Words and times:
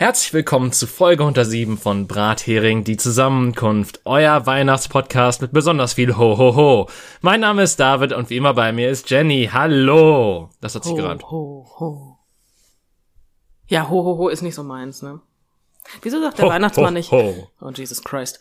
Herzlich 0.00 0.32
willkommen 0.32 0.70
zu 0.70 0.86
Folge 0.86 1.24
107 1.24 1.76
von 1.76 2.06
Brathering, 2.06 2.84
die 2.84 2.96
Zusammenkunft, 2.96 4.02
euer 4.04 4.46
Weihnachtspodcast 4.46 5.42
mit 5.42 5.52
besonders 5.52 5.94
viel 5.94 6.16
Ho 6.16 6.38
Ho 6.38 6.54
Ho. 6.54 6.88
Mein 7.20 7.40
Name 7.40 7.64
ist 7.64 7.80
David 7.80 8.12
und 8.12 8.30
wie 8.30 8.36
immer 8.36 8.54
bei 8.54 8.70
mir 8.70 8.90
ist 8.90 9.10
Jenny. 9.10 9.50
Hallo. 9.52 10.50
Das 10.60 10.76
hat 10.76 10.84
sich 10.84 10.92
ho, 10.92 10.96
gereimt. 10.96 11.24
Ho, 11.24 11.68
ho. 11.80 12.16
Ja, 13.66 13.88
ho, 13.88 14.04
ho, 14.04 14.18
ho 14.18 14.28
ist 14.28 14.42
nicht 14.42 14.54
so 14.54 14.62
meins, 14.62 15.02
ne? 15.02 15.20
Wieso 16.02 16.20
sagt 16.20 16.38
der 16.38 16.44
Ho, 16.44 16.50
Weihnachtsmann 16.50 16.86
ho, 16.86 16.90
nicht, 16.92 17.10
ho. 17.10 17.48
oh 17.60 17.70
Jesus 17.70 18.04
Christ. 18.04 18.38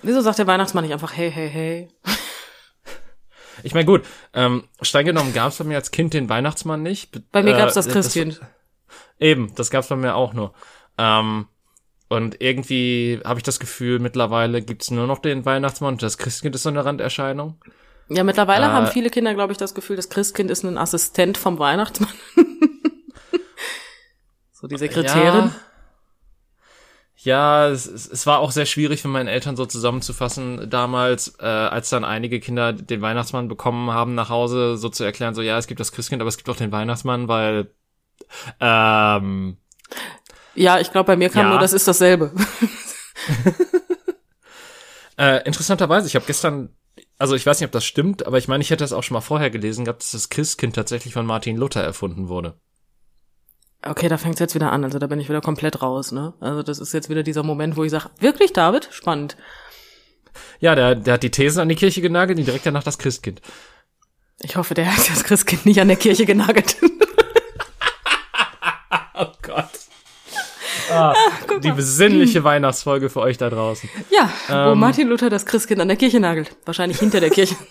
Wieso 0.00 0.20
sagt 0.20 0.38
der 0.38 0.46
Weihnachtsmann 0.46 0.84
nicht 0.84 0.92
einfach 0.92 1.16
hey, 1.16 1.32
hey, 1.32 1.50
hey? 1.50 1.88
Ich 3.64 3.74
meine, 3.74 3.86
gut, 3.86 4.02
ähm, 4.32 4.68
streng 4.80 5.06
genommen 5.06 5.32
gab 5.32 5.50
es 5.50 5.58
bei 5.58 5.64
mir 5.64 5.76
als 5.76 5.90
Kind 5.90 6.14
den 6.14 6.28
Weihnachtsmann 6.28 6.84
nicht. 6.84 7.32
Bei 7.32 7.42
mir 7.42 7.56
Äh, 7.56 7.58
gab's 7.58 7.74
das 7.74 7.88
Christkind. 7.88 8.40
Eben, 9.18 9.54
das 9.54 9.70
gab's 9.70 9.88
bei 9.88 9.96
mir 9.96 10.14
auch 10.14 10.32
nur. 10.32 10.52
Ähm, 10.98 11.46
und 12.08 12.40
irgendwie 12.40 13.20
habe 13.24 13.38
ich 13.38 13.42
das 13.42 13.58
Gefühl, 13.58 13.98
mittlerweile 13.98 14.62
gibt's 14.62 14.90
nur 14.90 15.06
noch 15.06 15.18
den 15.18 15.44
Weihnachtsmann 15.44 15.94
und 15.94 16.02
das 16.02 16.18
Christkind 16.18 16.54
ist 16.54 16.62
so 16.62 16.68
eine 16.68 16.84
Randerscheinung. 16.84 17.58
Ja, 18.08 18.22
mittlerweile 18.22 18.66
Äh, 18.66 18.68
haben 18.68 18.86
viele 18.88 19.10
Kinder, 19.10 19.34
glaube 19.34 19.52
ich, 19.52 19.58
das 19.58 19.74
Gefühl, 19.74 19.96
das 19.96 20.10
Christkind 20.10 20.50
ist 20.50 20.62
ein 20.64 20.78
Assistent 20.78 21.38
vom 21.38 21.58
Weihnachtsmann. 21.58 22.12
so 24.52 24.66
die 24.66 24.76
Sekretärin. 24.76 25.50
Ja, 27.16 27.68
es, 27.68 27.86
es, 27.86 28.06
es 28.06 28.26
war 28.26 28.40
auch 28.40 28.50
sehr 28.50 28.66
schwierig 28.66 29.00
für 29.00 29.08
meine 29.08 29.30
Eltern 29.30 29.56
so 29.56 29.64
zusammenzufassen 29.64 30.68
damals, 30.68 31.34
äh, 31.40 31.46
als 31.46 31.88
dann 31.88 32.04
einige 32.04 32.38
Kinder 32.38 32.74
den 32.74 33.00
Weihnachtsmann 33.00 33.48
bekommen 33.48 33.90
haben 33.92 34.14
nach 34.14 34.28
Hause, 34.28 34.76
so 34.76 34.90
zu 34.90 35.04
erklären, 35.04 35.34
so 35.34 35.40
ja, 35.40 35.56
es 35.56 35.66
gibt 35.66 35.80
das 35.80 35.92
Christkind, 35.92 36.20
aber 36.20 36.28
es 36.28 36.36
gibt 36.36 36.50
auch 36.50 36.56
den 36.56 36.72
Weihnachtsmann, 36.72 37.26
weil 37.26 37.70
ähm, 38.60 39.56
Ja, 40.54 40.78
ich 40.80 40.92
glaube, 40.92 41.06
bei 41.06 41.16
mir 41.16 41.30
kam 41.30 41.46
Ja. 41.46 41.50
nur, 41.50 41.58
das 41.58 41.72
ist 41.72 41.88
dasselbe. 41.88 42.32
äh, 45.18 45.42
interessanterweise, 45.44 46.06
ich 46.06 46.16
habe 46.16 46.26
gestern, 46.26 46.70
also 47.18 47.34
ich 47.34 47.46
weiß 47.46 47.60
nicht, 47.60 47.66
ob 47.66 47.72
das 47.72 47.84
stimmt, 47.84 48.26
aber 48.26 48.38
ich 48.38 48.48
meine, 48.48 48.62
ich 48.62 48.70
hätte 48.70 48.84
das 48.84 48.92
auch 48.92 49.02
schon 49.02 49.14
mal 49.14 49.20
vorher 49.20 49.50
gelesen 49.50 49.84
gehabt, 49.84 50.02
dass 50.02 50.12
das 50.12 50.28
Christkind 50.28 50.76
tatsächlich 50.76 51.14
von 51.14 51.26
Martin 51.26 51.56
Luther 51.56 51.82
erfunden 51.82 52.28
wurde. 52.28 52.58
Okay, 53.86 54.08
da 54.08 54.16
fängt's 54.16 54.40
jetzt 54.40 54.54
wieder 54.54 54.72
an. 54.72 54.82
Also 54.82 54.98
da 54.98 55.06
bin 55.06 55.20
ich 55.20 55.28
wieder 55.28 55.42
komplett 55.42 55.82
raus, 55.82 56.10
ne? 56.10 56.32
Also 56.40 56.62
das 56.62 56.78
ist 56.78 56.94
jetzt 56.94 57.10
wieder 57.10 57.22
dieser 57.22 57.42
Moment, 57.42 57.76
wo 57.76 57.84
ich 57.84 57.90
sage, 57.90 58.08
wirklich, 58.18 58.54
David? 58.54 58.88
Spannend. 58.90 59.36
Ja, 60.58 60.74
der, 60.74 60.94
der 60.94 61.14
hat 61.14 61.22
die 61.22 61.30
Thesen 61.30 61.60
an 61.60 61.68
die 61.68 61.74
Kirche 61.74 62.00
genagelt 62.00 62.38
und 62.38 62.46
direkt 62.46 62.64
danach 62.64 62.82
das 62.82 62.98
Christkind. 62.98 63.42
Ich 64.40 64.56
hoffe, 64.56 64.72
der 64.74 64.86
hat 64.96 65.08
das 65.10 65.22
Christkind 65.24 65.66
nicht 65.66 65.80
an 65.80 65.88
der 65.88 65.96
Kirche 65.98 66.26
genagelt. 66.26 66.76
Oh 69.16 69.26
Gott. 69.42 69.70
Ah, 70.94 71.14
die 71.62 71.72
besinnliche 71.72 72.44
Weihnachtsfolge 72.44 73.10
für 73.10 73.20
euch 73.20 73.36
da 73.38 73.50
draußen. 73.50 73.88
ja, 74.10 74.30
wo 74.66 74.72
Ähm. 74.72 74.78
Martin 74.78 75.08
Luther 75.08 75.30
das 75.30 75.46
Christkind 75.46 75.80
an 75.80 75.88
der 75.88 75.96
Kirche 75.96 76.20
nagelt. 76.20 76.56
Wahrscheinlich 76.64 76.98
hinter 76.98 77.20
der 77.20 77.30
Kirche. 77.30 77.56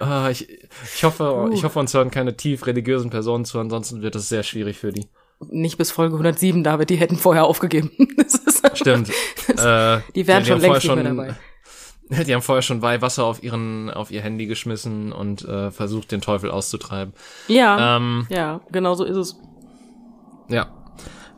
Ah, 0.00 0.28
ich, 0.30 0.48
ich 0.94 1.04
hoffe, 1.04 1.50
ich 1.52 1.62
hoffe, 1.64 1.78
uns 1.78 1.92
hören 1.94 2.10
keine 2.10 2.36
tief 2.36 2.66
religiösen 2.66 3.10
Personen 3.10 3.44
zu, 3.44 3.58
ansonsten 3.58 4.02
wird 4.02 4.14
es 4.16 4.28
sehr 4.28 4.42
schwierig 4.42 4.78
für 4.78 4.92
die. 4.92 5.06
Nicht 5.50 5.76
bis 5.78 5.90
Folge 5.90 6.14
107, 6.14 6.64
David, 6.64 6.90
die 6.90 6.96
hätten 6.96 7.16
vorher 7.16 7.44
aufgegeben. 7.44 7.90
Das 8.16 8.34
ist 8.34 8.78
Stimmt. 8.78 9.10
äh, 9.48 9.98
Die 10.14 10.26
wären 10.26 10.44
schon 10.44 10.54
haben 10.56 10.60
längst 10.62 10.84
nicht 10.84 10.94
mehr 10.94 11.04
dabei. 11.04 11.34
Die 12.24 12.34
haben 12.34 12.42
vorher 12.42 12.62
schon 12.62 12.82
Weihwasser 12.82 13.24
auf 13.24 13.42
ihren, 13.42 13.90
auf 13.90 14.10
ihr 14.10 14.20
Handy 14.22 14.46
geschmissen 14.46 15.12
und 15.12 15.44
äh, 15.44 15.70
versucht, 15.70 16.12
den 16.12 16.20
Teufel 16.20 16.50
auszutreiben. 16.50 17.14
Ja, 17.48 17.96
Ähm, 17.96 18.26
ja, 18.30 18.60
genau 18.72 18.94
so 18.94 19.04
ist 19.04 19.16
es. 19.16 19.36
Ja. 20.48 20.68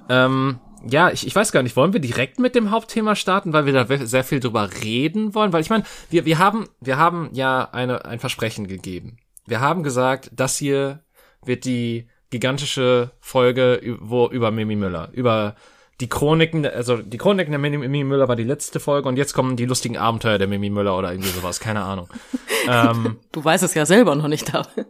Ähm, 0.09 0.59
ja, 0.89 1.11
ich, 1.11 1.27
ich 1.27 1.35
weiß 1.35 1.53
gar 1.53 1.63
nicht, 1.63 1.77
wollen 1.77 1.93
wir 1.93 2.01
direkt 2.01 2.39
mit 2.39 2.55
dem 2.55 2.71
Hauptthema 2.71 3.17
starten, 3.17 3.53
weil 3.53 3.67
wir 3.67 3.73
da 3.73 4.07
sehr 4.07 4.25
viel 4.25 4.41
drüber 4.41 4.71
reden 4.83 5.35
wollen? 5.35 5.53
Weil 5.53 5.63
ich 5.63 5.71
meine, 5.71 5.85
wir, 6.11 6.25
wir 6.25 6.39
haben, 6.39 6.69
wir 6.81 6.97
haben 6.97 7.31
ja 7.33 7.69
eine, 7.73 8.05
ein 8.05 8.21
Versprechen 8.21 8.67
gegeben. 8.67 9.17
Wir 9.47 9.61
haben 9.61 9.83
gesagt, 9.83 10.31
das 10.35 10.57
hier 10.57 11.01
wird 11.45 11.65
die 11.65 12.09
gigantische 12.31 13.13
Folge 13.21 13.81
wo, 14.01 14.29
über 14.29 14.51
Mimi 14.51 14.77
Müller, 14.77 15.11
über 15.13 15.55
die 16.01 16.09
Chroniken, 16.09 16.67
also 16.67 16.99
die 16.99 17.17
Chroniken 17.17 17.53
der 17.53 17.59
Mimi, 17.59 17.79
Mimi 17.79 18.05
Müller 18.05 18.29
war 18.29 18.37
die 18.37 18.45
letzte 18.45 18.81
Folge 18.81 19.09
und 19.09 19.17
jetzt 19.17 19.33
kommen 19.33 19.57
die 19.57 19.65
lustigen 19.65 19.97
Abenteuer 19.97 20.39
der 20.39 20.47
Mimi 20.47 20.69
Müller 20.69 20.97
oder 20.97 21.13
irgendwie 21.13 21.31
sowas, 21.31 21.61
keine 21.61 21.83
Ahnung. 21.83 22.09
ähm, 22.69 23.17
Du 23.33 23.43
weißt 23.43 23.65
es 23.65 23.75
ja 23.75 23.87
selber 23.87 24.15
noch 24.15 24.29
nicht, 24.29 24.53
David. 24.53 24.87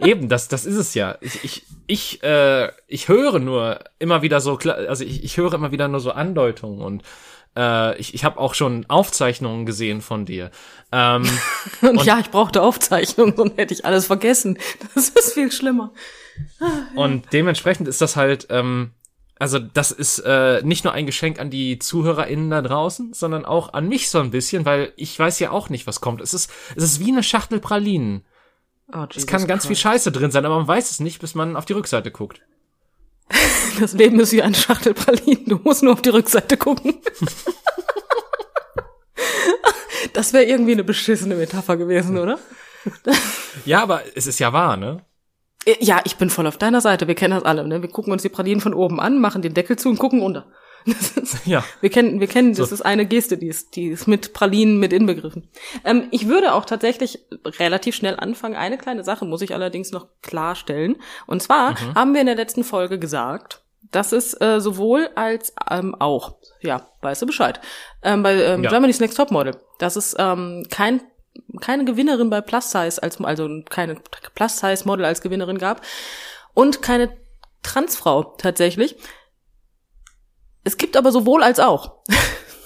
Eben, 0.00 0.28
das, 0.28 0.48
das 0.48 0.64
ist 0.64 0.76
es 0.76 0.94
ja. 0.94 1.16
Ich, 1.20 1.44
ich, 1.44 1.66
ich, 1.86 2.22
äh, 2.22 2.70
ich 2.86 3.08
höre 3.08 3.38
nur 3.38 3.80
immer 3.98 4.22
wieder 4.22 4.40
so, 4.40 4.58
also 4.58 5.04
ich, 5.04 5.24
ich 5.24 5.36
höre 5.36 5.54
immer 5.54 5.72
wieder 5.72 5.88
nur 5.88 6.00
so 6.00 6.12
Andeutungen 6.12 6.80
und 6.80 7.02
äh, 7.56 7.96
ich, 7.98 8.14
ich 8.14 8.24
habe 8.24 8.38
auch 8.38 8.54
schon 8.54 8.86
Aufzeichnungen 8.88 9.66
gesehen 9.66 10.00
von 10.00 10.24
dir. 10.24 10.50
Ähm, 10.92 11.24
Und, 11.82 12.04
ja, 12.04 12.18
ich 12.18 12.30
brauchte 12.30 12.62
Aufzeichnungen, 12.62 13.36
sonst 13.36 13.56
hätte 13.56 13.74
ich 13.74 13.84
alles 13.84 14.06
vergessen. 14.06 14.58
Das 14.94 15.08
ist 15.08 15.34
viel 15.34 15.52
schlimmer. 15.52 15.92
und 16.96 17.32
dementsprechend 17.32 17.86
ist 17.86 18.00
das 18.00 18.16
halt, 18.16 18.48
ähm, 18.50 18.90
also 19.38 19.58
das 19.58 19.90
ist 19.90 20.20
äh, 20.20 20.62
nicht 20.62 20.84
nur 20.84 20.92
ein 20.92 21.06
Geschenk 21.06 21.38
an 21.40 21.50
die 21.50 21.78
ZuhörerInnen 21.78 22.50
da 22.50 22.62
draußen, 22.62 23.14
sondern 23.14 23.44
auch 23.44 23.72
an 23.72 23.88
mich 23.88 24.08
so 24.08 24.20
ein 24.20 24.30
bisschen, 24.30 24.64
weil 24.64 24.92
ich 24.96 25.18
weiß 25.18 25.38
ja 25.40 25.50
auch 25.50 25.68
nicht, 25.68 25.86
was 25.86 26.00
kommt. 26.00 26.20
Es 26.20 26.34
ist, 26.34 26.50
es 26.76 26.84
ist 26.84 27.00
wie 27.00 27.12
eine 27.12 27.22
Schachtel 27.22 27.60
Pralinen. 27.60 28.24
Oh, 28.92 29.06
Es 29.14 29.26
kann 29.26 29.46
ganz 29.46 29.66
viel 29.66 29.76
Scheiße 29.76 30.12
drin 30.12 30.30
sein, 30.30 30.44
aber 30.44 30.56
man 30.56 30.68
weiß 30.68 30.90
es 30.90 31.00
nicht, 31.00 31.20
bis 31.20 31.34
man 31.34 31.56
auf 31.56 31.64
die 31.64 31.72
Rückseite 31.72 32.10
guckt. 32.10 32.40
Das 33.80 33.92
Leben 33.92 34.20
ist 34.20 34.30
wie 34.30 34.40
eine 34.40 34.54
Schachtel 34.54 34.94
Pralinen. 34.94 35.46
Du 35.46 35.56
musst 35.56 35.82
nur 35.82 35.94
auf 35.94 36.02
die 36.02 36.10
Rückseite 36.10 36.56
gucken. 36.56 36.94
Das 40.12 40.32
wäre 40.32 40.44
irgendwie 40.44 40.72
eine 40.72 40.84
beschissene 40.84 41.34
Metapher 41.34 41.76
gewesen, 41.76 42.18
oder? 42.18 42.38
Ja, 43.64 43.82
aber 43.82 44.02
es 44.14 44.26
ist 44.26 44.38
ja 44.38 44.52
wahr, 44.52 44.76
ne? 44.76 45.02
Ja, 45.80 46.00
ich 46.04 46.16
bin 46.16 46.28
voll 46.28 46.46
auf 46.46 46.58
deiner 46.58 46.80
Seite. 46.80 47.08
Wir 47.08 47.14
kennen 47.14 47.34
das 47.34 47.44
alle. 47.44 47.66
Ne? 47.66 47.80
Wir 47.80 47.88
gucken 47.88 48.12
uns 48.12 48.22
die 48.22 48.28
Pralinen 48.28 48.60
von 48.60 48.74
oben 48.74 49.00
an, 49.00 49.20
machen 49.20 49.40
den 49.40 49.54
Deckel 49.54 49.76
zu 49.78 49.88
und 49.88 49.98
gucken 49.98 50.20
runter. 50.20 50.46
Das 50.94 51.16
ist, 51.16 51.46
Ja. 51.46 51.64
wir 51.80 51.88
kennen, 51.90 52.20
wir 52.20 52.26
kennen, 52.26 52.54
das 52.54 52.70
ist 52.72 52.82
eine 52.82 53.06
Geste, 53.06 53.38
die 53.38 53.48
ist, 53.48 53.74
die 53.76 53.86
ist 53.88 54.06
mit 54.06 54.32
Pralinen 54.34 54.78
mit 54.78 54.92
inbegriffen. 54.92 55.48
Ähm, 55.84 56.08
ich 56.10 56.28
würde 56.28 56.52
auch 56.54 56.64
tatsächlich 56.66 57.20
relativ 57.58 57.94
schnell 57.94 58.16
anfangen. 58.16 58.54
Eine 58.56 58.76
kleine 58.76 59.02
Sache 59.04 59.24
muss 59.24 59.40
ich 59.42 59.54
allerdings 59.54 59.92
noch 59.92 60.08
klarstellen. 60.22 60.96
Und 61.26 61.42
zwar 61.42 61.70
Mhm. 61.72 61.94
haben 61.94 62.12
wir 62.14 62.20
in 62.20 62.26
der 62.26 62.36
letzten 62.36 62.64
Folge 62.64 62.98
gesagt, 62.98 63.62
dass 63.90 64.12
es 64.12 64.34
äh, 64.40 64.60
sowohl 64.60 65.08
als 65.14 65.54
ähm, 65.70 65.94
auch, 65.94 66.34
ja, 66.60 66.88
weißt 67.00 67.22
du 67.22 67.26
Bescheid, 67.26 67.60
ähm, 68.02 68.22
bei 68.22 68.34
ähm, 68.42 68.62
Ja. 68.64 68.70
Germany's 68.70 69.00
Next 69.00 69.16
Topmodel, 69.16 69.56
dass 69.78 69.96
es 69.96 70.14
ähm, 70.18 70.66
kein 70.70 71.00
keine 71.60 71.84
Gewinnerin 71.84 72.30
bei 72.30 72.40
Plus 72.40 72.70
Size 72.70 73.02
als 73.02 73.20
also 73.20 73.48
keine 73.68 73.96
Plus 74.34 74.58
Size 74.58 74.82
Model 74.86 75.04
als 75.04 75.20
Gewinnerin 75.20 75.58
gab 75.58 75.80
und 76.54 76.80
keine 76.82 77.10
Transfrau 77.62 78.22
tatsächlich. 78.38 78.96
Es 80.64 80.76
gibt 80.76 80.96
aber 80.96 81.12
sowohl 81.12 81.42
als 81.42 81.60
auch. 81.60 81.92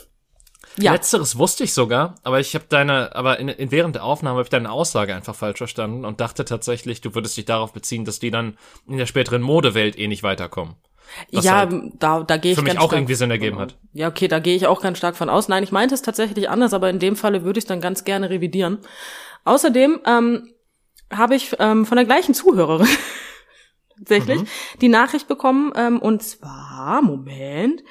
ja, 0.79 0.93
Letzteres 0.93 1.37
wusste 1.37 1.65
ich 1.65 1.75
sogar, 1.75 2.15
aber 2.23 2.41
ich 2.41 2.55
habe 2.55 2.65
deine, 2.69 3.15
aber 3.15 3.39
in, 3.39 3.49
in 3.49 3.71
während 3.71 3.97
der 3.97 4.05
Aufnahme 4.05 4.39
habe 4.39 4.45
ich 4.45 4.51
deine 4.51 4.71
Aussage 4.71 5.15
einfach 5.15 5.35
falsch 5.35 5.59
verstanden 5.59 6.05
und 6.05 6.21
dachte 6.21 6.45
tatsächlich, 6.45 7.01
du 7.01 7.15
würdest 7.15 7.37
dich 7.37 7.45
darauf 7.45 7.73
beziehen, 7.73 8.05
dass 8.05 8.21
die 8.21 8.31
dann 8.31 8.57
in 8.87 8.97
der 8.97 9.07
späteren 9.07 9.43
Modewelt 9.43 9.99
eh 9.99 10.09
nicht 10.09 10.23
weiterkommen. 10.23 10.77
Was 11.33 11.45
ja, 11.45 11.57
halt 11.57 11.73
da 11.99 12.23
da 12.23 12.37
gehe 12.37 12.53
ich 12.53 12.59
für 12.59 12.63
mich 12.63 12.75
ganz 12.75 12.81
auch 12.81 12.89
stark, 12.89 13.01
irgendwie 13.01 13.15
Sinn 13.15 13.31
ergeben 13.31 13.59
hat. 13.59 13.77
Ja, 13.93 14.09
okay, 14.09 14.29
da 14.29 14.41
gehe 14.41 14.55
ich 14.55 14.67
auch 14.67 14.81
ganz 14.81 14.99
stark 14.99 15.17
von 15.17 15.31
aus. 15.31 15.49
Nein, 15.49 15.63
ich 15.63 15.73
meinte 15.73 15.95
es 15.95 16.03
tatsächlich 16.03 16.51
anders, 16.51 16.75
aber 16.75 16.91
in 16.91 16.99
dem 16.99 17.17
Falle 17.17 17.45
würde 17.45 17.59
ich 17.59 17.65
es 17.65 17.69
dann 17.69 17.81
ganz 17.81 18.05
gerne 18.05 18.31
revidieren. 18.31 18.79
Außerdem 19.45 20.01
ähm, 20.07 20.53
habe 21.11 21.35
ich 21.35 21.57
ähm, 21.59 21.87
von 21.87 21.97
der 21.97 22.05
gleichen 22.05 22.35
Zuhörerin 22.35 22.89
tatsächlich 23.99 24.41
Mhm. 24.43 24.47
die 24.81 24.89
Nachricht 24.89 25.29
bekommen, 25.29 25.73
ähm, 25.77 25.99
und 26.01 26.23
zwar, 26.23 27.03
Moment, 27.03 27.83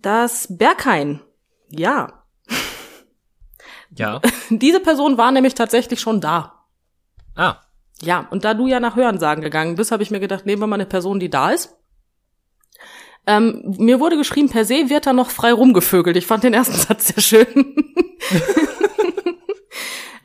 dass 0.00 0.46
Berghain, 0.56 1.20
ja, 1.68 2.22
Ja. 3.94 4.20
diese 4.50 4.80
Person 4.80 5.16
war 5.18 5.30
nämlich 5.32 5.54
tatsächlich 5.54 6.00
schon 6.00 6.20
da. 6.20 6.64
Ah. 7.34 7.56
Ja, 8.02 8.26
und 8.30 8.44
da 8.44 8.52
du 8.54 8.66
ja 8.66 8.78
nach 8.80 8.94
Hörensagen 8.96 9.42
gegangen 9.42 9.74
bist, 9.76 9.90
habe 9.90 10.02
ich 10.02 10.10
mir 10.10 10.20
gedacht, 10.20 10.44
nehmen 10.44 10.60
wir 10.60 10.66
mal 10.66 10.74
eine 10.76 10.86
Person, 10.86 11.18
die 11.18 11.30
da 11.30 11.50
ist. 11.50 11.76
Ähm, 13.26 13.74
mir 13.78 13.98
wurde 13.98 14.16
geschrieben, 14.16 14.48
per 14.50 14.64
se 14.64 14.88
wird 14.90 15.06
da 15.06 15.12
noch 15.12 15.30
frei 15.30 15.52
rumgevögelt. 15.52 16.16
Ich 16.16 16.26
fand 16.26 16.44
den 16.44 16.54
ersten 16.54 16.74
Satz 16.76 17.08
sehr 17.08 17.22
schön. 17.22 17.74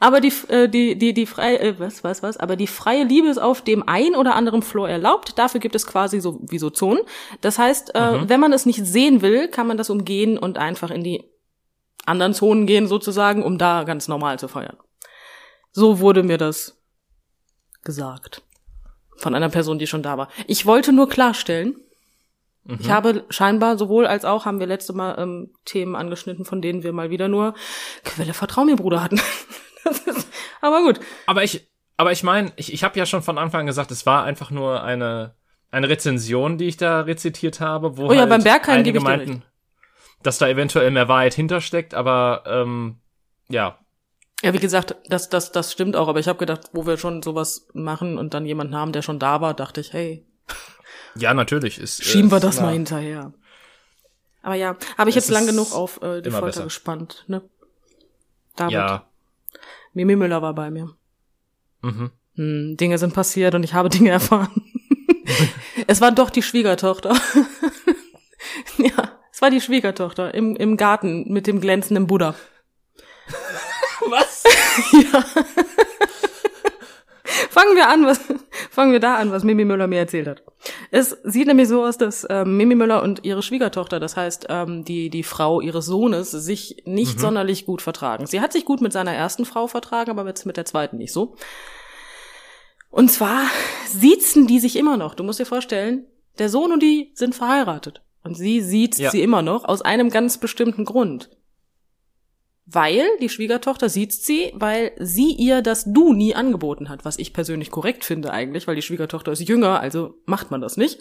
Aber 0.02 0.20
die, 0.20 0.34
äh, 0.50 0.68
die, 0.68 0.98
die, 0.98 1.14
die 1.14 1.26
freie, 1.26 1.60
äh, 1.60 1.80
was, 1.80 2.04
was, 2.04 2.24
was, 2.24 2.36
aber 2.38 2.56
die 2.56 2.68
freie 2.68 3.04
Liebe 3.04 3.28
ist 3.28 3.38
auf 3.38 3.62
dem 3.62 3.88
ein 3.88 4.16
oder 4.16 4.36
anderen 4.36 4.64
Floor 4.64 4.90
erlaubt. 4.90 5.38
Dafür 5.38 5.60
gibt 5.62 5.76
es 5.76 5.86
quasi 5.86 6.20
so, 6.20 6.40
wie 6.42 6.58
so 6.58 6.70
Zonen. 6.72 7.02
Das 7.42 7.60
heißt, 7.60 7.96
äh, 7.96 8.28
wenn 8.28 8.40
man 8.40 8.52
es 8.52 8.66
nicht 8.66 8.84
sehen 8.86 9.22
will, 9.22 9.48
kann 9.48 9.68
man 9.68 9.78
das 9.78 9.90
umgehen 9.90 10.38
und 10.38 10.58
einfach 10.58 10.90
in 10.90 11.04
die 11.04 11.24
anderen 12.06 12.34
Zonen 12.34 12.66
gehen 12.66 12.88
sozusagen, 12.88 13.44
um 13.44 13.60
da 13.60 13.84
ganz 13.84 14.08
normal 14.08 14.40
zu 14.40 14.48
feiern. 14.48 14.76
So 15.72 16.00
wurde 16.00 16.24
mir 16.24 16.40
das 16.40 16.82
gesagt. 17.84 18.42
Von 19.18 19.36
einer 19.36 19.50
Person, 19.50 19.78
die 19.78 19.86
schon 19.86 20.02
da 20.02 20.18
war. 20.18 20.30
Ich 20.48 20.66
wollte 20.66 20.94
nur 20.94 21.08
klarstellen, 21.08 21.76
Mhm. 22.64 22.78
ich 22.80 22.92
habe 22.92 23.26
scheinbar 23.30 23.78
sowohl 23.78 24.06
als 24.06 24.24
auch, 24.24 24.46
haben 24.46 24.60
wir 24.60 24.68
letzte 24.68 24.94
Mal 24.94 25.16
ähm, 25.18 25.50
Themen 25.66 25.96
angeschnitten, 25.96 26.46
von 26.46 26.62
denen 26.62 26.84
wir 26.84 26.94
mal 26.94 27.10
wieder 27.10 27.28
nur 27.28 27.56
Quelle 28.04 28.34
Vertrau 28.34 28.66
mir, 28.66 28.76
Bruder 28.76 29.04
hatten. 29.04 29.20
Ist, 30.06 30.28
aber 30.62 30.82
gut. 30.82 31.00
Aber 31.26 31.44
ich, 31.44 31.68
aber 31.98 32.12
ich 32.12 32.24
meine, 32.24 32.52
ich, 32.56 32.74
ich 32.74 32.84
habe 32.84 32.98
ja 32.98 33.06
schon 33.06 33.22
von 33.22 33.38
Anfang 33.38 33.62
an 33.62 33.66
gesagt, 33.68 33.92
es 33.92 34.06
war 34.06 34.24
einfach 34.24 34.52
nur 34.52 34.84
eine, 34.84 35.36
eine 35.72 35.90
Rezension, 35.90 36.58
die 36.58 36.66
ich 36.66 36.78
da 36.78 37.02
rezitiert 37.02 37.60
habe, 37.60 37.98
wo 37.98 38.08
Oh 38.08 38.14
ja, 38.14 38.22
halt 38.22 38.30
beim 38.30 38.44
Berghain 38.44 38.80
einige 38.80 39.00
meinten, 39.00 39.44
dass 40.24 40.38
da 40.38 40.48
eventuell 40.48 40.92
mehr 40.92 41.08
Wahrheit 41.08 41.34
hintersteckt, 41.34 41.94
aber 41.94 42.44
ähm, 42.46 42.98
ja, 43.50 43.78
Ja, 44.42 44.54
wie 44.54 44.60
gesagt, 44.60 44.96
das, 45.08 45.30
das, 45.30 45.52
das 45.52 45.72
stimmt 45.72 45.96
auch, 45.96 46.08
aber 46.08 46.20
ich 46.20 46.28
habe 46.28 46.40
gedacht, 46.40 46.70
wo 46.74 46.86
wir 46.86 46.98
schon 46.98 47.22
sowas 47.22 47.68
machen 47.74 48.18
und 48.18 48.34
dann 48.34 48.46
jemanden 48.46 48.76
haben, 48.76 48.92
der 48.92 49.02
schon 49.02 49.20
da 49.20 49.42
war, 49.42 49.54
dachte 49.54 49.82
ich, 49.82 49.94
hey, 49.94 50.26
ja, 51.16 51.34
natürlich 51.34 51.80
ist. 51.80 52.04
schieben 52.04 52.30
äh, 52.30 52.32
wir 52.32 52.38
ist 52.38 52.44
das 52.44 52.56
klar. 52.56 52.68
mal 52.68 52.74
hinterher. 52.74 53.34
Aber 54.44 54.56
ja, 54.56 54.76
habe 54.98 55.10
ich 55.10 55.16
Es 55.16 55.28
jetzt 55.28 55.34
lang 55.34 55.46
genug 55.46 55.74
auf 55.74 56.02
äh, 56.02 56.22
die 56.22 56.32
Folter 56.32 56.48
besser. 56.48 56.64
gespannt, 56.64 57.26
ne? 57.28 57.42
David, 58.56 58.74
Ja. 58.74 59.08
Mimi 59.94 60.16
Müller 60.16 60.42
war 60.42 60.54
bei 60.54 60.72
mir. 60.72 60.96
Mhm. 61.82 62.12
Hm, 62.36 62.78
Dinge 62.78 62.98
sind 62.98 63.14
passiert 63.14 63.56
und 63.56 63.64
ich 63.64 63.74
habe 63.74 63.90
Dinge 63.90 64.10
erfahren. 64.12 64.50
es 65.88 66.02
war 66.02 66.12
doch 66.12 66.30
die 66.30 66.42
Schwiegertochter. 66.42 67.14
ja, 68.78 69.20
es 69.32 69.42
war 69.42 69.50
die 69.50 69.62
Schwiegertochter 69.62 70.34
im, 70.34 70.56
im 70.56 70.78
Garten 70.78 71.32
mit 71.32 71.48
dem 71.48 71.62
glänzenden 71.62 72.08
Buddha. 72.08 72.36
Was? 74.10 74.44
ja. 74.94 75.26
Fangen 77.52 77.76
wir 77.76 77.90
an, 77.90 78.06
was, 78.06 78.20
fangen 78.72 78.92
wir 78.92 79.00
da 79.00 79.16
an, 79.16 79.32
was 79.32 79.44
Mimi 79.44 79.66
Müller 79.66 79.88
mir 79.88 80.00
erzählt 80.00 80.28
hat. 80.28 80.44
Es 80.90 81.18
sieht 81.24 81.48
nämlich 81.48 81.68
so 81.68 81.84
aus, 81.84 81.98
dass 81.98 82.26
ähm, 82.30 82.56
Mimi 82.58 82.76
Müller 82.76 83.04
und 83.04 83.24
ihre 83.26 83.44
Schwiegertochter, 83.44 84.00
das 84.00 84.16
heißt 84.16 84.48
ähm, 84.50 84.86
die 84.86 85.10
die 85.10 85.24
Frau 85.24 85.62
ihres 85.62 85.86
Sohnes, 85.86 86.32
sich 86.32 86.84
nicht 86.86 87.20
sonderlich 87.20 87.66
gut 87.66 87.82
vertragen. 87.82 88.26
Sie 88.28 88.42
hat 88.42 88.54
sich 88.54 88.66
gut 88.66 88.82
mit 88.82 88.94
seiner 88.94 89.14
ersten 89.14 89.46
Frau 89.46 89.68
vertragen, 89.68 90.12
aber 90.12 90.26
jetzt 90.28 90.46
mit 90.46 90.58
der 90.58 90.66
zweiten 90.66 90.98
nicht 90.98 91.14
so. 91.14 91.36
Und 92.90 93.10
zwar 93.12 93.44
siezen 93.88 94.48
die 94.48 94.60
sich 94.60 94.76
immer 94.76 94.98
noch. 94.98 95.16
Du 95.16 95.24
musst 95.24 95.40
dir 95.40 95.46
vorstellen, 95.46 96.06
der 96.40 96.50
Sohn 96.50 96.72
und 96.72 96.82
die 96.82 97.12
sind 97.14 97.36
verheiratet. 97.36 98.02
Und 98.24 98.36
sie 98.36 98.62
sieht 98.62 98.98
Ja. 98.98 99.10
sie 99.10 99.22
immer 99.22 99.42
noch 99.42 99.66
aus 99.66 99.82
einem 99.82 100.10
ganz 100.10 100.38
bestimmten 100.38 100.86
Grund. 100.86 101.30
Weil 102.74 103.06
die 103.20 103.28
Schwiegertochter 103.28 103.90
sieht 103.90 104.14
sie, 104.14 104.52
weil 104.54 104.94
sie 104.98 105.34
ihr 105.34 105.62
das 105.62 105.84
Du 105.86 106.14
nie 106.14 106.36
angeboten 106.36 106.88
hat, 106.88 107.04
was 107.04 107.20
ich 107.20 107.34
persönlich 107.34 107.70
korrekt 107.70 108.06
finde 108.06 108.32
eigentlich, 108.32 108.66
weil 108.66 108.76
die 108.76 108.82
Schwiegertochter 108.82 109.32
ist 109.34 109.48
jünger, 109.48 109.82
also 109.82 110.16
macht 110.26 110.52
man 110.52 110.62
das 110.62 110.78
nicht. 110.78 111.00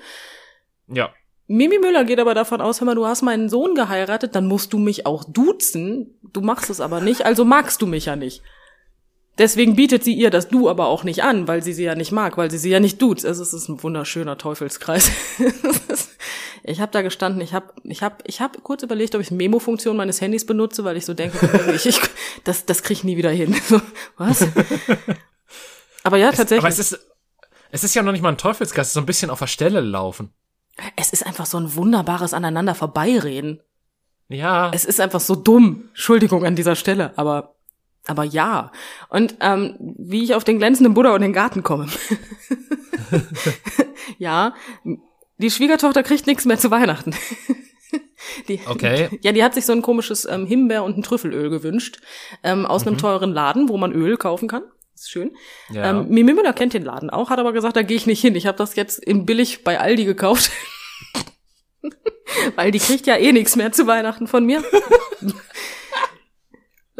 Ja. 0.89 1.13
Mimi 1.47 1.79
Müller 1.79 2.05
geht 2.05 2.19
aber 2.19 2.35
davon 2.35 2.61
aus, 2.61 2.81
hör 2.81 2.87
mal, 2.87 2.95
du 2.95 3.07
hast 3.07 3.23
meinen 3.23 3.49
Sohn 3.49 3.75
geheiratet, 3.75 4.35
dann 4.35 4.47
musst 4.47 4.73
du 4.73 4.79
mich 4.79 5.07
auch 5.07 5.25
duzen. 5.25 6.19
Du 6.33 6.41
machst 6.41 6.71
es 6.71 6.81
aber 6.81 7.01
nicht, 7.01 7.25
also 7.25 7.45
magst 7.45 7.83
du 7.83 7.87
mich 7.87 8.07
ja 8.07 8.17
nicht. 8.17 8.43
Deswegen 9.41 9.75
bietet 9.75 10.05
sie 10.05 10.13
ihr 10.13 10.29
das 10.29 10.49
Du 10.49 10.69
aber 10.69 10.89
auch 10.89 11.03
nicht 11.03 11.23
an, 11.23 11.49
weil 11.49 11.63
sie 11.63 11.73
sie 11.73 11.85
ja 11.85 11.95
nicht 11.95 12.13
mag, 12.13 12.37
weil 12.37 12.51
sie 12.51 12.59
sie 12.59 12.69
ja 12.69 12.79
nicht 12.79 13.01
duzt. 13.01 13.25
Es 13.25 13.39
ist 13.39 13.69
ein 13.71 13.83
wunderschöner 13.83 14.37
Teufelskreis. 14.37 15.11
ich 16.63 16.79
habe 16.79 16.93
da 16.93 17.01
gestanden, 17.01 17.41
ich 17.41 17.55
habe 17.55 17.73
ich 17.85 18.03
hab, 18.03 18.23
ich 18.27 18.43
hab 18.43 18.63
kurz 18.63 18.83
überlegt, 18.83 19.15
ob 19.15 19.23
ich 19.23 19.31
Memo-Funktion 19.31 19.97
meines 19.97 20.21
Handys 20.21 20.45
benutze, 20.45 20.85
weil 20.85 20.99
ich 20.99 21.07
so 21.07 21.15
denke, 21.15 21.73
ich, 21.75 21.87
ich, 21.87 21.99
das, 22.45 22.67
das 22.67 22.83
krieg 22.83 22.99
ich 22.99 23.05
nie 23.05 23.17
wieder 23.17 23.31
hin. 23.31 23.57
So, 23.67 23.81
Was? 24.19 24.47
Aber 26.03 26.19
ja, 26.19 26.33
tatsächlich. 26.33 26.59
Aber 26.59 26.69
es 26.69 26.79
ist, 26.79 26.99
es 27.71 27.83
ist 27.83 27.95
ja 27.95 28.03
noch 28.03 28.13
nicht 28.13 28.21
mal 28.21 28.29
ein 28.29 28.37
Teufelskreis, 28.37 28.89
es 28.89 28.91
ist 28.91 28.95
so 28.95 29.01
ein 29.01 29.07
bisschen 29.07 29.31
auf 29.31 29.39
der 29.39 29.47
Stelle 29.47 29.81
laufen. 29.81 30.35
es 30.97 31.15
ist 31.15 31.25
einfach 31.25 31.47
so 31.47 31.57
ein 31.57 31.75
wunderbares 31.77 32.35
Aneinander 32.35 32.75
vorbeireden. 32.75 33.63
Ja. 34.29 34.71
Es 34.75 34.85
ist 34.85 35.01
einfach 35.01 35.21
so 35.21 35.35
dumm. 35.35 35.85
Entschuldigung 35.89 36.45
an 36.45 36.57
dieser 36.57 36.77
Stelle, 36.77 37.17
aber 37.17 37.55
aber 38.07 38.25
ja. 38.25 38.73
Und 39.09 39.37
ähm, 39.41 39.77
wie 39.79 40.25
ich 40.25 40.35
auf 40.35 40.45
den 40.45 40.59
glänzenden 40.59 40.95
Buddha 40.95 41.15
und 41.15 41.21
den 41.21 41.33
Garten 41.33 41.63
komme. 41.63 41.89
ja, 44.19 44.55
die 45.39 45.51
Schwiegertochter 45.51 46.03
kriegt 46.03 46.27
nichts 46.27 46.45
mehr 46.45 46.59
zu 46.59 46.71
Weihnachten. 46.71 47.15
Die, 48.49 48.61
Okay. 48.67 49.09
Ja, 49.23 49.33
die 49.33 49.43
hat 49.43 49.55
sich 49.55 49.65
so 49.65 49.73
ein 49.73 49.83
komisches 49.83 50.25
ähm, 50.25 50.47
Himbeer- 50.47 50.85
und 50.85 50.97
ein 50.97 51.03
Trüffelöl 51.03 51.51
gewünscht 51.51 52.01
ähm, 52.43 52.67
aus 52.67 52.87
einem 52.87 52.99
teuren 52.99 53.33
Laden, 53.33 53.69
wo 53.69 53.77
man 53.77 53.93
Öl 53.93 54.17
kaufen 54.17 54.47
kann. 54.47 54.63
Ist 54.95 55.11
schön. 55.11 55.35
Ja. 55.71 55.91
Ähm, 55.91 56.09
Mimi 56.09 56.35
Müller 56.35 56.53
kennt 56.53 56.75
den 56.75 56.85
Laden 56.85 57.09
auch, 57.11 57.31
hat 57.31 57.39
aber 57.39 57.53
gesagt, 57.53 57.77
da 57.77 57.83
gehe 57.83 57.97
ich 57.97 58.07
nicht 58.07 58.21
hin. 58.21 58.37
Ich 58.37 58.47
habe 58.47 58.59
das 58.59 58.77
jetzt 58.77 59.03
in 59.03 59.25
billig 59.25 59.65
bei 59.65 59.81
Aldi 59.81 60.05
gekauft. 60.05 60.51
Weil 62.57 62.71
die 62.71 62.79
kriegt 62.79 63.07
ja 63.07 63.17
eh 63.17 63.33
nichts 63.33 63.57
mehr 63.57 63.73
zu 63.73 63.87
Weihnachten 63.87 64.27
von 64.27 64.45
mir. 64.45 64.63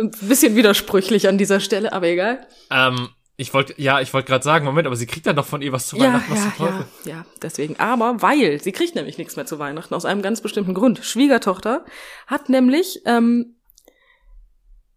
Ein 0.01 0.11
bisschen 0.23 0.57
widersprüchlich 0.57 1.29
an 1.29 1.39
dieser 1.39 1.61
Stelle, 1.61 1.93
aber 1.93 2.07
egal. 2.07 2.47
Ähm, 2.71 3.09
ich 3.37 3.55
wollte, 3.55 3.75
ja, 3.81 4.01
ich 4.01 4.13
wollte 4.13 4.27
gerade 4.29 4.45
sagen, 4.45 4.65
Moment, 4.65 4.87
aber 4.87 4.97
sie 4.97 5.07
kriegt 5.07 5.27
dann 5.27 5.37
doch 5.37 5.47
von 5.47 5.63
ihr 5.63 5.73
was 5.73 5.87
zu 5.89 5.97
Ja, 5.97 6.05
Weihnachten, 6.05 6.33
was 6.33 6.39
ja, 6.39 6.45
zum 6.45 6.67
Teufel. 6.67 6.85
ja, 7.05 7.11
ja, 7.13 7.27
deswegen. 7.43 7.79
Aber 7.81 8.21
weil, 8.23 8.61
sie 8.63 8.73
kriegt 8.73 8.95
nämlich 8.95 9.17
nichts 9.19 9.37
mehr 9.37 9.47
zu 9.47 9.59
Weihnachten, 9.59 9.95
aus 9.95 10.05
einem 10.05 10.21
ganz 10.23 10.41
bestimmten 10.43 10.75
Grund. 10.75 11.01
Schwiegertochter 11.05 11.85
hat 12.27 12.49
nämlich 12.51 13.01
ähm, 13.07 13.57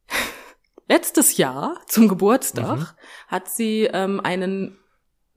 letztes 0.89 1.37
Jahr 1.37 1.79
zum 1.87 2.07
Geburtstag 2.07 2.77
Mhm. 2.79 2.87
hat 3.27 3.49
sie 3.49 3.89
ähm, 3.91 4.19
einen 4.19 4.77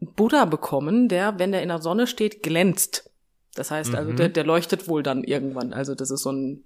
Buddha 0.01 0.45
bekommen, 0.45 1.09
der, 1.09 1.39
wenn 1.39 1.53
der 1.53 1.63
in 1.63 1.69
der 1.69 1.81
Sonne 1.81 2.07
steht, 2.07 2.43
glänzt. 2.43 3.11
Das 3.55 3.71
heißt 3.71 3.95
also, 3.95 4.11
Mhm. 4.13 4.17
der, 4.17 4.29
der 4.29 4.45
leuchtet 4.45 4.89
wohl 4.89 5.03
dann 5.03 5.25
irgendwann. 5.25 5.73
Also 5.73 5.95
das 5.95 6.11
ist 6.11 6.23
so 6.23 6.31
ein 6.33 6.65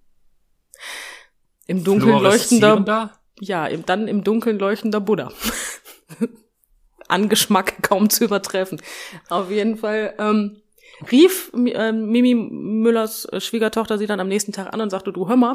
im 1.70 1.84
Dunkeln 1.84 2.18
leuchtender 2.18 3.12
ja, 3.40 3.66
im, 3.66 3.86
dann 3.86 4.08
im 4.08 4.22
Dunkeln 4.22 4.58
leuchtender 4.58 5.00
Buddha. 5.00 5.32
An 7.08 7.28
Geschmack 7.28 7.82
kaum 7.82 8.10
zu 8.10 8.24
übertreffen. 8.24 8.82
Auf 9.28 9.50
jeden 9.50 9.76
Fall 9.76 10.14
ähm, 10.18 10.60
rief 11.10 11.50
ähm, 11.54 12.10
Mimi 12.10 12.34
Müllers 12.34 13.24
äh, 13.26 13.40
Schwiegertochter 13.40 13.98
sie 13.98 14.06
dann 14.06 14.20
am 14.20 14.28
nächsten 14.28 14.52
Tag 14.52 14.72
an 14.72 14.80
und 14.80 14.90
sagte, 14.90 15.12
du 15.12 15.28
hör 15.28 15.36
mal, 15.36 15.54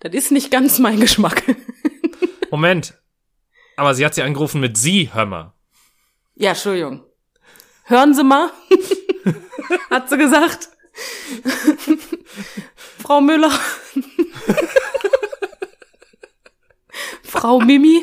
das 0.00 0.14
ist 0.14 0.32
nicht 0.32 0.50
ganz 0.50 0.78
mein 0.78 1.00
Geschmack. 1.00 1.42
Moment. 2.50 2.94
Aber 3.76 3.94
sie 3.94 4.06
hat 4.06 4.14
sie 4.14 4.22
angerufen 4.22 4.60
mit 4.60 4.78
sie, 4.78 5.10
hör 5.12 5.26
mal. 5.26 5.52
ja, 6.36 6.50
Entschuldigung. 6.50 7.04
Hören 7.84 8.14
Sie 8.14 8.24
mal, 8.24 8.50
hat 9.90 10.08
sie 10.08 10.16
gesagt. 10.16 10.70
Frau 12.98 13.20
Müller. 13.20 13.52
Frau 17.26 17.60
Mimi. 17.60 18.02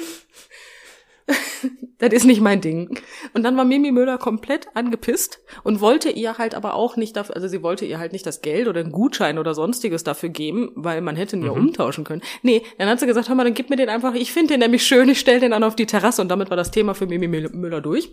das 2.00 2.12
ist 2.12 2.26
nicht 2.26 2.42
mein 2.42 2.62
Ding. 2.62 3.00
Und 3.34 3.44
dann 3.44 3.56
war 3.56 3.66
Mimi 3.66 3.92
Müller 3.92 4.18
komplett 4.18 4.68
angepisst 4.76 5.40
und 5.64 5.80
wollte 5.80 6.10
ihr 6.10 6.38
halt 6.38 6.56
aber 6.56 6.74
auch 6.74 6.98
nicht 6.98 7.16
dafür, 7.16 7.36
also 7.36 7.48
sie 7.48 7.64
wollte 7.64 7.86
ihr 7.86 8.00
halt 8.00 8.12
nicht 8.12 8.26
das 8.26 8.42
Geld 8.42 8.68
oder 8.68 8.82
einen 8.82 8.92
Gutschein 8.92 9.38
oder 9.38 9.54
sonstiges 9.54 10.04
dafür 10.04 10.30
geben, 10.30 10.72
weil 10.76 11.02
man 11.02 11.16
hätte 11.16 11.38
ihn 11.38 11.44
ja 11.44 11.52
umtauschen 11.52 12.04
können. 12.04 12.22
Nee, 12.42 12.64
dann 12.78 12.90
hat 12.90 13.00
sie 13.00 13.08
gesagt, 13.08 13.30
hör 13.30 13.36
mal, 13.36 13.46
dann 13.46 13.54
gib 13.54 13.70
mir 13.70 13.78
den 13.78 13.90
einfach, 13.90 14.14
ich 14.16 14.34
finde 14.34 14.54
den 14.54 14.60
nämlich 14.60 14.86
schön, 14.86 15.08
ich 15.10 15.20
stell 15.20 15.40
den 15.40 15.52
dann 15.52 15.64
auf 15.64 15.76
die 15.76 15.86
Terrasse 15.86 16.22
und 16.22 16.30
damit 16.30 16.50
war 16.50 16.58
das 16.58 16.72
Thema 16.72 16.94
für 16.94 17.08
Mimi 17.08 17.28
Müller 17.28 17.82
durch. 17.82 18.12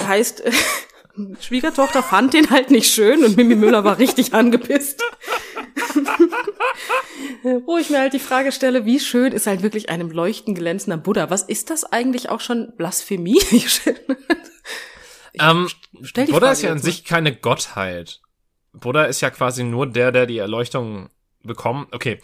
Heißt, 0.00 0.44
Schwiegertochter 1.40 2.02
fand 2.02 2.34
den 2.34 2.50
halt 2.50 2.70
nicht 2.70 2.92
schön 2.92 3.24
und 3.24 3.36
Mimi 3.36 3.56
Müller 3.56 3.84
war 3.84 3.98
richtig 3.98 4.32
angepisst. 4.32 5.02
Wo 7.66 7.76
ich 7.78 7.90
mir 7.90 8.00
halt 8.00 8.12
die 8.12 8.18
Frage 8.18 8.52
stelle, 8.52 8.84
wie 8.84 9.00
schön 9.00 9.32
ist 9.32 9.46
halt 9.46 9.62
wirklich 9.62 9.88
einem 9.88 10.10
leuchten 10.10 10.54
glänzender 10.54 10.96
Buddha? 10.96 11.30
Was 11.30 11.42
ist 11.42 11.70
das 11.70 11.84
eigentlich 11.84 12.28
auch 12.28 12.40
schon 12.40 12.72
Blasphemie? 12.76 13.40
Ähm, 15.40 15.66
stell 16.02 16.26
die 16.26 16.32
Buddha 16.32 16.48
Frage 16.48 16.52
ist 16.52 16.62
ja 16.62 16.70
an 16.72 16.76
mal. 16.76 16.82
sich 16.82 17.04
keine 17.06 17.34
Gottheit. 17.34 18.20
Buddha 18.74 19.04
ist 19.04 19.22
ja 19.22 19.30
quasi 19.30 19.64
nur 19.64 19.86
der, 19.86 20.12
der 20.12 20.26
die 20.26 20.36
Erleuchtung 20.36 21.08
bekommt. 21.42 21.90
Okay, 21.94 22.18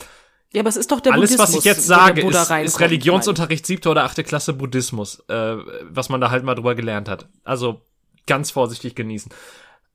ja, 0.53 0.61
aber 0.61 0.71
es 0.71 0.77
ist 0.77 0.91
doch 0.91 1.01
der 1.01 1.13
alles, 1.13 1.33
was 1.33 1.53
Buddhismus, 1.53 1.59
ich 1.59 1.65
jetzt 1.65 1.87
sage, 1.87 2.27
ist, 2.27 2.51
ist 2.51 2.81
Religionsunterricht 2.81 3.67
siebte 3.67 3.91
oder 3.91 4.05
achte 4.05 4.25
Klasse 4.25 4.55
Buddhismus, 4.55 5.23
äh, 5.29 5.57
was 5.91 6.09
man 6.09 6.21
da 6.21 6.31
halt 6.31 6.45
mal 6.45 6.55
drüber 6.55 6.75
gelernt 6.75 7.09
hat. 7.09 7.29
Also 7.45 7.83
ganz 8.27 8.51
vorsichtig 8.51 8.95
genießen. 8.95 9.31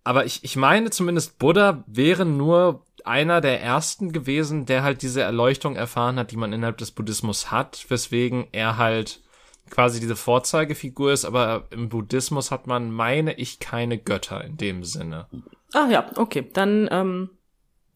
Aber 0.03 0.25
ich, 0.25 0.43
ich 0.43 0.55
meine 0.55 0.91
zumindest, 0.91 1.39
Buddha 1.39 1.83
wäre 1.87 2.25
nur 2.25 2.85
einer 3.05 3.41
der 3.41 3.61
ersten 3.61 4.11
gewesen, 4.11 4.65
der 4.65 4.83
halt 4.83 5.01
diese 5.01 5.21
Erleuchtung 5.21 5.75
erfahren 5.75 6.17
hat, 6.17 6.31
die 6.31 6.37
man 6.37 6.53
innerhalb 6.53 6.77
des 6.77 6.91
Buddhismus 6.91 7.51
hat, 7.51 7.85
weswegen 7.89 8.47
er 8.51 8.77
halt 8.77 9.21
quasi 9.69 9.99
diese 9.99 10.15
Vorzeigefigur 10.15 11.11
ist, 11.11 11.25
aber 11.25 11.67
im 11.71 11.89
Buddhismus 11.89 12.51
hat 12.51 12.67
man, 12.67 12.91
meine 12.91 13.33
ich, 13.33 13.59
keine 13.59 13.97
Götter 13.97 14.43
in 14.43 14.57
dem 14.57 14.83
Sinne. 14.83 15.27
Ah 15.73 15.87
ja, 15.89 16.09
okay, 16.15 16.47
dann, 16.53 16.87
ähm, 16.91 17.29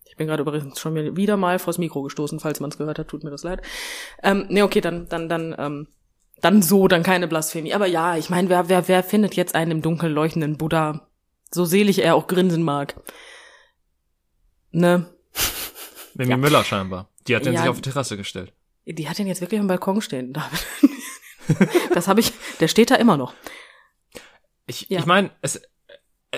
ich 0.06 0.16
bin 0.18 0.28
gerade 0.28 0.42
übrigens 0.42 0.80
schon 0.80 1.16
wieder 1.16 1.38
mal 1.38 1.60
vors 1.60 1.78
Mikro 1.78 2.02
gestoßen, 2.02 2.40
falls 2.40 2.60
man 2.60 2.72
es 2.72 2.78
gehört 2.78 3.00
hat, 3.00 3.08
tut 3.08 3.24
mir 3.24 3.30
das 3.30 3.44
leid. 3.44 3.62
Ähm, 4.24 4.46
nee, 4.50 4.64
okay, 4.64 4.82
dann, 4.82 5.08
dann, 5.08 5.30
dann, 5.30 5.56
ähm, 5.58 5.88
dann 6.42 6.62
so, 6.62 6.88
dann 6.88 7.04
keine 7.04 7.28
Blasphemie. 7.28 7.74
Aber 7.74 7.86
ja, 7.86 8.18
ich 8.18 8.30
meine, 8.30 8.50
wer, 8.50 8.70
wer, 8.70 8.88
wer 8.88 9.04
findet 9.04 9.36
jetzt 9.36 9.56
einen 9.56 9.72
im 9.72 9.82
dunkel 9.82 10.12
leuchtenden 10.12 10.58
Buddha, 10.58 11.08
so 11.52 11.66
selig 11.66 12.04
er 12.04 12.16
auch 12.16 12.28
grinsen 12.28 12.64
mag? 12.64 12.96
Ne? 14.78 15.06
Mimi 16.14 16.30
Ja. 16.32 16.38
Müller 16.38 16.64
scheinbar. 16.64 17.10
Die 17.28 17.36
hat 17.36 17.46
den 17.46 17.54
Ja. 17.54 17.62
sich 17.62 17.70
auf 17.70 17.78
die 17.78 17.90
Terrasse 17.90 18.16
gestellt. 18.18 18.54
Die 18.86 19.10
hat 19.10 19.18
den 19.18 19.28
jetzt 19.28 19.42
wirklich 19.42 19.60
am 19.60 19.68
Balkon 19.68 20.02
stehen, 20.02 20.34
David. 20.34 20.66
Das 21.94 22.10
habe 22.10 22.20
ich, 22.20 22.34
der 22.60 22.68
steht 22.68 22.92
da 22.92 22.96
immer 22.96 23.16
noch. 23.16 23.34
Ich, 24.66 24.88
Ja. 24.90 25.00
ich 25.00 25.06
meine, 25.06 25.32
es, 25.42 25.56
äh, 25.56 25.62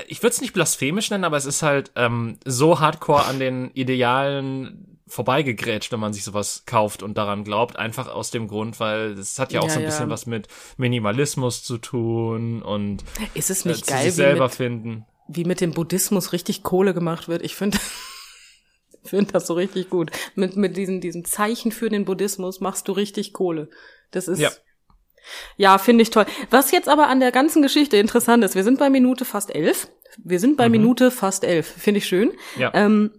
ich 0.07 0.21
würde 0.21 0.33
es 0.35 0.41
nicht 0.41 0.53
blasphemisch 0.53 1.09
nennen, 1.09 1.23
aber 1.23 1.35
es 1.35 1.45
ist 1.45 1.63
halt 1.63 1.91
ähm, 1.95 2.37
so 2.45 2.79
hardcore 2.79 3.25
an 3.25 3.39
den 3.39 3.71
Idealen 3.71 4.99
vorbeigegrätscht, 5.07 5.91
wenn 5.91 5.99
man 5.99 6.13
sich 6.13 6.23
sowas 6.23 6.63
kauft 6.67 7.01
und 7.01 7.17
daran 7.17 7.43
glaubt, 7.43 7.75
einfach 7.75 8.07
aus 8.07 8.29
dem 8.29 8.47
Grund, 8.47 8.79
weil 8.79 9.13
es 9.17 9.39
hat 9.39 9.51
ja 9.51 9.61
auch 9.61 9.63
Ja, 9.67 9.69
so 9.71 9.79
ein 9.79 9.83
ja. 9.83 9.89
bisschen 9.89 10.09
was 10.11 10.27
mit 10.27 10.47
Minimalismus 10.77 11.63
zu 11.63 11.79
tun 11.79 12.61
und 12.61 13.03
Ist 13.33 13.49
es 13.49 13.65
äh, 13.65 13.69
nicht 13.69 13.85
zu 13.87 13.91
geil, 13.91 14.03
sich 14.03 14.11
wie 14.11 14.15
selber 14.15 14.43
mit, 14.45 14.53
finden. 14.53 15.05
wie 15.27 15.43
mit 15.45 15.59
dem 15.59 15.71
Buddhismus 15.71 16.31
richtig 16.33 16.61
Kohle 16.61 16.93
gemacht 16.93 17.27
wird? 17.27 17.41
Ich 17.41 17.55
finde 17.55 17.79
finde 19.03 19.33
das 19.33 19.47
so 19.47 19.53
richtig 19.53 19.89
gut. 19.89 20.11
Mit, 20.35 20.55
mit 20.55 20.77
diesen, 20.77 21.01
diesen 21.01 21.25
Zeichen 21.25 21.71
für 21.71 21.89
den 21.89 22.05
Buddhismus 22.05 22.59
machst 22.59 22.87
du 22.87 22.91
richtig 22.91 23.33
Kohle. 23.33 23.69
Das 24.11 24.27
ist, 24.27 24.39
Ja. 24.39 24.49
ja, 25.57 25.77
finde 25.77 26.01
ich 26.01 26.09
toll. 26.09 26.25
Was 26.49 26.71
jetzt 26.71 26.89
aber 26.89 27.07
an 27.07 27.19
der 27.19 27.31
ganzen 27.31 27.61
Geschichte 27.61 27.97
interessant 27.97 28.43
ist, 28.43 28.55
wir 28.55 28.63
sind 28.63 28.79
bei 28.79 28.89
Minute 28.89 29.25
fast 29.25 29.53
elf. 29.53 29.89
Wir 30.17 30.39
sind 30.39 30.57
bei 30.57 30.65
Mhm. 30.67 30.71
Minute 30.73 31.11
fast 31.11 31.43
elf. 31.43 31.67
Finde 31.67 31.99
ich 31.99 32.05
schön. 32.07 32.31
Ja. 32.57 32.71
Ähm, 32.73 33.11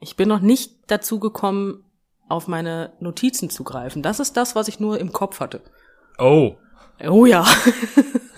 ich 0.00 0.16
bin 0.16 0.28
noch 0.28 0.40
nicht 0.40 0.72
dazu 0.86 1.18
gekommen, 1.18 1.84
auf 2.28 2.46
meine 2.48 2.92
Notizen 3.00 3.50
zu 3.50 3.64
greifen. 3.64 4.02
Das 4.02 4.20
ist 4.20 4.36
das, 4.36 4.54
was 4.54 4.68
ich 4.68 4.80
nur 4.80 4.98
im 4.98 5.12
Kopf 5.12 5.40
hatte. 5.40 5.60
Oh. 6.18 6.56
Oh 7.06 7.26
ja. 7.26 7.44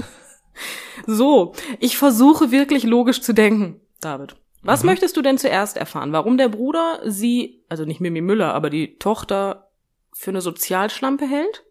so, 1.06 1.52
ich 1.78 1.96
versuche 1.98 2.50
wirklich 2.50 2.84
logisch 2.84 3.20
zu 3.20 3.32
denken, 3.32 3.80
David. 4.00 4.36
Was 4.66 4.82
Mhm. 4.82 4.86
möchtest 4.90 5.16
du 5.16 5.22
denn 5.22 5.38
zuerst 5.38 5.76
erfahren? 5.76 6.12
Warum 6.12 6.36
der 6.36 6.48
Bruder 6.48 7.00
sie, 7.04 7.64
also 7.68 7.84
nicht 7.84 8.00
Mimi 8.00 8.20
Müller, 8.20 8.52
aber 8.54 8.68
die 8.70 8.98
Tochter 8.98 9.70
für 10.12 10.30
eine 10.30 10.40
Sozialschlampe 10.40 11.26
hält? 11.26 11.64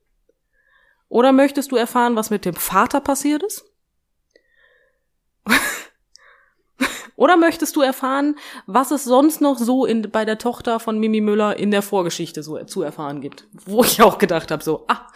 Oder 1.10 1.32
möchtest 1.32 1.72
du 1.72 1.76
erfahren, 1.76 2.16
was 2.16 2.30
mit 2.30 2.46
dem 2.46 2.56
Vater 2.56 3.00
passiert 3.02 3.44
ist? 3.44 3.66
Oder 7.18 7.38
möchtest 7.38 7.76
du 7.78 7.82
erfahren, 7.82 8.36
was 8.66 8.92
es 8.92 9.06
sonst 9.06 9.40
noch 9.40 9.58
so 9.58 9.86
in, 9.86 10.10
bei 10.12 10.26
der 10.26 10.38
Tochter 10.38 10.80
von 10.82 11.00
Mimi 11.00 11.22
Müller 11.22 11.56
in 11.58 11.72
der 11.72 11.82
Vorgeschichte 11.82 12.44
so 12.44 12.62
zu 12.66 12.82
erfahren 12.82 13.22
gibt? 13.22 13.48
Wo 13.54 13.84
ich 13.86 14.02
auch 14.02 14.18
gedacht 14.18 14.52
habe, 14.52 14.62
so, 14.64 14.84
ah, 14.90 15.08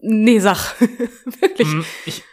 nee, 0.00 0.38
sag. 0.38 0.78
Wirklich. 1.40 1.68
Hm, 1.68 1.84
Ich, 2.04 2.24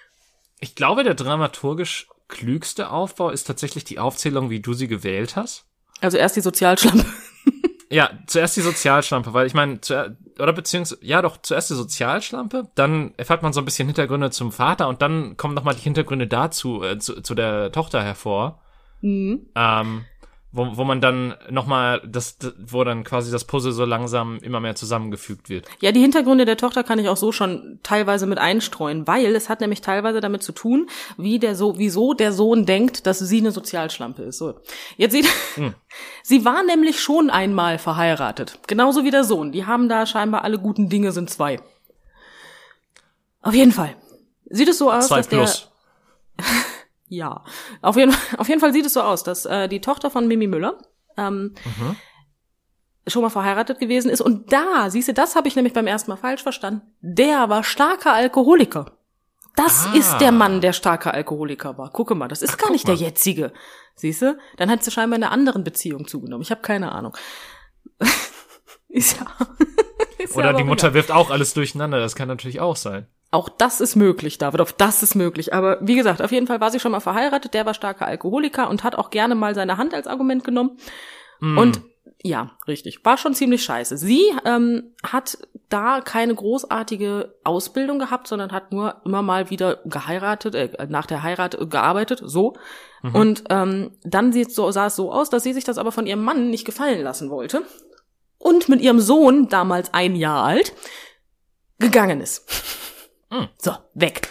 ich 0.59 0.75
glaube, 0.75 1.03
der 1.05 1.13
dramaturgisch 1.13 2.09
klügste 2.31 2.89
Aufbau 2.89 3.29
ist 3.29 3.43
tatsächlich 3.43 3.83
die 3.83 3.99
Aufzählung, 3.99 4.49
wie 4.49 4.59
du 4.59 4.73
sie 4.73 4.87
gewählt 4.87 5.35
hast. 5.35 5.65
Also 5.99 6.17
erst 6.17 6.35
die 6.35 6.41
Sozialschlampe. 6.41 7.05
Ja, 7.93 8.09
zuerst 8.25 8.55
die 8.55 8.61
Sozialschlampe, 8.61 9.33
weil 9.33 9.47
ich 9.47 9.53
meine, 9.53 9.77
oder 10.39 10.53
beziehungsweise, 10.53 11.05
ja 11.05 11.21
doch, 11.21 11.41
zuerst 11.41 11.71
die 11.71 11.73
Sozialschlampe, 11.73 12.69
dann 12.75 13.13
erfährt 13.17 13.43
man 13.43 13.51
so 13.51 13.59
ein 13.59 13.65
bisschen 13.65 13.89
Hintergründe 13.89 14.31
zum 14.31 14.53
Vater 14.53 14.87
und 14.87 15.01
dann 15.01 15.35
kommen 15.35 15.53
nochmal 15.55 15.75
die 15.75 15.81
Hintergründe 15.81 16.25
dazu, 16.25 16.81
äh, 16.83 16.99
zu, 16.99 17.21
zu 17.21 17.35
der 17.35 17.69
Tochter 17.73 18.01
hervor, 18.01 18.61
Mhm. 19.01 19.47
ähm, 19.55 20.05
wo, 20.51 20.75
wo 20.75 20.83
man 20.83 20.99
dann 20.99 21.35
nochmal, 21.49 22.01
das, 22.05 22.37
wo 22.57 22.83
dann 22.83 23.03
quasi 23.03 23.31
das 23.31 23.45
Puzzle 23.45 23.71
so 23.71 23.85
langsam 23.85 24.37
immer 24.39 24.59
mehr 24.59 24.75
zusammengefügt 24.75 25.49
wird. 25.49 25.65
Ja, 25.79 25.91
die 25.91 26.01
Hintergründe 26.01 26.45
der 26.45 26.57
Tochter 26.57 26.83
kann 26.83 26.99
ich 26.99 27.07
auch 27.07 27.17
so 27.17 27.31
schon 27.31 27.79
teilweise 27.83 28.25
mit 28.25 28.37
einstreuen, 28.37 29.07
weil 29.07 29.35
es 29.35 29.47
hat 29.47 29.61
nämlich 29.61 29.81
teilweise 29.81 30.19
damit 30.19 30.43
zu 30.43 30.51
tun, 30.51 30.89
wie 31.17 31.39
der 31.39 31.55
so, 31.55 31.77
wieso 31.77 32.13
der 32.13 32.33
Sohn 32.33 32.65
denkt, 32.65 33.07
dass 33.07 33.19
sie 33.19 33.39
eine 33.39 33.51
Sozialschlampe 33.51 34.23
ist. 34.23 34.39
So. 34.39 34.55
Jetzt 34.97 35.13
sieht, 35.13 35.29
sie 36.23 36.43
war 36.43 36.63
nämlich 36.63 36.99
schon 36.99 37.29
einmal 37.29 37.77
verheiratet. 37.77 38.59
Genauso 38.67 39.05
wie 39.05 39.11
der 39.11 39.23
Sohn. 39.23 39.53
Die 39.53 39.65
haben 39.65 39.87
da 39.87 40.05
scheinbar 40.05 40.43
alle 40.43 40.59
guten 40.59 40.89
Dinge 40.89 41.13
sind 41.13 41.29
zwei. 41.29 41.59
Auf 43.41 43.53
jeden 43.53 43.71
Fall. 43.71 43.95
Sieht 44.49 44.67
es 44.67 44.77
so 44.77 44.91
aus, 44.91 45.07
Zwei 45.07 45.17
dass 45.17 45.29
der, 45.29 45.37
plus. 45.37 45.71
Ja, 47.13 47.43
auf 47.81 47.97
jeden, 47.97 48.15
auf 48.37 48.47
jeden 48.47 48.61
Fall 48.61 48.71
sieht 48.71 48.85
es 48.85 48.93
so 48.93 49.01
aus, 49.01 49.23
dass 49.23 49.45
äh, 49.45 49.67
die 49.67 49.81
Tochter 49.81 50.09
von 50.09 50.27
Mimi 50.29 50.47
Müller 50.47 50.77
ähm, 51.17 51.53
Mhm. 51.65 51.97
schon 53.05 53.21
mal 53.21 53.29
verheiratet 53.29 53.79
gewesen 53.79 54.09
ist. 54.09 54.21
Und 54.21 54.53
da, 54.53 54.89
siehst 54.89 55.09
du, 55.09 55.13
das 55.13 55.35
habe 55.35 55.49
ich 55.49 55.57
nämlich 55.57 55.73
beim 55.73 55.87
ersten 55.87 56.09
Mal 56.09 56.15
falsch 56.17 56.41
verstanden. 56.41 56.81
Der 57.01 57.49
war 57.49 57.65
starker 57.65 58.13
Alkoholiker. 58.13 58.93
Das 59.57 59.87
Ah. 59.87 59.95
ist 59.97 60.17
der 60.19 60.31
Mann, 60.31 60.61
der 60.61 60.71
starker 60.71 61.13
Alkoholiker 61.13 61.77
war. 61.77 61.91
Gucke 61.91 62.15
mal, 62.15 62.29
das 62.29 62.41
ist 62.41 62.53
Ach, 62.53 62.57
gar 62.57 62.71
nicht 62.71 62.87
der 62.87 62.95
mal. 62.95 63.01
jetzige. 63.01 63.51
Siehst 63.95 64.21
du? 64.21 64.37
Dann 64.55 64.71
hat 64.71 64.81
sie 64.85 64.91
scheinbar 64.91 65.17
in 65.17 65.23
einer 65.25 65.33
anderen 65.33 65.65
Beziehung 65.65 66.07
zugenommen. 66.07 66.41
Ich 66.43 66.51
habe 66.51 66.61
keine 66.61 66.93
Ahnung. 66.93 67.17
ist 68.87 69.19
ja, 69.19 69.25
ist 70.17 70.31
ja 70.33 70.37
Oder 70.37 70.49
aber 70.49 70.57
die 70.59 70.63
Mutter 70.63 70.87
egal. 70.87 70.93
wirft 70.93 71.11
auch 71.11 71.29
alles 71.29 71.53
durcheinander, 71.53 71.99
das 71.99 72.15
kann 72.15 72.29
natürlich 72.29 72.61
auch 72.61 72.77
sein. 72.77 73.07
Auch 73.33 73.47
das 73.47 73.79
ist 73.79 73.95
möglich, 73.95 74.37
David, 74.37 74.59
auch 74.59 74.71
das 74.71 75.03
ist 75.03 75.15
möglich. 75.15 75.53
Aber 75.53 75.77
wie 75.81 75.95
gesagt, 75.95 76.21
auf 76.21 76.33
jeden 76.33 76.47
Fall 76.47 76.59
war 76.59 76.69
sie 76.69 76.81
schon 76.81 76.91
mal 76.91 76.99
verheiratet, 76.99 77.53
der 77.53 77.65
war 77.65 77.73
starker 77.73 78.05
Alkoholiker 78.05 78.69
und 78.69 78.83
hat 78.83 78.95
auch 78.95 79.09
gerne 79.09 79.35
mal 79.35 79.55
seine 79.55 79.77
Hand 79.77 79.93
als 79.93 80.05
Argument 80.05 80.43
genommen. 80.43 80.77
Mm. 81.39 81.57
Und 81.57 81.81
ja, 82.23 82.51
richtig, 82.67 83.03
war 83.05 83.17
schon 83.17 83.33
ziemlich 83.33 83.63
scheiße. 83.63 83.97
Sie 83.97 84.23
ähm, 84.45 84.93
hat 85.01 85.37
da 85.69 86.01
keine 86.01 86.35
großartige 86.35 87.35
Ausbildung 87.43 87.99
gehabt, 87.99 88.27
sondern 88.27 88.51
hat 88.51 88.71
nur 88.71 89.01
immer 89.05 89.21
mal 89.21 89.49
wieder 89.49 89.79
geheiratet, 89.85 90.53
äh, 90.53 90.87
nach 90.89 91.05
der 91.05 91.23
Heirat 91.23 91.57
gearbeitet, 91.69 92.21
so. 92.23 92.53
Mhm. 93.01 93.15
Und 93.15 93.43
ähm, 93.49 93.91
dann 94.03 94.33
sieht 94.33 94.53
so, 94.53 94.69
sah 94.71 94.87
es 94.87 94.95
so 94.95 95.11
aus, 95.11 95.29
dass 95.29 95.43
sie 95.43 95.53
sich 95.53 95.63
das 95.63 95.77
aber 95.77 95.91
von 95.91 96.05
ihrem 96.05 96.23
Mann 96.23 96.49
nicht 96.49 96.65
gefallen 96.65 97.01
lassen 97.01 97.29
wollte. 97.29 97.63
Und 98.37 98.69
mit 98.69 98.81
ihrem 98.81 98.99
Sohn, 98.99 99.47
damals 99.47 99.93
ein 99.93 100.15
Jahr 100.15 100.43
alt, 100.43 100.73
gegangen 101.79 102.21
ist. 102.21 102.90
Mhm. 103.31 103.47
So, 103.57 103.71
weg. 103.93 104.27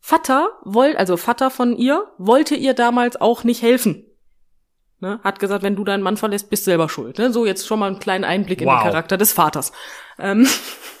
Vater 0.00 0.50
wollte, 0.64 0.98
also 0.98 1.16
Vater 1.16 1.50
von 1.50 1.76
ihr, 1.76 2.06
wollte 2.18 2.54
ihr 2.54 2.74
damals 2.74 3.20
auch 3.20 3.42
nicht 3.44 3.62
helfen. 3.62 4.04
Ne? 5.00 5.20
Hat 5.22 5.38
gesagt, 5.38 5.62
wenn 5.62 5.76
du 5.76 5.84
deinen 5.84 6.02
Mann 6.02 6.16
verlässt, 6.16 6.50
bist 6.50 6.64
selber 6.64 6.88
schuld. 6.88 7.18
Ne? 7.18 7.32
So, 7.32 7.46
jetzt 7.46 7.66
schon 7.66 7.78
mal 7.78 7.86
einen 7.88 7.98
kleinen 7.98 8.24
Einblick 8.24 8.60
in 8.60 8.66
Wow. 8.66 8.82
den 8.82 8.90
Charakter 8.90 9.16
des 9.16 9.32
Vaters. 9.32 9.72
Ähm, 10.18 10.46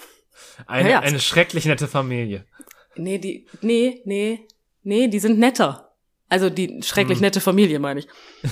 eine, 0.66 0.90
ja. 0.90 1.00
eine 1.00 1.20
schrecklich 1.20 1.64
nette 1.66 1.88
Familie. 1.88 2.44
nee, 2.96 3.18
die, 3.18 3.46
nee, 3.60 4.02
nee, 4.04 4.46
nee, 4.82 5.08
die 5.08 5.18
sind 5.20 5.38
netter. 5.38 5.94
Also 6.28 6.50
die 6.50 6.80
schrecklich 6.82 7.18
Hm. 7.18 7.22
nette 7.22 7.40
Familie, 7.40 7.78
meine 7.78 8.00
ich. 8.00 8.08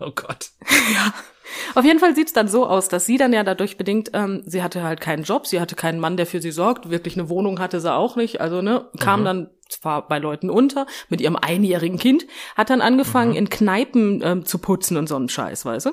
Oh 0.00 0.10
Gott. 0.14 0.50
Auf 1.74 1.84
jeden 1.84 1.98
Fall 1.98 2.14
sieht's 2.14 2.32
dann 2.32 2.48
so 2.48 2.66
aus, 2.66 2.88
dass 2.88 3.06
sie 3.06 3.16
dann 3.18 3.32
ja 3.32 3.42
dadurch 3.42 3.76
bedingt, 3.76 4.10
ähm, 4.14 4.42
sie 4.46 4.62
hatte 4.62 4.82
halt 4.82 5.00
keinen 5.00 5.24
Job, 5.24 5.46
sie 5.46 5.60
hatte 5.60 5.74
keinen 5.74 5.98
Mann, 6.00 6.16
der 6.16 6.26
für 6.26 6.40
sie 6.40 6.52
sorgt, 6.52 6.90
wirklich 6.90 7.18
eine 7.18 7.28
Wohnung 7.28 7.58
hatte 7.58 7.80
sie 7.80 7.92
auch 7.92 8.16
nicht, 8.16 8.40
also 8.40 8.62
ne, 8.62 8.88
kam 9.00 9.20
Mhm. 9.20 9.24
dann 9.24 9.50
zwar 9.68 10.06
bei 10.08 10.18
Leuten 10.18 10.48
unter 10.48 10.86
mit 11.08 11.20
ihrem 11.20 11.36
einjährigen 11.36 11.98
Kind, 11.98 12.26
hat 12.56 12.70
dann 12.70 12.80
angefangen 12.80 13.32
Mhm. 13.32 13.36
in 13.36 13.50
Kneipen 13.50 14.20
ähm, 14.24 14.44
zu 14.46 14.58
putzen 14.58 14.96
und 14.96 15.08
so 15.08 15.16
einen 15.16 15.28
Scheiß, 15.28 15.64
weißt 15.64 15.86
du? 15.86 15.90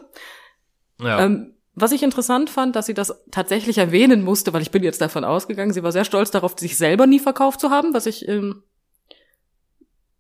Ja. 1.01 1.25
Ähm, 1.25 1.53
was 1.73 1.91
ich 1.91 2.01
interessant 2.01 2.49
fand, 2.49 2.75
dass 2.75 2.85
sie 2.87 2.95
das 2.95 3.23
tatsächlich 3.31 3.77
erwähnen 3.77 4.23
musste, 4.23 4.53
weil 4.53 4.61
ich 4.63 4.71
bin 4.71 4.83
jetzt 4.83 5.01
davon 5.01 5.23
ausgegangen, 5.23 5.73
sie 5.73 5.83
war 5.83 5.91
sehr 5.91 6.05
stolz 6.05 6.31
darauf, 6.31 6.57
sich 6.57 6.75
selber 6.77 7.05
nie 7.07 7.19
verkauft 7.19 7.59
zu 7.59 7.69
haben, 7.71 7.93
was 7.93 8.05
ich 8.07 8.27
ähm, 8.27 8.63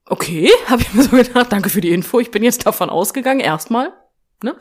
okay, 0.09 0.49
habe 0.67 0.81
ich 0.81 0.93
mir 0.93 1.03
so 1.03 1.15
gedacht, 1.15 1.51
danke 1.51 1.69
für 1.69 1.81
die 1.81 1.91
Info, 1.91 2.19
ich 2.19 2.31
bin 2.31 2.43
jetzt 2.43 2.65
davon 2.65 2.89
ausgegangen, 2.89 3.39
erstmal. 3.39 3.93
Ne? 4.43 4.55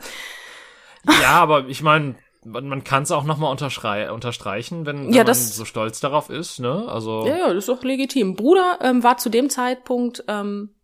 Ja, 1.21 1.39
aber 1.41 1.67
ich 1.67 1.81
meine, 1.81 2.15
man, 2.45 2.67
man 2.67 2.83
kann 2.83 3.03
es 3.03 3.11
auch 3.11 3.23
nochmal 3.23 3.51
unterstreichen, 3.51 4.85
wenn, 4.85 5.07
wenn 5.07 5.13
Ja, 5.13 5.19
man 5.19 5.27
das- 5.27 5.55
so 5.55 5.65
stolz 5.65 5.99
darauf 5.99 6.29
ist, 6.29 6.59
ne? 6.59 6.85
Also. 6.87 7.25
Ja, 7.27 7.37
ja, 7.37 7.47
das 7.47 7.57
ist 7.57 7.69
doch 7.69 7.83
legitim. 7.83 8.35
Bruder 8.35 8.79
ähm, 8.81 9.03
war 9.03 9.17
zu 9.17 9.29
dem 9.29 9.49
Zeitpunkt 9.49 10.23
ähm, 10.27 10.75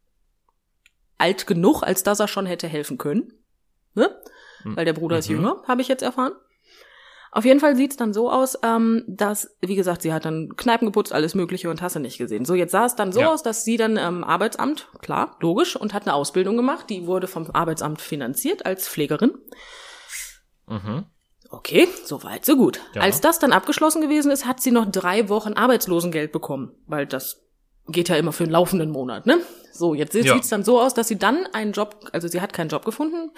alt 1.17 1.47
genug, 1.47 1.83
als 1.83 2.03
dass 2.03 2.19
er 2.19 2.27
schon 2.27 2.45
hätte 2.45 2.67
helfen 2.67 2.97
können. 2.97 3.31
Ne? 3.95 4.09
Hm. 4.63 4.75
Weil 4.75 4.85
der 4.85 4.93
Bruder 4.93 5.17
ist 5.17 5.29
Mhm. 5.29 5.35
jünger, 5.37 5.63
habe 5.67 5.81
ich 5.81 5.87
jetzt 5.87 6.03
erfahren. 6.03 6.33
Auf 7.35 7.45
jeden 7.45 7.59
Fall 7.59 7.75
sieht's 7.75 7.97
dann 7.97 8.13
so 8.13 8.29
aus, 8.31 8.59
ähm, 8.63 9.03
dass, 9.07 9.55
wie 9.59 9.75
gesagt, 9.75 10.03
sie 10.03 10.13
hat 10.13 10.23
dann 10.25 10.55
Kneipen 10.55 10.85
geputzt, 10.85 11.11
alles 11.11 11.33
Mögliche 11.33 11.67
und 11.69 11.81
hast 11.81 11.95
du 11.95 11.99
nicht 11.99 12.19
gesehen. 12.19 12.45
So, 12.45 12.53
jetzt 12.53 12.71
sah 12.71 12.85
es 12.85 12.95
dann 12.95 13.11
so 13.11 13.21
Ja. 13.21 13.29
aus, 13.33 13.41
dass 13.41 13.63
sie 13.65 13.75
dann 13.75 13.97
ähm, 13.97 14.23
Arbeitsamt, 14.23 14.87
klar, 15.01 15.35
logisch, 15.39 15.75
und 15.75 15.93
hat 15.95 16.03
eine 16.03 16.13
Ausbildung 16.13 16.57
gemacht. 16.57 16.91
Die 16.91 17.07
wurde 17.07 17.27
vom 17.27 17.49
Arbeitsamt 17.51 18.01
finanziert 18.01 18.67
als 18.67 18.87
Pflegerin. 18.87 19.33
Mhm. 20.67 21.05
Okay, 21.49 21.87
so 22.05 22.23
weit, 22.23 22.45
so 22.45 22.55
gut. 22.55 22.79
Ja. 22.93 23.01
Als 23.01 23.19
das 23.21 23.39
dann 23.39 23.51
abgeschlossen 23.51 24.01
gewesen 24.01 24.31
ist, 24.31 24.45
hat 24.45 24.59
sie 24.59 24.71
noch 24.71 24.89
drei 24.89 25.27
Wochen 25.29 25.53
Arbeitslosengeld 25.53 26.31
bekommen, 26.31 26.71
weil 26.87 27.05
das 27.07 27.41
geht 27.87 28.09
ja 28.09 28.15
immer 28.15 28.31
für 28.31 28.43
einen 28.43 28.51
laufenden 28.53 28.89
Monat, 28.91 29.25
ne? 29.25 29.39
So, 29.71 29.93
jetzt 29.95 30.13
sieht 30.13 30.25
Ja. 30.25 30.37
es 30.37 30.49
dann 30.49 30.63
so 30.63 30.79
aus, 30.79 30.93
dass 30.93 31.07
sie 31.07 31.17
dann 31.17 31.47
einen 31.47 31.71
Job, 31.73 32.07
also 32.11 32.27
sie 32.27 32.41
hat 32.41 32.53
keinen 32.53 32.69
Job 32.69 32.85
gefunden, 32.85 33.31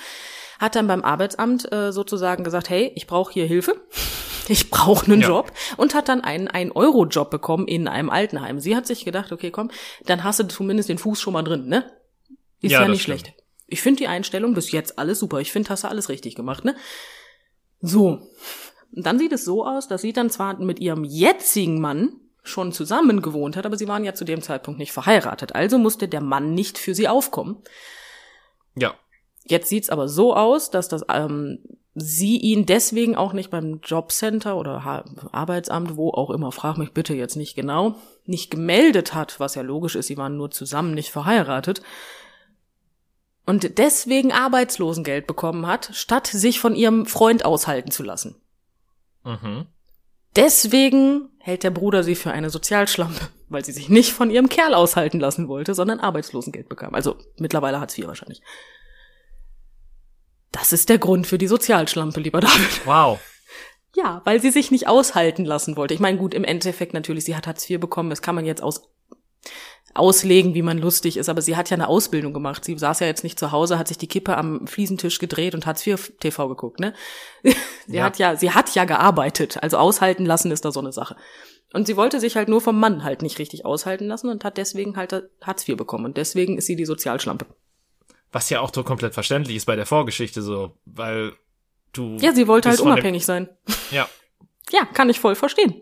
hat 0.60 0.76
dann 0.76 0.88
beim 0.88 1.02
Arbeitsamt 1.04 1.72
äh, 1.72 1.92
sozusagen 1.92 2.44
gesagt, 2.44 2.70
hey, 2.70 2.92
ich 2.96 3.08
brauche 3.08 3.32
hier 3.34 3.46
Hilfe. 3.46 3.76
ich 4.50 4.70
brauche 4.70 5.06
einen 5.12 5.22
Ja. 5.22 5.30
Job 5.30 5.52
und 5.78 5.96
hat 5.96 6.10
dann 6.10 6.22
einen 6.22 6.48
1-Euro-Job 6.50 7.30
bekommen 7.32 7.68
in 7.68 7.88
einem 7.88 8.10
Altenheim. 8.10 8.60
Sie 8.60 8.76
hat 8.76 8.86
sich 8.86 9.06
gedacht, 9.06 9.32
okay, 9.32 9.50
komm, 9.50 9.72
dann 10.06 10.24
hast 10.24 10.40
du 10.40 10.44
zumindest 10.48 10.90
den 10.90 10.98
Fuß 10.98 11.20
schon 11.20 11.34
mal 11.34 11.42
drin, 11.44 11.68
ne? 11.68 11.90
Ist 12.62 12.72
Ja, 12.72 12.82
ja, 12.82 12.88
nicht 12.88 13.02
stimmt. 13.04 13.22
schlecht. 13.22 13.38
Ich 13.68 13.82
finde 13.82 13.98
die 14.00 14.08
Einstellung 14.08 14.54
bis 14.54 14.72
jetzt 14.72 15.00
alles 15.00 15.20
super. 15.20 15.40
Ich 15.40 15.52
finde, 15.52 15.70
hast 15.72 15.84
du 15.84 15.88
alles 15.88 16.10
richtig 16.10 16.36
gemacht, 16.36 16.64
ne? 16.66 16.76
So. 17.82 18.20
Und 18.96 19.06
dann 19.06 19.18
sieht 19.20 19.32
es 19.34 19.44
so 19.46 19.66
aus, 19.66 19.88
dass 19.88 20.02
sie 20.02 20.14
dann 20.14 20.30
zwar 20.30 20.60
mit 20.60 20.80
ihrem 20.80 21.04
jetzigen 21.04 21.82
Mann 21.82 22.20
schon 22.48 22.72
zusammen 22.72 23.22
gewohnt 23.22 23.58
hat, 23.58 23.66
aber 23.66 23.78
sie 23.78 23.88
waren 23.88 24.04
ja 24.04 24.14
zu 24.14 24.26
dem 24.26 24.42
Zeitpunkt 24.42 24.80
nicht 24.80 24.92
verheiratet. 24.92 25.56
Also 25.56 25.78
musste 25.78 26.08
der 26.08 26.22
Mann 26.22 26.54
nicht 26.54 26.78
für 26.78 26.96
sie 26.96 27.08
aufkommen. 27.08 27.58
Ja. 28.76 28.94
Jetzt 29.44 29.70
sieht's 29.70 29.90
aber 29.90 30.08
so 30.08 30.36
aus, 30.36 30.72
dass 30.72 30.88
das 30.88 31.04
ähm, 31.10 31.60
sie 31.96 32.38
ihn 32.38 32.66
deswegen 32.66 33.16
auch 33.16 33.34
nicht 33.34 33.50
beim 33.50 33.80
Jobcenter 33.84 34.58
oder 34.58 34.84
ha 34.84 35.06
Arbeitsamt, 35.32 35.96
wo 35.96 36.12
auch 36.12 36.30
immer, 36.30 36.52
frag 36.52 36.78
mich 36.78 36.92
bitte 36.92 37.14
jetzt 37.14 37.36
nicht 37.36 37.56
genau, 37.56 37.96
nicht 38.26 38.52
gemeldet 38.52 39.14
hat, 39.14 39.40
was 39.40 39.56
ja 39.56 39.62
logisch 39.62 39.96
ist, 39.96 40.08
sie 40.08 40.18
waren 40.18 40.38
nur 40.38 40.52
zusammen 40.52 40.94
nicht 40.94 41.12
verheiratet. 41.12 41.82
Und 43.46 43.78
deswegen 43.78 44.32
Arbeitslosengeld 44.32 45.28
bekommen 45.28 45.68
hat, 45.68 45.92
statt 45.94 46.28
sich 46.28 46.60
von 46.60 46.76
ihrem 46.76 47.06
Freund 47.06 47.46
aushalten 47.46 47.92
zu 47.92 48.04
lassen. 48.04 48.36
Mhm. 49.24 49.68
Deswegen 50.36 51.30
hält 51.46 51.62
der 51.62 51.70
Bruder 51.70 52.02
sie 52.02 52.16
für 52.16 52.32
eine 52.32 52.50
Sozialschlampe, 52.50 53.30
weil 53.50 53.64
sie 53.64 53.72
sich 53.72 53.88
nicht 53.88 54.14
von 54.14 54.32
ihrem 54.32 54.50
Kerl 54.50 54.74
aushalten 54.74 55.20
lassen 55.20 55.48
wollte, 55.48 55.76
sondern 55.76 56.00
Arbeitslosengeld 56.00 56.68
bekam. 56.68 56.96
Also 56.96 57.18
mittlerweile 57.38 57.80
Hartz 57.80 57.96
IV 57.96 58.08
wahrscheinlich. 58.08 58.42
Das 60.52 60.74
ist 60.74 60.90
der 60.90 60.98
Grund 60.98 61.28
für 61.28 61.38
die 61.38 61.46
Sozialschlampe, 61.46 62.20
lieber 62.20 62.40
David. 62.40 62.82
Wow. 62.86 63.20
Ja, 63.96 64.22
weil 64.26 64.42
sie 64.42 64.50
sich 64.50 64.72
nicht 64.72 64.88
aushalten 64.88 65.46
lassen 65.46 65.78
wollte. 65.78 65.94
Ich 65.94 66.00
meine, 66.00 66.18
gut, 66.18 66.34
im 66.34 66.44
Endeffekt 66.44 66.94
natürlich, 66.94 67.26
sie 67.26 67.36
hat 67.36 67.46
Hartz 67.46 67.70
IV 67.70 67.80
bekommen, 67.80 68.10
das 68.10 68.24
kann 68.24 68.36
man 68.36 68.46
jetzt 68.46 68.64
aus, 68.64 68.90
auslegen, 69.96 70.54
wie 70.54 70.62
man 70.62 70.78
lustig 70.78 71.18
ist, 71.18 71.30
aber 71.30 71.42
sie 71.42 71.56
hat 71.56 71.70
ja 71.70 71.76
eine 71.76 71.88
Ausbildung 71.88 72.34
gemacht. 72.34 72.66
Sie 72.66 72.78
saß 72.78 73.00
ja 73.00 73.08
jetzt 73.08 73.24
nicht 73.24 73.40
zu 73.40 73.52
Hause, 73.52 73.80
hat 73.80 73.88
sich 73.88 73.98
die 73.98 74.08
Kippe 74.08 74.38
am 74.38 74.68
Fliesentisch 74.68 75.20
gedreht 75.20 75.56
und 75.56 75.66
Hartz 75.66 75.86
IV 75.88 76.12
TV 76.20 76.48
geguckt, 76.50 76.80
ne? 76.80 76.94
sie 77.88 77.96
Ja. 77.96 78.04
hat 78.06 78.20
ja, 78.20 78.36
sie 78.36 78.52
hat 78.52 78.74
ja 78.76 78.86
gearbeitet, 78.86 79.58
also 79.64 79.78
aushalten 79.78 80.26
lassen 80.26 80.52
ist 80.52 80.66
da 80.66 80.72
so 80.72 80.80
eine 80.82 80.92
Sache. 80.92 81.16
Und 81.74 81.88
sie 81.88 81.98
wollte 81.98 82.20
sich 82.20 82.36
halt 82.36 82.48
nur 82.48 82.62
vom 82.62 82.80
Mann 82.80 83.04
halt 83.04 83.22
nicht 83.22 83.40
richtig 83.40 83.66
aushalten 83.66 84.06
lassen 84.08 84.30
und 84.30 84.44
hat 84.46 84.58
deswegen 84.58 84.96
halt 84.98 85.30
Hartz 85.42 85.68
IV 85.68 85.76
bekommen. 85.76 86.06
Und 86.06 86.18
deswegen 86.18 86.58
ist 86.58 86.68
sie 86.68 86.76
die 86.76 86.86
Sozialschlampe. 86.86 87.46
Was 88.32 88.50
ja 88.50 88.62
auch 88.62 88.72
so 88.74 88.84
komplett 88.84 89.14
verständlich 89.14 89.58
ist 89.58 89.66
bei 89.66 89.76
der 89.76 89.86
Vorgeschichte 89.86 90.42
so, 90.42 90.78
weil 90.86 91.34
du. 91.94 92.18
Ja, 92.20 92.34
sie 92.34 92.48
wollte 92.48 92.70
halt 92.70 92.80
unabhängig 92.80 93.26
sein. 93.26 93.50
Ja. 93.92 94.08
Ja, 94.72 94.84
kann 94.84 95.12
ich 95.12 95.20
voll 95.20 95.36
verstehen. 95.36 95.80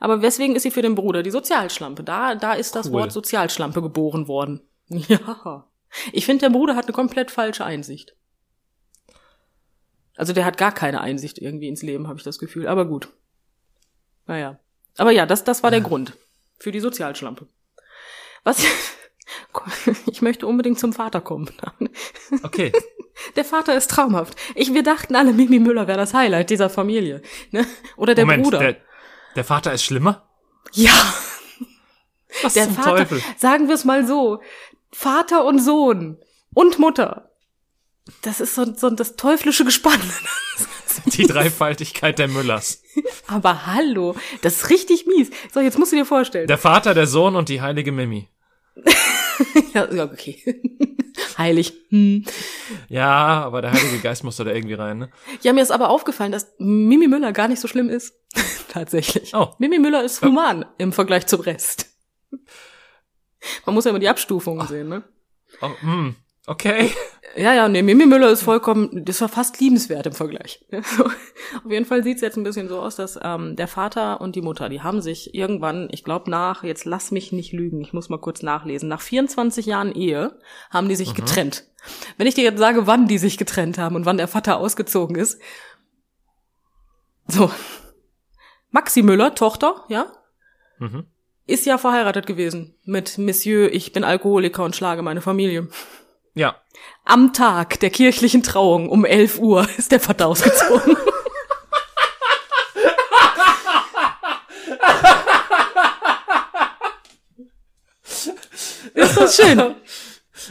Aber 0.00 0.22
weswegen 0.22 0.56
ist 0.56 0.62
sie 0.62 0.70
für 0.70 0.82
den 0.82 0.94
Bruder 0.94 1.22
die 1.22 1.30
Sozialschlampe? 1.30 2.02
Da, 2.02 2.34
da 2.34 2.52
ist 2.54 2.74
das 2.74 2.86
Cool. 2.86 2.92
Wort 2.94 3.12
Sozialschlampe 3.12 3.82
geboren 3.82 4.28
worden. 4.28 4.60
Ja. 4.88 5.66
Ich 6.12 6.26
finde, 6.26 6.40
der 6.40 6.50
Bruder 6.50 6.76
hat 6.76 6.86
eine 6.86 6.92
komplett 6.92 7.30
falsche 7.30 7.64
Einsicht. 7.64 8.16
Also 10.16 10.32
der 10.32 10.44
hat 10.44 10.58
gar 10.58 10.72
keine 10.72 11.00
Einsicht 11.00 11.38
irgendwie 11.38 11.68
ins 11.68 11.82
Leben, 11.82 12.08
habe 12.08 12.18
ich 12.18 12.24
das 12.24 12.38
Gefühl. 12.38 12.66
Aber 12.66 12.84
gut. 12.84 13.08
Naja. 14.26 14.58
Aber 14.96 15.10
ja, 15.10 15.26
das, 15.26 15.44
das 15.44 15.62
war 15.62 15.70
der 15.70 15.80
Grund. 15.80 16.12
Für 16.58 16.72
die 16.72 16.80
Sozialschlampe. 16.80 17.46
Was? 18.42 18.64
Ich 20.06 20.20
möchte 20.20 20.46
unbedingt 20.46 20.78
zum 20.78 20.92
Vater 20.92 21.20
kommen. 21.20 21.50
Okay. 22.42 22.72
Der 23.36 23.44
Vater 23.44 23.74
ist 23.76 23.90
traumhaft. 23.90 24.36
Ich, 24.54 24.74
wir 24.74 24.82
dachten 24.82 25.14
alle, 25.14 25.32
Mimi 25.32 25.58
Müller 25.58 25.86
wäre 25.86 25.98
das 25.98 26.12
Highlight 26.14 26.50
dieser 26.50 26.68
Familie. 26.68 27.22
Ne? 27.52 27.64
Oder 27.96 28.14
der 28.14 28.26
Moment, 28.26 28.42
Bruder. 28.44 28.58
Der, 28.58 28.76
der 29.36 29.44
Vater 29.44 29.72
ist 29.72 29.84
schlimmer? 29.84 30.28
ja, 30.72 30.92
Was 32.42 32.54
der 32.54 32.64
zum 32.64 32.74
Vater. 32.74 32.96
Teufel? 32.96 33.22
Sagen 33.38 33.68
wir 33.68 33.74
es 33.74 33.84
mal 33.84 34.06
so. 34.06 34.40
Vater 34.92 35.44
und 35.44 35.58
Sohn 35.60 36.18
und 36.52 36.78
Mutter. 36.78 37.30
Das 38.22 38.40
ist 38.40 38.54
so, 38.54 38.64
so 38.74 38.90
das 38.90 39.16
teuflische 39.16 39.64
Gespann. 39.64 40.00
Die 41.06 41.26
Dreifaltigkeit 41.26 42.18
der 42.18 42.28
Müllers. 42.28 42.82
Aber 43.26 43.66
hallo, 43.66 44.14
das 44.42 44.56
ist 44.62 44.70
richtig 44.70 45.06
mies. 45.06 45.30
So, 45.52 45.60
jetzt 45.60 45.78
musst 45.78 45.90
du 45.92 45.96
dir 45.96 46.04
vorstellen. 46.06 46.46
Der 46.46 46.58
Vater, 46.58 46.94
der 46.94 47.06
Sohn 47.08 47.34
und 47.34 47.48
die 47.48 47.60
heilige 47.60 47.90
Mimi. 47.92 48.28
ja, 49.74 49.92
ja, 49.92 50.04
okay. 50.04 50.42
Heilig. 51.38 51.72
Hm. 51.90 52.24
Ja, 52.88 53.42
aber 53.44 53.62
der 53.62 53.72
Heilige 53.72 53.98
Geist 53.98 54.24
muss 54.24 54.36
da 54.36 54.46
irgendwie 54.46 54.74
rein, 54.74 54.98
ne? 54.98 55.10
Ja, 55.42 55.52
mir 55.52 55.62
ist 55.62 55.70
aber 55.70 55.90
aufgefallen, 55.90 56.32
dass 56.32 56.54
Mimi 56.58 57.08
Müller 57.08 57.32
gar 57.32 57.48
nicht 57.48 57.60
so 57.60 57.68
schlimm 57.68 57.88
ist. 57.88 58.14
Tatsächlich. 58.68 59.34
Oh. 59.34 59.54
Mimi 59.58 59.78
Müller 59.78 60.02
ist 60.02 60.22
human 60.22 60.64
im 60.78 60.92
Vergleich 60.92 61.26
zum 61.26 61.40
Rest. 61.40 61.86
Man 63.66 63.74
muss 63.74 63.84
ja 63.84 63.90
immer 63.90 64.00
die 64.00 64.08
Abstufungen 64.08 64.66
sehen, 64.66 64.88
ne? 64.88 65.04
Oh, 65.60 65.70
hm, 65.80 66.16
okay. 66.46 66.90
Ja, 67.36 67.52
ja, 67.52 67.68
nee, 67.68 67.82
Mimi 67.82 68.06
Müller 68.06 68.30
ist 68.30 68.42
vollkommen, 68.42 69.04
das 69.04 69.20
war 69.20 69.28
fast 69.28 69.58
liebenswert 69.60 70.06
im 70.06 70.12
Vergleich. 70.12 70.64
Auf 70.98 71.70
jeden 71.70 71.84
Fall 71.84 72.04
sieht's 72.04 72.20
jetzt 72.20 72.36
ein 72.36 72.44
bisschen 72.44 72.68
so 72.68 72.78
aus, 72.78 72.94
dass 72.94 73.18
ähm, 73.20 73.56
der 73.56 73.66
Vater 73.66 74.20
und 74.20 74.36
die 74.36 74.40
Mutter, 74.42 74.68
die 74.68 74.82
haben 74.82 75.02
sich 75.02 75.34
irgendwann, 75.34 75.88
ich 75.90 76.04
glaube 76.04 76.30
nach, 76.30 76.62
jetzt 76.62 76.84
lass 76.84 77.10
mich 77.10 77.32
nicht 77.32 77.52
lügen, 77.52 77.80
ich 77.80 77.92
muss 77.92 78.08
mal 78.08 78.20
kurz 78.20 78.42
nachlesen, 78.42 78.88
nach 78.88 79.00
24 79.00 79.66
Jahren 79.66 79.92
Ehe 79.92 80.38
haben 80.70 80.88
die 80.88 80.94
sich 80.94 81.14
getrennt. 81.14 81.64
Wenn 82.18 82.28
ich 82.28 82.34
dir 82.34 82.44
jetzt 82.44 82.60
sage, 82.60 82.86
wann 82.86 83.08
die 83.08 83.18
sich 83.18 83.36
getrennt 83.36 83.76
haben 83.78 83.96
und 83.96 84.06
wann 84.06 84.16
der 84.16 84.28
Vater 84.28 84.58
ausgezogen 84.58 85.16
ist. 85.16 85.40
So. 87.26 87.50
Maxi 88.70 89.02
Müller, 89.02 89.34
Tochter, 89.34 89.84
ja, 89.88 90.06
Mhm. 90.78 91.06
ist 91.46 91.66
ja 91.66 91.78
verheiratet 91.78 92.26
gewesen 92.26 92.74
mit 92.84 93.18
Monsieur, 93.18 93.72
ich 93.72 93.92
bin 93.92 94.04
Alkoholiker 94.04 94.64
und 94.64 94.76
schlage 94.76 95.02
meine 95.02 95.20
Familie. 95.20 95.68
Ja. 96.34 96.60
Am 97.04 97.32
Tag 97.32 97.78
der 97.80 97.90
kirchlichen 97.90 98.42
Trauung 98.42 98.88
um 98.88 99.04
11 99.04 99.38
Uhr 99.38 99.68
ist 99.78 99.92
der 99.92 100.00
Vater 100.00 100.26
ausgezogen. 100.26 100.96
ist 108.94 109.16
das 109.16 109.36
schön? 109.36 109.76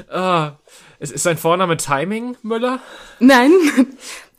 Ah, 0.09 0.57
ist, 0.97 1.11
ist 1.11 1.21
sein 1.21 1.37
Vorname 1.37 1.77
Timing 1.77 2.35
Müller? 2.41 2.79
Nein, 3.19 3.51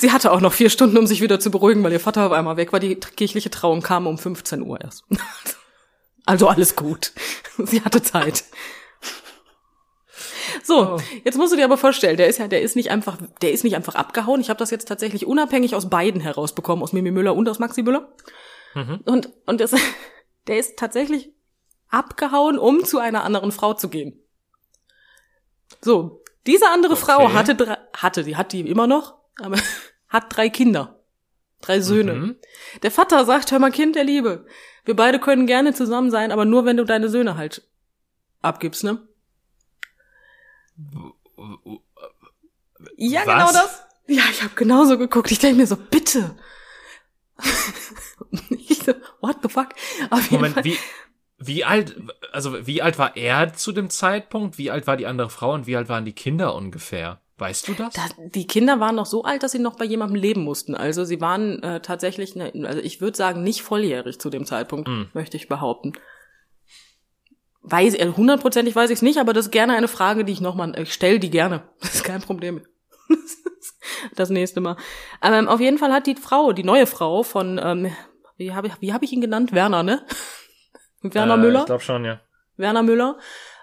sie 0.00 0.11
hatte 0.11 0.33
auch 0.33 0.40
noch 0.40 0.52
vier 0.52 0.68
Stunden, 0.68 0.98
um 0.98 1.07
sich 1.07 1.20
wieder 1.20 1.38
zu 1.38 1.52
beruhigen, 1.52 1.85
weil 1.85 1.92
ihr 1.92 2.00
Vater 2.00 2.26
auf 2.26 2.33
einmal 2.33 2.57
weg 2.57 2.72
war. 2.72 2.80
Die 2.80 2.96
kirchliche 2.96 3.50
Trauung 3.50 3.80
kam 3.80 4.09
um 4.09 4.18
15 4.18 4.62
Uhr 4.62 4.80
erst. 4.80 5.04
Also 6.26 6.48
alles 6.48 6.74
gut. 6.74 7.12
Sie 7.59 7.83
hatte 7.83 8.02
Zeit. 8.02 8.42
So, 10.64 10.94
Oh. 10.94 11.00
jetzt 11.24 11.37
musst 11.37 11.53
du 11.53 11.57
dir 11.57 11.64
aber 11.66 11.77
vorstellen, 11.77 12.16
der 12.16 12.27
ist 12.29 12.38
ja, 12.38 12.48
der 12.48 12.62
ist 12.62 12.74
nicht 12.74 12.90
einfach, 12.90 13.18
der 13.42 13.53
ist 13.53 13.64
nicht 13.64 13.77
einfach 13.77 13.94
abgehauen. 13.94 14.40
Ich 14.40 14.48
habe 14.48 14.59
das 14.59 14.70
jetzt 14.70 14.88
tatsächlich 14.88 15.27
unabhängig 15.27 15.74
aus 15.74 15.90
beiden 15.90 16.20
herausbekommen, 16.22 16.83
aus 16.83 16.92
Mimi 16.94 17.11
Müller 17.11 17.37
und 17.37 17.48
aus 17.48 17.59
Maxi 17.59 17.83
Müller. 17.83 18.12
Und 19.05 19.31
und 19.46 19.61
das, 19.61 19.74
der 20.46 20.59
ist 20.59 20.79
tatsächlich 20.79 21.31
abgehauen, 21.90 22.59
um 22.59 22.85
zu 22.85 22.98
einer 22.98 23.22
anderen 23.24 23.53
Frau 23.53 23.74
zu 23.74 23.88
gehen. 23.88 24.18
So, 25.83 26.22
diese 26.46 26.68
andere 26.70 26.96
Frau 26.96 27.24
Okay. 27.27 27.35
hatte 27.35 27.55
drei, 27.55 27.77
hatte, 27.96 28.24
die 28.24 28.37
hat 28.37 28.53
die 28.53 28.61
immer 28.68 28.87
noch, 28.87 29.16
aber 29.40 29.57
hat 30.09 30.35
drei 30.37 30.48
Kinder, 30.48 31.00
drei 31.61 31.81
Söhne. 31.81 32.14
Mhm. 32.14 32.37
Der 32.83 32.90
Vater 32.90 33.24
sagt, 33.24 33.53
hör 33.53 33.59
mal, 33.59 33.70
Kind 33.70 33.96
der 33.96 34.05
Liebe, 34.05 34.46
wir 34.85 34.96
beide 34.96 35.18
können 35.18 35.46
gerne 35.46 35.74
zusammen 35.74 36.11
sein, 36.11 36.33
aber 36.33 36.44
nur 36.44 36.64
wenn 36.64 36.77
du 36.77 36.85
deine 36.85 37.09
Söhne 37.09 37.37
halt 37.37 37.62
abgibst, 38.42 38.83
ne? 38.85 39.07
Ja, 42.96 43.20
Was? 43.20 43.26
genau 43.26 43.52
das. 43.52 43.82
Ja, 44.06 44.22
ich 44.30 44.42
habe 44.42 44.54
genauso 44.54 44.98
geguckt. 44.98 45.30
Ich 45.30 45.38
denke 45.38 45.56
mir 45.58 45.66
so, 45.66 45.76
bitte. 45.76 46.37
ich 48.50 48.78
so, 48.78 48.92
what 49.20 49.37
the 49.42 49.48
fuck? 49.48 49.68
Auf 50.10 50.30
Moment, 50.30 50.62
wie, 50.64 50.76
wie 51.38 51.64
alt, 51.64 51.96
also 52.32 52.66
wie 52.66 52.82
alt 52.82 52.98
war 52.98 53.16
er 53.16 53.54
zu 53.54 53.72
dem 53.72 53.90
Zeitpunkt? 53.90 54.58
Wie 54.58 54.70
alt 54.70 54.87
war 54.87 54.96
die 54.96 55.06
andere 55.06 55.30
Frau 55.30 55.52
und 55.54 55.66
wie 55.66 55.76
alt 55.76 55.88
waren 55.88 56.04
die 56.04 56.12
Kinder 56.12 56.54
ungefähr? 56.54 57.20
Weißt 57.38 57.66
du 57.66 57.74
das? 57.74 57.94
Da, 57.94 58.02
die 58.18 58.46
Kinder 58.46 58.78
waren 58.78 58.94
noch 58.94 59.06
so 59.06 59.24
alt, 59.24 59.42
dass 59.42 59.52
sie 59.52 59.58
noch 59.58 59.76
bei 59.76 59.84
jemandem 59.84 60.14
leben 60.20 60.42
mussten. 60.44 60.76
Also 60.76 61.04
sie 61.04 61.20
waren 61.20 61.60
äh, 61.64 61.80
tatsächlich, 61.80 62.37
ne, 62.37 62.52
also 62.64 62.78
ich 62.80 63.00
würde 63.00 63.16
sagen, 63.16 63.42
nicht 63.42 63.62
volljährig 63.62 64.20
zu 64.20 64.30
dem 64.30 64.44
Zeitpunkt, 64.44 64.88
Mm. 64.88 65.04
möchte 65.14 65.37
ich 65.37 65.48
behaupten. 65.48 65.94
Weiß, 67.66 67.94
äh, 67.94 68.12
hundertprozentig 68.14 68.77
weiß 68.77 68.90
ich 68.90 68.96
es 68.96 69.03
nicht, 69.03 69.18
aber 69.18 69.33
das 69.33 69.46
ist 69.46 69.50
gerne 69.50 69.74
eine 69.74 69.88
Frage, 69.88 70.24
die 70.24 70.33
ich 70.33 70.40
nochmal, 70.42 70.79
ich 70.79 70.92
stelle 70.92 71.18
die 71.18 71.31
gerne. 71.31 71.62
Das 71.81 71.94
ist 71.96 72.05
kein 72.05 72.20
Problem. 72.20 72.62
das 74.16 74.29
nächste 74.31 74.61
Mal. 74.61 74.77
Ähm, 75.22 75.48
auf 75.48 75.61
jeden 75.61 75.79
Fall 75.79 75.92
hat 75.92 76.07
die 76.07 76.14
Frau, 76.14 76.53
die 76.53 76.62
neue 76.64 76.87
Frau 76.87 77.22
von, 77.22 77.59
ähm, 77.62 77.90
wie 78.37 78.53
habe 78.53 78.66
ich, 78.66 78.74
wie 78.81 78.92
hab 78.92 79.03
ich 79.03 79.12
ihn 79.12 79.20
genannt? 79.22 79.53
Werner, 79.53 79.83
ne? 79.83 80.05
Werner 81.03 81.35
Äh, 81.35 81.38
Müller? 81.38 81.61
Ich 81.61 81.66
glaube 81.66 81.83
schon, 81.83 82.05
ja. 82.05 82.20
Werner 82.57 82.83
Müller. 82.83 83.18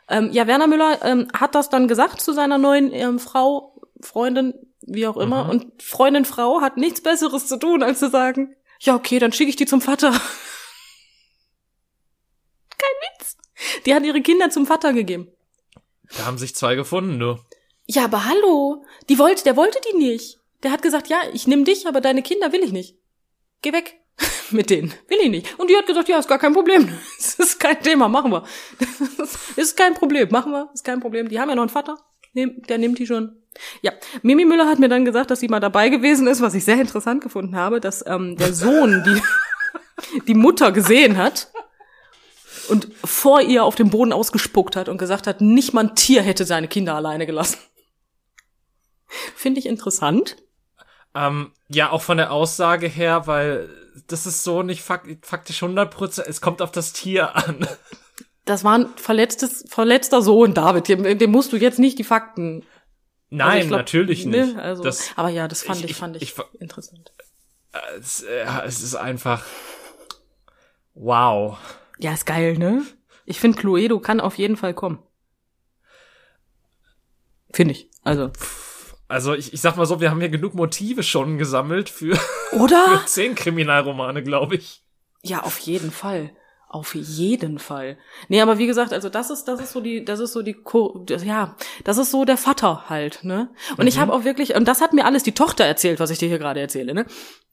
Ähm, 0.09 0.29
ja, 0.31 0.47
Werner 0.47 0.67
Müller 0.67 0.99
ähm, 1.03 1.27
hat 1.33 1.53
das 1.55 1.69
dann 1.69 1.87
gesagt 1.87 2.21
zu 2.21 2.33
seiner 2.33 2.57
neuen 2.57 2.91
ähm, 2.91 3.19
Frau, 3.19 3.81
Freundin, 4.01 4.53
wie 4.81 5.05
auch 5.07 5.17
immer. 5.17 5.43
Mhm. 5.45 5.49
Und 5.51 5.83
Freundin 5.83 6.25
Frau 6.25 6.61
hat 6.61 6.75
nichts 6.77 7.01
Besseres 7.01 7.47
zu 7.47 7.57
tun, 7.57 7.83
als 7.83 7.99
zu 7.99 8.09
sagen, 8.09 8.55
Ja, 8.79 8.95
okay, 8.95 9.19
dann 9.19 9.31
schicke 9.31 9.51
ich 9.51 9.55
die 9.55 9.67
zum 9.67 9.79
Vater. 9.79 10.11
Kein 12.77 12.97
Witz. 13.19 13.37
Die 13.85 13.93
hat 13.93 14.03
ihre 14.03 14.21
Kinder 14.21 14.49
zum 14.49 14.65
Vater 14.65 14.93
gegeben. 14.93 15.27
Da 16.17 16.25
haben 16.25 16.37
sich 16.37 16.55
zwei 16.55 16.75
gefunden, 16.75 17.19
du. 17.19 17.37
Ja, 17.87 18.05
aber 18.05 18.25
hallo. 18.25 18.85
Die 19.09 19.17
wollte, 19.17 19.43
der 19.43 19.55
wollte 19.55 19.79
die 19.91 19.97
nicht. 19.97 20.39
Der 20.63 20.71
hat 20.71 20.81
gesagt, 20.81 21.07
ja, 21.07 21.19
ich 21.33 21.47
nehme 21.47 21.63
dich, 21.63 21.87
aber 21.87 22.01
deine 22.01 22.21
Kinder 22.21 22.51
will 22.51 22.63
ich 22.63 22.71
nicht. 22.71 22.95
Geh 23.61 23.73
weg 23.73 23.99
mit 24.51 24.69
denen. 24.69 24.93
Will 25.07 25.19
ich 25.21 25.29
nicht. 25.29 25.59
Und 25.59 25.69
die 25.69 25.75
hat 25.75 25.87
gesagt, 25.87 26.09
ja, 26.09 26.19
ist 26.19 26.27
gar 26.27 26.39
kein 26.39 26.53
Problem. 26.53 26.89
Das 27.17 27.35
ist 27.35 27.59
kein 27.59 27.81
Thema, 27.81 28.07
machen 28.07 28.31
wir. 28.31 28.45
Das 29.17 29.49
ist 29.55 29.77
kein 29.77 29.93
Problem, 29.93 30.29
machen 30.31 30.51
wir. 30.51 30.69
Ist 30.73 30.83
kein 30.83 30.99
Problem. 30.99 31.29
Die 31.29 31.39
haben 31.39 31.49
ja 31.49 31.55
noch 31.55 31.63
einen 31.63 31.69
Vater. 31.69 31.97
Der 32.33 32.77
nimmt 32.77 32.99
die 32.99 33.07
schon. 33.07 33.35
Ja, 33.81 33.91
Mimi 34.21 34.45
Müller 34.45 34.67
hat 34.67 34.79
mir 34.79 34.87
dann 34.87 35.03
gesagt, 35.03 35.31
dass 35.31 35.41
sie 35.41 35.49
mal 35.49 35.59
dabei 35.59 35.89
gewesen 35.89 36.27
ist, 36.27 36.41
was 36.41 36.53
ich 36.53 36.63
sehr 36.63 36.79
interessant 36.79 37.21
gefunden 37.21 37.55
habe, 37.55 37.81
dass 37.81 38.05
ähm, 38.07 38.37
der 38.37 38.53
Sohn 38.53 39.03
die, 39.05 40.21
die 40.27 40.33
Mutter 40.33 40.71
gesehen 40.71 41.17
hat 41.17 41.51
und 42.69 42.87
vor 43.03 43.41
ihr 43.41 43.63
auf 43.63 43.75
dem 43.75 43.89
Boden 43.89 44.13
ausgespuckt 44.13 44.75
hat 44.75 44.89
und 44.89 44.97
gesagt 44.97 45.27
hat, 45.27 45.41
nicht 45.41 45.73
mal 45.73 45.85
ein 45.85 45.95
Tier 45.95 46.21
hätte 46.21 46.45
seine 46.45 46.67
Kinder 46.67 46.95
alleine 46.95 47.25
gelassen. 47.25 47.59
Finde 49.35 49.59
ich 49.59 49.65
interessant. 49.65 50.37
Ähm, 51.13 51.51
ja, 51.67 51.91
auch 51.91 52.01
von 52.01 52.17
der 52.17 52.31
Aussage 52.31 52.87
her, 52.87 53.27
weil 53.27 53.69
das 54.07 54.25
ist 54.25 54.43
so 54.43 54.63
nicht 54.63 54.81
fakt 54.81 55.25
faktisch 55.25 55.61
100%, 55.61 56.21
es 56.21 56.41
kommt 56.41 56.61
auf 56.61 56.71
das 56.71 56.93
Tier 56.93 57.35
an. 57.35 57.67
Das 58.45 58.63
war 58.63 58.77
ein 58.77 58.89
verletztes, 58.95 59.65
verletzter 59.67 60.21
Sohn, 60.21 60.53
David. 60.53 60.87
Dem, 60.87 61.17
dem 61.17 61.31
musst 61.31 61.53
du 61.53 61.57
jetzt 61.57 61.79
nicht 61.79 61.99
die 61.99 62.03
Fakten. 62.03 62.65
Nein, 63.29 63.49
also 63.49 63.67
glaub, 63.67 63.79
natürlich 63.79 64.25
ne, 64.25 64.45
nicht. 64.45 64.57
Also, 64.57 64.83
das, 64.83 65.11
aber 65.15 65.29
ja, 65.29 65.47
das 65.47 65.63
fand 65.63 65.83
ich, 65.83 65.91
ich 65.91 65.95
fand 65.95 66.15
ich, 66.17 66.23
ich 66.23 66.61
interessant. 66.61 67.13
Es, 67.97 68.25
ja, 68.27 68.63
es 68.63 68.81
ist 68.81 68.95
einfach 68.95 69.45
wow. 70.93 71.57
Ja, 72.01 72.13
ist 72.13 72.25
geil, 72.25 72.57
ne? 72.57 72.83
Ich 73.25 73.39
finde, 73.39 73.59
Cluedo 73.59 73.99
kann 73.99 74.19
auf 74.19 74.37
jeden 74.37 74.57
Fall 74.57 74.73
kommen. 74.73 74.99
Finde 77.53 77.73
ich. 77.73 77.89
Also. 78.03 78.31
Also 79.07 79.33
ich, 79.33 79.53
ich 79.53 79.61
sag 79.61 79.77
mal 79.77 79.85
so, 79.85 79.99
wir 79.99 80.09
haben 80.09 80.19
hier 80.19 80.29
genug 80.29 80.55
Motive 80.55 81.03
schon 81.03 81.37
gesammelt 81.37 81.89
für, 81.89 82.17
Oder? 82.53 82.99
für 82.99 83.05
zehn 83.05 83.35
Kriminalromane, 83.35 84.23
glaube 84.23 84.55
ich. 84.55 84.83
Ja, 85.21 85.43
auf 85.43 85.59
jeden 85.59 85.91
Fall. 85.91 86.35
Auf 86.73 86.95
jeden 86.95 87.59
Fall. 87.59 87.97
Nee, 88.29 88.39
aber 88.39 88.57
wie 88.57 88.65
gesagt, 88.65 88.93
also 88.93 89.09
das 89.09 89.29
ist, 89.29 89.43
das 89.43 89.59
ist 89.59 89.73
so 89.73 89.81
die, 89.81 90.05
das 90.05 90.21
ist 90.21 90.31
so 90.31 90.41
die, 90.41 90.55
das, 91.05 91.25
ja, 91.25 91.57
das 91.83 91.97
ist 91.97 92.11
so 92.11 92.23
der 92.23 92.37
Vater 92.37 92.85
halt, 92.87 93.25
ne? 93.25 93.49
Und 93.71 93.81
mhm. 93.81 93.87
ich 93.87 93.99
habe 93.99 94.13
auch 94.13 94.23
wirklich, 94.23 94.55
und 94.55 94.69
das 94.69 94.79
hat 94.79 94.93
mir 94.93 95.03
alles 95.03 95.23
die 95.23 95.33
Tochter 95.33 95.65
erzählt, 95.65 95.99
was 95.99 96.11
ich 96.11 96.19
dir 96.19 96.29
hier 96.29 96.39
gerade 96.39 96.61
erzähle, 96.61 96.93
ne? 96.93 97.05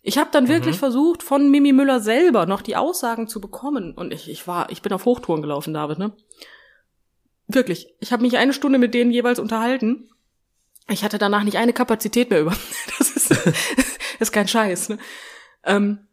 Ich 0.03 0.19
habe 0.19 0.31
dann 0.31 0.47
wirklich 0.47 0.77
mhm. 0.77 0.79
versucht, 0.79 1.25
von 1.25 1.51
Mimi 1.51 1.73
Müller 1.73 1.99
selber 1.99 2.47
noch 2.47 2.63
die 2.63 2.77
Aussagen 2.77 3.27
zu 3.27 3.41
bekommen. 3.41 3.93
Und 3.93 4.15
ich, 4.15 4.31
ich 4.31 4.47
war, 4.47 4.71
ich 4.71 4.83
bin 4.83 4.93
auf 4.93 5.05
Hochtouren 5.05 5.43
gelaufen, 5.43 5.75
David, 5.75 5.99
ne? 5.99 6.13
Wirklich. 7.49 7.89
Ich 7.99 8.13
habe 8.13 8.23
mich 8.23 8.37
eine 8.37 8.53
Stunde 8.53 8.79
mit 8.79 8.95
denen 8.95 9.11
jeweils 9.11 9.41
unterhalten. 9.41 10.09
Ich 10.89 11.03
hatte 11.03 11.19
danach 11.19 11.43
nicht 11.43 11.57
eine 11.57 11.73
Kapazität 11.73 12.31
mehr 12.31 12.43
über. 12.43 12.55
Das 12.99 13.11
ist, 13.11 13.31
das 13.77 13.99
ist 14.21 14.33
kein 14.33 14.47
Scheiß, 14.47 14.91
ne? 14.91 14.99
Ähm, 15.65 16.08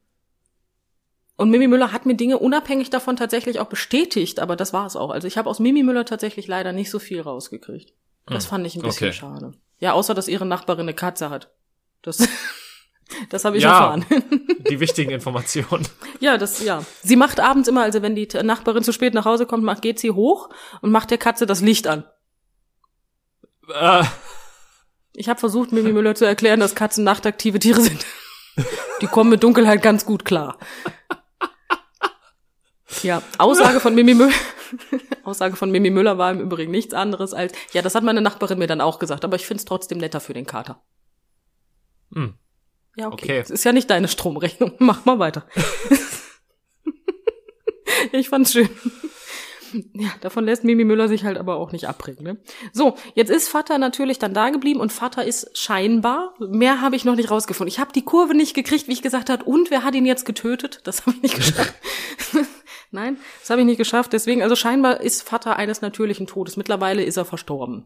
und 1.37 1.49
Mimi 1.49 1.67
Müller 1.67 1.91
hat 1.91 2.05
mir 2.05 2.15
Dinge 2.15 2.39
unabhängig 2.39 2.89
davon 2.89 3.17
tatsächlich 3.17 3.59
auch 3.59 3.67
bestätigt, 3.67 4.39
aber 4.39 4.55
das 4.55 4.71
war 4.71 4.85
es 4.85 4.95
auch. 4.95 5.09
Also 5.09 5.27
ich 5.27 5.37
habe 5.37 5.49
aus 5.49 5.59
Mimi 5.59 5.83
Müller 5.83 6.05
tatsächlich 6.05 6.47
leider 6.47 6.71
nicht 6.71 6.89
so 6.89 6.99
viel 6.99 7.21
rausgekriegt. 7.21 7.93
Das 8.25 8.45
hm. 8.45 8.49
fand 8.49 8.67
ich 8.67 8.75
ein 8.75 8.81
bisschen 8.81 9.09
okay. 9.09 9.17
schade. 9.17 9.53
Ja, 9.79 9.93
außer 9.93 10.13
dass 10.13 10.27
ihre 10.27 10.45
Nachbarin 10.45 10.83
eine 10.83 10.93
Katze 10.93 11.29
hat. 11.29 11.51
Das, 12.01 12.27
das 13.29 13.43
habe 13.43 13.57
ich 13.57 13.63
ja, 13.63 13.71
erfahren. 13.71 14.05
Die 14.69 14.79
wichtigen 14.79 15.11
Informationen. 15.11 15.85
Ja, 16.21 16.37
das, 16.37 16.63
ja. 16.63 16.83
Sie 17.03 17.17
macht 17.17 17.39
abends 17.39 17.67
immer, 17.67 17.83
also 17.83 18.01
wenn 18.01 18.15
die 18.15 18.27
Nachbarin 18.41 18.83
zu 18.83 18.93
spät 18.93 19.13
nach 19.13 19.25
Hause 19.25 19.45
kommt, 19.45 19.63
macht, 19.63 19.81
geht 19.81 19.99
sie 19.99 20.11
hoch 20.11 20.49
und 20.81 20.91
macht 20.91 21.11
der 21.11 21.17
Katze 21.17 21.45
das 21.45 21.61
Licht 21.61 21.87
an. 21.87 22.05
Äh. 23.69 24.03
Ich 25.13 25.29
habe 25.29 25.39
versucht, 25.39 25.71
Mimi 25.71 25.91
Müller 25.93 26.15
zu 26.15 26.25
erklären, 26.25 26.59
dass 26.59 26.75
Katzen 26.75 27.03
nachtaktive 27.03 27.59
Tiere 27.59 27.81
sind. 27.81 28.05
Die 29.01 29.07
kommen 29.07 29.29
mit 29.29 29.43
Dunkelheit 29.43 29.81
ganz 29.81 30.05
gut 30.05 30.25
klar. 30.25 30.57
Ja, 33.03 33.21
Aussage 33.37 33.79
von 33.79 33.95
Mimi 33.95 34.13
Müller. 34.13 34.33
Aussage 35.23 35.55
von 35.55 35.71
Mimi 35.71 35.89
Müller 35.89 36.17
war 36.17 36.31
im 36.31 36.39
Übrigen 36.39 36.71
nichts 36.71 36.93
anderes 36.93 37.33
als, 37.33 37.53
ja, 37.73 37.81
das 37.81 37.95
hat 37.95 38.03
meine 38.03 38.21
Nachbarin 38.21 38.59
mir 38.59 38.67
dann 38.67 38.81
auch 38.81 38.99
gesagt, 38.99 39.23
aber 39.25 39.35
ich 39.35 39.45
find's 39.45 39.65
trotzdem 39.65 39.97
netter 39.97 40.19
für 40.19 40.33
den 40.33 40.45
Kater. 40.45 40.81
Hm. 42.13 42.35
Ja, 42.95 43.07
okay. 43.07 43.25
okay. 43.25 43.39
Das 43.39 43.49
ist 43.49 43.63
ja 43.63 43.73
nicht 43.73 43.89
deine 43.89 44.07
Stromrechnung. 44.07 44.73
Mach 44.79 45.05
mal 45.05 45.19
weiter. 45.19 45.45
ich 48.11 48.29
fand's 48.29 48.53
schön. 48.53 48.69
Ja, 49.93 50.09
davon 50.21 50.45
lässt 50.45 50.63
Mimi 50.63 50.85
Müller 50.85 51.09
sich 51.09 51.25
halt 51.25 51.37
aber 51.37 51.57
auch 51.57 51.73
nicht 51.73 51.89
abbringen. 51.89 52.23
Ne? 52.23 52.37
So, 52.71 52.95
jetzt 53.13 53.29
ist 53.29 53.49
Vater 53.49 53.77
natürlich 53.77 54.19
dann 54.19 54.33
da 54.33 54.49
geblieben 54.49 54.79
und 54.79 54.93
Vater 54.93 55.25
ist 55.25 55.57
scheinbar, 55.57 56.33
mehr 56.39 56.79
habe 56.79 56.95
ich 56.95 57.03
noch 57.03 57.15
nicht 57.15 57.29
rausgefunden. 57.29 57.67
Ich 57.67 57.79
habe 57.79 57.91
die 57.91 58.05
Kurve 58.05 58.35
nicht 58.35 58.53
gekriegt, 58.53 58.87
wie 58.87 58.93
ich 58.93 59.01
gesagt 59.01 59.29
habe, 59.29 59.43
und 59.43 59.71
wer 59.71 59.83
hat 59.83 59.95
ihn 59.95 60.05
jetzt 60.05 60.25
getötet? 60.25 60.79
Das 60.85 61.01
habe 61.01 61.17
ich 61.17 61.23
nicht 61.23 61.35
geschafft. 61.35 61.73
Nein, 62.95 63.17
das 63.41 63.49
habe 63.49 63.61
ich 63.61 63.67
nicht 63.67 63.77
geschafft. 63.77 64.13
Deswegen, 64.13 64.41
also 64.41 64.55
scheinbar 64.55 65.01
ist 65.01 65.21
Vater 65.21 65.57
eines 65.57 65.81
natürlichen 65.81 66.27
Todes. 66.27 66.57
Mittlerweile 66.57 67.03
ist 67.03 67.17
er 67.17 67.25
verstorben. 67.25 67.85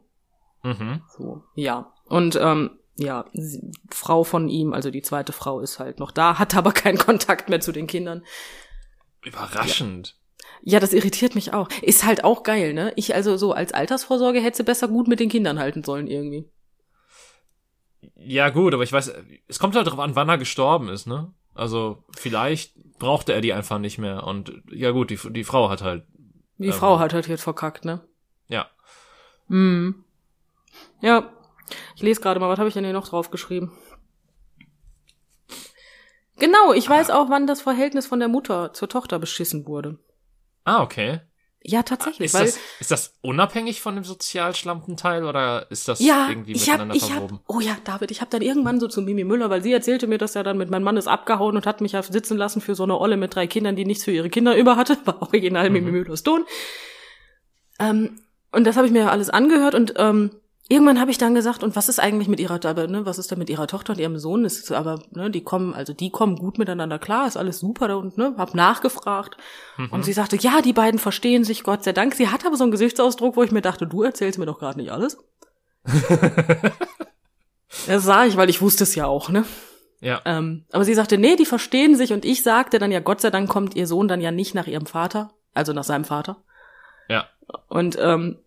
Mhm. 0.63 1.01
So, 1.17 1.43
ja. 1.55 1.91
Und 2.05 2.37
ähm, 2.41 2.77
ja, 2.95 3.25
Frau 3.89 4.23
von 4.23 4.49
ihm, 4.49 4.73
also 4.73 4.91
die 4.91 5.01
zweite 5.01 5.31
Frau 5.31 5.61
ist 5.61 5.79
halt 5.79 5.99
noch 5.99 6.11
da, 6.11 6.37
hat 6.37 6.55
aber 6.55 6.71
keinen 6.71 6.97
Kontakt 6.97 7.49
mehr 7.49 7.59
zu 7.59 7.71
den 7.71 7.87
Kindern. 7.87 8.23
Überraschend. 9.23 10.15
Ja. 10.61 10.73
ja, 10.73 10.79
das 10.79 10.93
irritiert 10.93 11.35
mich 11.35 11.53
auch. 11.53 11.69
Ist 11.81 12.05
halt 12.05 12.23
auch 12.23 12.43
geil, 12.43 12.73
ne? 12.73 12.93
Ich 12.95 13.15
also 13.15 13.35
so 13.37 13.53
als 13.53 13.73
Altersvorsorge 13.73 14.41
hätte 14.41 14.57
sie 14.57 14.63
besser 14.63 14.87
gut 14.87 15.07
mit 15.07 15.19
den 15.19 15.29
Kindern 15.29 15.59
halten 15.59 15.83
sollen 15.83 16.07
irgendwie. 16.07 16.49
Ja, 18.15 18.49
gut, 18.49 18.73
aber 18.73 18.83
ich 18.83 18.93
weiß, 18.93 19.13
es 19.47 19.59
kommt 19.59 19.75
halt 19.75 19.87
darauf 19.87 19.99
an, 19.99 20.15
wann 20.15 20.29
er 20.29 20.37
gestorben 20.37 20.89
ist, 20.89 21.07
ne? 21.07 21.33
Also 21.53 22.03
vielleicht 22.17 22.73
brauchte 22.99 23.33
er 23.33 23.41
die 23.41 23.53
einfach 23.53 23.79
nicht 23.79 23.97
mehr. 23.97 24.23
Und 24.25 24.61
ja 24.69 24.91
gut, 24.91 25.09
die, 25.09 25.19
die 25.31 25.43
Frau 25.43 25.69
hat 25.69 25.81
halt. 25.81 26.03
Die 26.57 26.67
ähm, 26.67 26.73
Frau 26.73 26.99
hat 26.99 27.13
halt 27.13 27.27
jetzt 27.27 27.43
verkackt, 27.43 27.85
ne? 27.85 28.01
Ja. 28.47 28.69
Hm. 29.47 30.03
Ja. 31.01 31.31
Ich 31.95 32.01
lese 32.01 32.21
gerade 32.21 32.39
mal, 32.39 32.49
was 32.49 32.59
habe 32.59 32.67
ich 32.67 32.73
denn 32.73 32.83
hier 32.83 32.93
noch 32.93 33.07
draufgeschrieben? 33.07 33.71
Genau, 36.37 36.73
ich 36.73 36.87
weiß 36.87 37.09
auch, 37.09 37.29
wann 37.29 37.47
das 37.47 37.61
Verhältnis 37.61 38.07
von 38.07 38.19
der 38.19 38.29
Mutter 38.29 38.73
zur 38.73 38.87
Tochter 38.87 39.19
beschissen 39.19 39.65
wurde. 39.67 39.99
Ah, 40.63 40.81
okay. 40.81 41.21
Ja, 41.61 41.83
tatsächlich. 41.83 42.27
Ist, 42.27 42.33
weil, 42.33 42.45
das, 42.45 42.59
ist 42.79 42.91
das 42.91 43.13
unabhängig 43.21 43.81
von 43.81 43.95
dem 43.95 44.05
Sozialschlampenteil 44.05 45.25
oder 45.25 45.69
ist 45.69 45.89
das 45.89 45.99
ja, 45.99 46.29
irgendwie 46.29 46.53
miteinander 46.53 46.95
ich 46.95 47.03
hab, 47.03 47.09
ich 47.09 47.15
verwoben? 47.15 47.39
Hab, 47.39 47.55
oh 47.55 47.59
ja, 47.59 47.77
David, 47.83 48.11
ich 48.11 48.21
habe 48.21 48.31
dann 48.31 48.41
irgendwann 48.41 48.79
so 48.79 48.87
zu 48.87 49.01
Mimi 49.01 49.25
Müller, 49.25 49.49
weil 49.49 49.61
sie 49.61 49.73
erzählte 49.73 50.07
mir, 50.07 50.17
dass 50.17 50.35
er 50.35 50.43
dann 50.43 50.57
mit 50.57 50.69
meinem 50.69 50.83
Mann 50.83 50.95
ist 50.95 51.07
abgehauen 51.07 51.57
und 51.57 51.65
hat 51.65 51.81
mich 51.81 51.91
ja 51.91 52.01
sitzen 52.01 52.37
lassen 52.37 52.61
für 52.61 52.75
so 52.75 52.83
eine 52.83 52.97
Olle 52.97 53.17
mit 53.17 53.35
drei 53.35 53.45
Kindern, 53.45 53.75
die 53.75 53.85
nichts 53.85 54.05
für 54.05 54.11
ihre 54.11 54.29
Kinder 54.29 54.55
über 54.55 54.77
hatte. 54.77 54.97
War 55.05 55.21
original 55.21 55.69
mhm. 55.69 55.73
Mimi 55.73 55.91
Müllers 55.91 56.23
Ton. 56.23 56.45
Ähm, 57.79 58.21
und 58.51 58.65
das 58.65 58.77
habe 58.77 58.87
ich 58.87 58.93
mir 58.93 59.11
alles 59.11 59.29
angehört 59.29 59.75
und 59.75 59.93
ähm, 59.97 60.31
irgendwann 60.69 60.99
habe 61.01 61.11
ich 61.11 61.17
dann 61.17 61.33
gesagt, 61.33 61.63
und 61.63 61.75
was 61.75 61.89
ist 61.89 61.99
eigentlich 61.99 62.27
mit 62.27 62.39
ihrer, 62.39 62.63
aber, 62.63 62.87
ne, 62.87 63.05
was 63.05 63.17
ist 63.17 63.31
da 63.31 63.35
mit 63.35 63.49
ihrer 63.49 63.67
Tochter 63.67 63.93
und 63.93 63.99
ihrem 63.99 64.17
Sohn? 64.19 64.45
Ist 64.45 64.71
aber, 64.71 65.01
ne, 65.11 65.31
die 65.31 65.43
kommen, 65.43 65.73
also 65.73 65.93
die 65.93 66.11
kommen 66.11 66.35
gut 66.35 66.59
miteinander 66.59 66.99
klar, 66.99 67.27
ist 67.27 67.37
alles 67.37 67.59
super 67.59 67.87
da 67.87 67.95
und 67.95 68.17
ne, 68.17 68.35
hab 68.37 68.53
nachgefragt. 68.53 69.35
Mhm. 69.77 69.89
Und 69.89 70.05
sie 70.05 70.13
sagte, 70.13 70.37
ja, 70.37 70.61
die 70.61 70.73
beiden 70.73 70.99
verstehen 70.99 71.43
sich, 71.43 71.63
Gott 71.63 71.83
sei 71.83 71.91
Dank. 71.91 72.13
Sie 72.13 72.29
hat 72.29 72.45
aber 72.45 72.55
so 72.55 72.63
einen 72.63 72.71
Gesichtsausdruck, 72.71 73.35
wo 73.35 73.43
ich 73.43 73.51
mir 73.51 73.61
dachte, 73.61 73.87
du 73.87 74.03
erzählst 74.03 74.37
mir 74.37 74.45
doch 74.45 74.59
gerade 74.59 74.79
nicht 74.79 74.91
alles. 74.91 75.17
das 77.87 78.03
sah 78.03 78.25
ich, 78.25 78.37
weil 78.37 78.49
ich 78.49 78.61
wusste 78.61 78.83
es 78.83 78.93
ja 78.93 79.07
auch, 79.07 79.29
ne? 79.29 79.45
Ja. 80.01 80.21
Ähm, 80.25 80.65
aber 80.71 80.85
sie 80.85 80.93
sagte, 80.93 81.17
nee, 81.17 81.35
die 81.35 81.45
verstehen 81.45 81.95
sich 81.95 82.13
und 82.13 82.23
ich 82.23 82.43
sagte 82.43 82.79
dann 82.79 82.91
ja, 82.91 82.99
Gott 82.99 83.19
sei 83.21 83.31
Dank 83.31 83.49
kommt 83.49 83.75
ihr 83.75 83.87
Sohn 83.87 84.07
dann 84.07 84.21
ja 84.21 84.31
nicht 84.31 84.55
nach 84.55 84.67
ihrem 84.67 84.85
Vater, 84.85 85.31
also 85.53 85.73
nach 85.73 85.83
seinem 85.83 86.05
Vater. 86.05 86.37
Ja. 87.09 87.27
Und 87.67 87.97
ähm, 87.99 88.37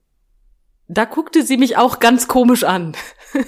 da 0.93 1.07
guckte 1.07 1.43
sie 1.43 1.57
mich 1.57 1.77
auch 1.77 2.01
ganz 2.01 2.29
komisch 2.29 2.65
an. 2.65 2.95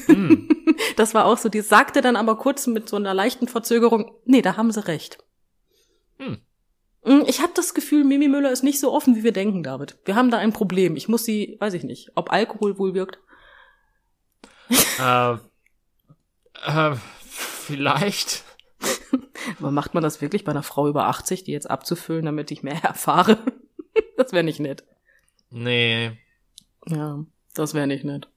Hm. 0.07 0.49
Das 0.97 1.15
war 1.15 1.27
auch 1.27 1.39
so, 1.39 1.49
die 1.49 1.61
sagte 1.61 2.01
dann 2.01 2.17
aber 2.17 2.37
kurz 2.37 2.67
mit 2.67 2.89
so 2.89 2.97
einer 2.97 3.15
leichten 3.15 3.47
Verzögerung, 3.47 4.13
nee, 4.25 4.43
da 4.43 4.57
haben 4.57 4.73
sie 4.73 4.87
recht. 4.87 5.19
Hm. 6.19 6.39
hm 7.05 7.25
ich 7.29 7.41
habe 7.41 7.53
das 7.55 7.75
Gefühl, 7.75 8.03
Mimi 8.03 8.27
Müller 8.29 8.51
ist 8.51 8.65
nicht 8.65 8.81
so 8.81 8.93
offen, 8.93 9.15
wie 9.15 9.23
wir 9.23 9.33
denken, 9.33 9.63
David. 9.63 9.97
Wir 10.05 10.17
haben 10.17 10.31
da 10.31 10.39
ein 10.39 10.53
Problem. 10.53 10.97
Ich 10.97 11.09
muss 11.09 11.25
sie, 11.25 11.57
weiß 11.61 11.75
ich 11.75 11.85
nicht, 11.85 12.11
ob 12.17 12.33
Alkohol 12.33 12.79
wohl 12.79 12.95
wirkt. 12.95 13.19
Äh, 14.99 15.35
äh, 16.67 16.97
vielleicht. 17.21 18.45
Aber 19.59 19.71
macht 19.71 19.95
man 19.95 20.03
das 20.03 20.21
wirklich 20.21 20.45
bei 20.45 20.53
einer 20.53 20.63
Frau 20.63 20.89
über 20.89 21.07
80, 21.07 21.45
die 21.45 21.53
jetzt 21.53 21.71
abzufüllen, 21.71 22.25
damit 22.25 22.51
ich 22.51 22.63
mehr 22.63 22.79
erfahre? 22.83 23.39
das 24.17 24.33
wäre 24.33 24.45
nicht 24.45 24.61
nett. 24.61 24.85
Nee. 25.51 26.19
Ja, 26.87 27.25
das 27.55 27.75
wäre 27.75 27.87
nicht 27.87 28.05
nett. 28.05 28.29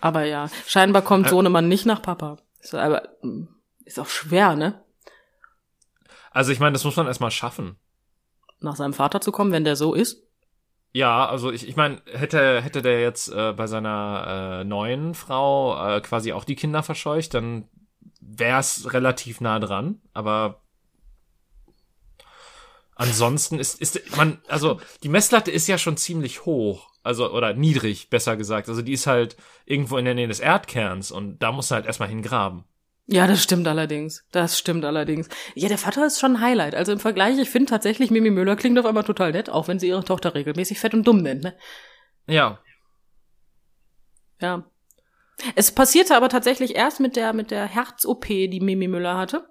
Aber 0.00 0.24
ja, 0.24 0.48
scheinbar 0.66 1.02
kommt 1.02 1.28
Sohnemann 1.28 1.68
nicht 1.68 1.86
nach 1.86 2.02
Papa. 2.02 2.38
Ist 2.60 2.74
aber 2.74 3.08
hm, 3.20 3.48
ist 3.84 3.98
auch 3.98 4.08
schwer, 4.08 4.56
ne? 4.56 4.82
Also 6.30 6.52
ich 6.52 6.60
meine, 6.60 6.72
das 6.72 6.84
muss 6.84 6.96
man 6.96 7.06
erstmal 7.06 7.30
schaffen. 7.30 7.76
Nach 8.60 8.76
seinem 8.76 8.94
Vater 8.94 9.20
zu 9.20 9.32
kommen, 9.32 9.52
wenn 9.52 9.64
der 9.64 9.76
so 9.76 9.94
ist? 9.94 10.22
Ja, 10.92 11.26
also 11.26 11.50
ich, 11.50 11.66
ich 11.66 11.76
meine, 11.76 12.02
hätte, 12.06 12.60
hätte 12.60 12.82
der 12.82 13.00
jetzt 13.00 13.28
äh, 13.28 13.52
bei 13.52 13.66
seiner 13.66 14.60
äh, 14.60 14.64
neuen 14.64 15.14
Frau 15.14 15.96
äh, 15.96 16.00
quasi 16.02 16.32
auch 16.32 16.44
die 16.44 16.54
Kinder 16.54 16.82
verscheucht, 16.82 17.34
dann 17.34 17.68
wär's 18.20 18.92
relativ 18.92 19.40
nah 19.40 19.58
dran, 19.58 20.00
aber 20.12 20.60
ansonsten 22.94 23.58
ist, 23.58 23.80
ist 23.80 24.16
man, 24.16 24.40
also 24.48 24.80
die 25.02 25.08
Messlatte 25.08 25.50
ist 25.50 25.66
ja 25.66 25.78
schon 25.78 25.96
ziemlich 25.96 26.44
hoch, 26.44 26.91
also 27.02 27.32
oder 27.32 27.54
niedrig, 27.54 28.10
besser 28.10 28.36
gesagt. 28.36 28.68
Also 28.68 28.82
die 28.82 28.92
ist 28.92 29.06
halt 29.06 29.36
irgendwo 29.66 29.96
in 29.98 30.04
der 30.04 30.14
Nähe 30.14 30.28
des 30.28 30.40
Erdkerns 30.40 31.10
und 31.10 31.38
da 31.40 31.52
muss 31.52 31.70
er 31.70 31.76
halt 31.76 31.86
erstmal 31.86 32.08
hingraben. 32.08 32.64
Ja, 33.06 33.26
das 33.26 33.42
stimmt 33.42 33.66
allerdings. 33.66 34.24
Das 34.30 34.58
stimmt 34.58 34.84
allerdings. 34.84 35.28
Ja, 35.54 35.68
der 35.68 35.78
Vater 35.78 36.06
ist 36.06 36.20
schon 36.20 36.36
ein 36.36 36.40
Highlight. 36.40 36.74
Also 36.76 36.92
im 36.92 37.00
Vergleich, 37.00 37.36
ich 37.38 37.50
finde 37.50 37.68
tatsächlich, 37.68 38.10
Mimi 38.12 38.30
Müller 38.30 38.54
klingt 38.54 38.78
auf 38.78 38.86
einmal 38.86 39.02
total 39.04 39.32
nett, 39.32 39.50
auch 39.50 39.66
wenn 39.68 39.80
sie 39.80 39.88
ihre 39.88 40.04
Tochter 40.04 40.34
regelmäßig 40.34 40.78
fett 40.78 40.94
und 40.94 41.06
dumm 41.06 41.18
nennt, 41.18 41.42
ne? 41.42 41.54
Ja. 42.28 42.60
Ja. 44.40 44.64
Es 45.56 45.72
passierte 45.72 46.16
aber 46.16 46.28
tatsächlich 46.28 46.76
erst 46.76 47.00
mit 47.00 47.16
der, 47.16 47.32
mit 47.32 47.50
der 47.50 47.66
Herz-OP, 47.66 48.26
die 48.26 48.60
Mimi 48.60 48.86
Müller 48.86 49.16
hatte. 49.18 49.48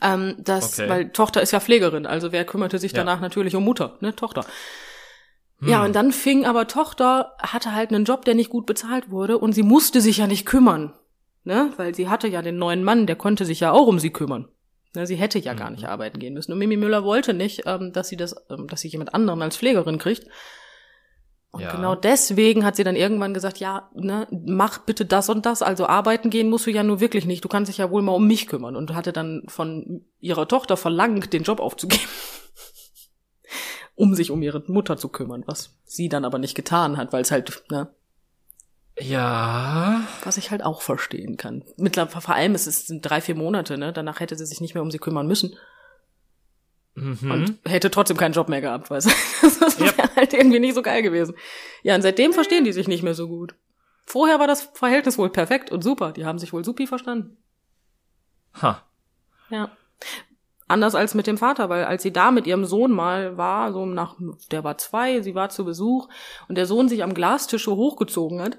Ähm, 0.00 0.36
das, 0.38 0.78
Okay. 0.78 0.88
weil 0.88 1.10
Tochter 1.10 1.42
ist 1.42 1.50
ja 1.50 1.60
Pflegerin, 1.60 2.06
also 2.06 2.32
wer 2.32 2.44
kümmerte 2.44 2.78
sich 2.78 2.92
Ja. 2.92 2.98
danach 2.98 3.20
natürlich 3.20 3.54
um 3.56 3.64
Mutter, 3.64 3.98
ne, 4.00 4.14
Tochter. 4.14 4.46
Hm. 5.60 5.68
Ja, 5.68 5.84
und 5.84 5.94
dann 5.94 6.12
fing 6.12 6.44
aber 6.46 6.66
Tochter, 6.66 7.36
hatte 7.40 7.74
halt 7.74 7.90
einen 7.92 8.04
Job, 8.04 8.24
der 8.24 8.34
nicht 8.34 8.50
gut 8.50 8.66
bezahlt 8.66 9.10
wurde 9.10 9.38
und 9.38 9.52
sie 9.52 9.62
musste 9.62 10.00
sich 10.00 10.18
ja 10.18 10.26
nicht 10.26 10.46
kümmern, 10.46 10.92
ne, 11.44 11.72
weil 11.76 11.94
sie 11.94 12.08
hatte 12.08 12.28
ja 12.28 12.42
den 12.42 12.56
neuen 12.58 12.84
Mann, 12.84 13.06
der 13.06 13.16
konnte 13.16 13.44
sich 13.44 13.60
ja 13.60 13.70
auch 13.72 13.86
um 13.86 13.98
sie 13.98 14.10
kümmern. 14.10 14.48
Ne, 14.96 15.06
sie 15.06 15.16
hätte 15.16 15.38
ja 15.40 15.54
gar 15.54 15.70
Mhm. 15.70 15.76
nicht 15.76 15.88
arbeiten 15.88 16.18
gehen 16.20 16.34
müssen. 16.34 16.52
Und 16.52 16.58
Mimi 16.58 16.76
Müller 16.76 17.02
wollte 17.02 17.34
nicht, 17.34 17.62
ähm, 17.66 17.92
dass 17.92 18.08
sie 18.08 18.16
das, 18.16 18.36
ähm, 18.50 18.68
dass 18.68 18.80
sie 18.80 18.88
jemand 18.88 19.12
anderen 19.14 19.42
als 19.42 19.56
Pflegerin 19.56 19.98
kriegt. 19.98 20.26
Und 21.50 21.62
Ja. 21.62 21.70
genau 21.72 21.94
deswegen 21.96 22.64
hat 22.64 22.74
sie 22.76 22.82
dann 22.84 22.96
irgendwann 22.96 23.32
gesagt, 23.34 23.58
ja, 23.58 23.88
ne, 23.94 24.26
mach 24.30 24.78
bitte 24.78 25.04
das 25.04 25.28
und 25.28 25.46
das. 25.46 25.62
Also 25.62 25.86
arbeiten 25.86 26.30
gehen 26.30 26.48
musst 26.50 26.66
du 26.66 26.70
ja 26.72 26.82
nur 26.84 26.98
wirklich 27.00 27.26
nicht. 27.26 27.44
Du 27.44 27.48
kannst 27.48 27.68
dich 27.68 27.78
ja 27.78 27.90
wohl 27.90 28.02
mal 28.02 28.12
um 28.12 28.26
mich 28.26 28.46
kümmern. 28.48 28.74
Und 28.76 28.94
hatte 28.94 29.12
dann 29.12 29.42
von 29.48 30.04
ihrer 30.20 30.46
Tochter 30.48 30.76
verlangt, 30.76 31.32
den 31.32 31.42
Job 31.44 31.58
aufzugeben. 31.60 32.02
um 33.94 34.14
sich 34.14 34.30
um 34.30 34.42
ihre 34.42 34.62
Mutter 34.66 34.96
zu 34.96 35.08
kümmern, 35.08 35.42
was 35.46 35.76
sie 35.84 36.08
dann 36.08 36.24
aber 36.24 36.38
nicht 36.38 36.54
getan 36.54 36.96
hat, 36.96 37.12
weil 37.12 37.22
es 37.22 37.30
halt, 37.30 37.62
ne, 37.70 37.88
Ja. 38.98 40.02
was 40.24 40.36
ich 40.36 40.50
halt 40.50 40.62
auch 40.64 40.82
verstehen 40.82 41.36
kann. 41.36 41.64
Mittlerweile, 41.76 42.20
vor 42.20 42.34
allem, 42.34 42.54
es 42.54 42.64
sind 42.64 43.02
drei, 43.02 43.20
vier 43.20 43.34
Monate, 43.34 43.76
ne, 43.78 43.92
danach 43.92 44.20
hätte 44.20 44.36
sie 44.36 44.46
sich 44.46 44.60
nicht 44.60 44.74
mehr 44.74 44.82
um 44.82 44.90
sie 44.90 44.98
kümmern 44.98 45.26
müssen 45.26 45.56
Mhm. 46.96 47.30
und 47.30 47.58
hätte 47.66 47.90
trotzdem 47.90 48.16
keinen 48.16 48.34
Job 48.34 48.48
mehr 48.48 48.60
gehabt, 48.60 48.88
weißt 48.90 49.08
du. 49.08 49.10
Das 49.60 49.80
wäre 49.80 49.94
Yep. 49.96 50.16
halt 50.16 50.32
irgendwie 50.32 50.60
nicht 50.60 50.74
so 50.74 50.82
geil 50.82 51.02
gewesen. 51.02 51.34
Ja, 51.82 51.94
und 51.96 52.02
seitdem 52.02 52.32
verstehen 52.32 52.64
die 52.64 52.72
sich 52.72 52.86
nicht 52.88 53.02
mehr 53.02 53.14
so 53.14 53.26
gut. 53.28 53.54
Vorher 54.06 54.38
war 54.38 54.46
das 54.46 54.62
Verhältnis 54.74 55.18
wohl 55.18 55.30
perfekt 55.30 55.72
und 55.72 55.82
super. 55.82 56.12
Die 56.12 56.24
haben 56.24 56.38
sich 56.38 56.52
wohl 56.52 56.64
supi 56.64 56.86
verstanden. 56.86 57.36
Ha. 58.62 58.82
Ja. 59.50 59.70
Anders 60.66 60.94
als 60.94 61.14
mit 61.14 61.26
dem 61.26 61.36
Vater, 61.36 61.68
weil 61.68 61.84
als 61.84 62.02
sie 62.02 62.12
da 62.12 62.30
mit 62.30 62.46
ihrem 62.46 62.64
Sohn 62.64 62.90
mal 62.90 63.36
war, 63.36 63.72
so 63.72 63.84
nach, 63.84 64.16
der 64.50 64.64
war 64.64 64.78
zwei, 64.78 65.20
sie 65.20 65.34
war 65.34 65.50
zu 65.50 65.64
Besuch 65.64 66.08
und 66.48 66.56
der 66.56 66.66
Sohn 66.66 66.88
sich 66.88 67.02
am 67.02 67.12
Glastisch 67.12 67.64
so 67.64 67.76
hochgezogen 67.76 68.40
hat, 68.40 68.56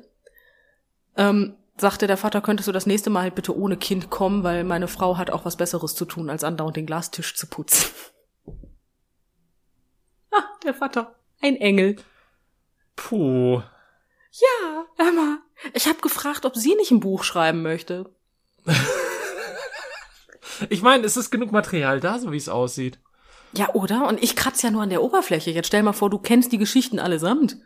ähm, 1.18 1.56
sagte 1.78 2.06
der 2.06 2.18
Vater, 2.18 2.42
könntest 2.42 2.68
du 2.68 2.72
das 2.72 2.86
nächste 2.86 3.10
Mal 3.10 3.24
halt 3.24 3.36
bitte 3.36 3.58
ohne 3.58 3.78
Kind 3.78 4.12
kommen, 4.12 4.44
weil 4.44 4.64
meine 4.64 4.88
Frau 4.88 5.18
hat 5.18 5.32
auch 5.32 5.46
was 5.46 5.58
Besseres 5.58 5.96
zu 5.96 6.06
tun, 6.06 6.30
als 6.30 6.44
andauernd 6.44 6.78
den 6.78 6.86
Glastisch 6.86 7.36
zu 7.36 7.48
putzen. 7.48 7.90
Ah, 10.38 10.44
der 10.66 10.74
Vater. 10.74 11.16
Ein 11.42 11.56
Engel. 11.56 11.96
Puh. 12.98 13.62
Ja, 14.32 14.86
Emma. 14.98 15.38
Ich 15.74 15.88
habe 15.88 16.02
gefragt, 16.02 16.46
ob 16.46 16.58
sie 16.58 16.76
nicht 16.76 16.92
ein 16.92 17.00
Buch 17.00 17.24
schreiben 17.24 17.62
möchte. 17.62 18.14
Ich 20.70 20.82
meine, 20.82 21.06
es 21.06 21.18
ist 21.18 21.32
genug 21.32 21.52
Material 21.52 22.00
da, 22.00 22.20
so 22.20 22.32
wie 22.32 22.38
es 22.38 22.50
aussieht. 22.50 23.00
Ja, 23.54 23.74
oder? 23.74 24.08
Und 24.08 24.22
ich 24.22 24.36
kratze 24.36 24.68
ja 24.68 24.72
nur 24.72 24.82
an 24.84 24.90
der 24.90 25.02
Oberfläche. 25.02 25.52
Jetzt 25.52 25.68
stell 25.68 25.84
mal 25.84 25.94
vor, 25.94 26.10
du 26.10 26.20
kennst 26.20 26.52
die 26.52 26.58
Geschichten 26.58 27.00
allesamt. 27.00 27.58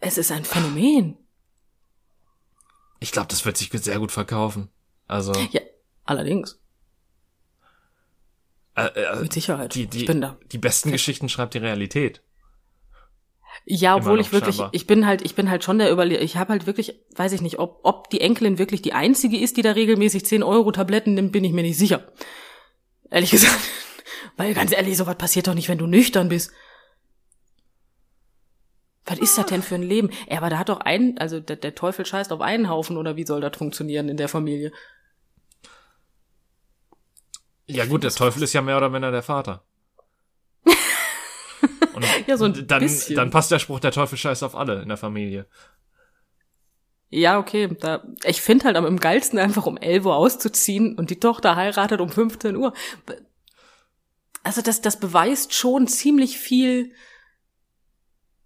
Es 0.00 0.18
ist 0.18 0.30
ein 0.32 0.44
Phänomen. 0.44 1.16
Ich 3.00 3.12
glaube, 3.12 3.28
das 3.28 3.44
wird 3.44 3.56
sich 3.56 3.70
sehr 3.72 3.98
gut 3.98 4.12
verkaufen. 4.12 4.68
Also, 5.06 5.32
Ja, 5.52 5.60
allerdings. 6.04 6.58
äh, 8.74 8.86
äh, 8.86 9.20
Mit 9.20 9.32
Sicherheit. 9.32 9.74
die, 9.74 9.86
die, 9.86 10.00
ich 10.00 10.06
bin 10.06 10.20
da. 10.20 10.38
die 10.50 10.58
besten 10.58 10.90
Geschichten 10.92 11.28
schreibt 11.28 11.54
die 11.54 11.58
Realität. 11.58 12.22
Ja, 13.64 13.96
obwohl 13.96 14.20
ich 14.20 14.32
wirklich, 14.32 14.56
scheinbar. 14.56 14.74
ich 14.74 14.86
bin 14.86 15.06
halt, 15.06 15.22
ich 15.22 15.34
bin 15.34 15.50
halt 15.50 15.64
schon 15.64 15.78
der 15.78 15.90
Überle 15.90 16.18
ich 16.18 16.36
habe 16.36 16.52
halt 16.52 16.66
wirklich, 16.66 17.00
weiß 17.16 17.32
ich 17.32 17.40
nicht, 17.40 17.58
ob, 17.58 17.80
ob 17.82 18.10
die 18.10 18.20
Enkelin 18.20 18.58
wirklich 18.58 18.82
die 18.82 18.92
einzige 18.92 19.38
ist, 19.38 19.56
die 19.56 19.62
da 19.62 19.72
regelmäßig 19.72 20.26
10 20.26 20.42
Euro 20.42 20.70
Tabletten 20.72 21.14
nimmt, 21.14 21.32
bin 21.32 21.44
ich 21.44 21.52
mir 21.52 21.62
nicht 21.62 21.78
sicher. 21.78 22.12
Ehrlich 23.10 23.30
gesagt. 23.32 23.58
Weil 24.36 24.54
ganz 24.54 24.72
ehrlich, 24.72 24.96
sowas 24.96 25.16
passiert 25.16 25.46
doch 25.46 25.54
nicht, 25.54 25.68
wenn 25.68 25.78
du 25.78 25.86
nüchtern 25.86 26.28
bist. 26.28 26.52
Was 29.06 29.20
ist 29.20 29.38
das 29.38 29.46
denn 29.46 29.62
für 29.62 29.76
ein 29.76 29.84
Leben? 29.84 30.10
Ja, 30.28 30.38
aber 30.38 30.50
da 30.50 30.58
hat 30.58 30.68
doch 30.68 30.80
ein, 30.80 31.16
also 31.18 31.38
der, 31.38 31.56
der 31.56 31.76
Teufel 31.76 32.04
scheißt 32.04 32.32
auf 32.32 32.40
einen 32.40 32.68
Haufen 32.68 32.96
oder 32.96 33.16
wie 33.16 33.24
soll 33.24 33.40
das 33.40 33.56
funktionieren 33.56 34.08
in 34.08 34.16
der 34.16 34.28
Familie? 34.28 34.72
Ja 37.66 37.84
gut, 37.86 38.02
der 38.02 38.10
Teufel 38.10 38.42
ist 38.42 38.52
ja 38.52 38.62
mehr 38.62 38.76
oder 38.76 38.90
minder 38.90 39.12
der 39.12 39.22
Vater. 39.22 39.64
Ja, 42.26 42.36
so 42.36 42.44
ein 42.44 42.66
dann, 42.66 42.80
bisschen. 42.80 43.16
dann 43.16 43.30
passt 43.30 43.50
der 43.50 43.58
Spruch, 43.58 43.80
der 43.80 43.90
Teufel 43.92 44.18
scheißt 44.18 44.42
auf 44.44 44.54
alle 44.54 44.82
in 44.82 44.88
der 44.88 44.96
Familie. 44.98 45.46
Ja, 47.08 47.38
okay. 47.38 47.68
Da, 47.80 48.04
ich 48.24 48.40
finde 48.42 48.64
halt 48.66 48.76
am 48.76 48.84
im 48.84 48.98
geilsten 49.00 49.38
einfach 49.38 49.66
um 49.66 49.76
11 49.76 50.04
Uhr 50.04 50.16
auszuziehen 50.16 50.96
und 50.98 51.10
die 51.10 51.20
Tochter 51.20 51.56
heiratet 51.56 52.00
um 52.00 52.10
15 52.10 52.56
Uhr. 52.56 52.72
Also 54.42 54.60
das, 54.60 54.80
das 54.80 55.00
beweist 55.00 55.54
schon 55.54 55.88
ziemlich 55.88 56.38
viel, 56.38 56.92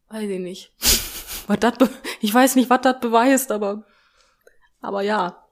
weiß 0.09 0.29
ich 0.29 0.41
nicht. 0.41 0.73
Was 1.47 1.59
be 1.59 1.91
ich 2.21 2.33
weiß 2.33 2.55
nicht, 2.55 2.71
was 2.71 2.81
das 2.83 3.01
beweist, 3.01 3.51
aber, 3.51 3.85
aber 4.81 5.03
ja. 5.03 5.45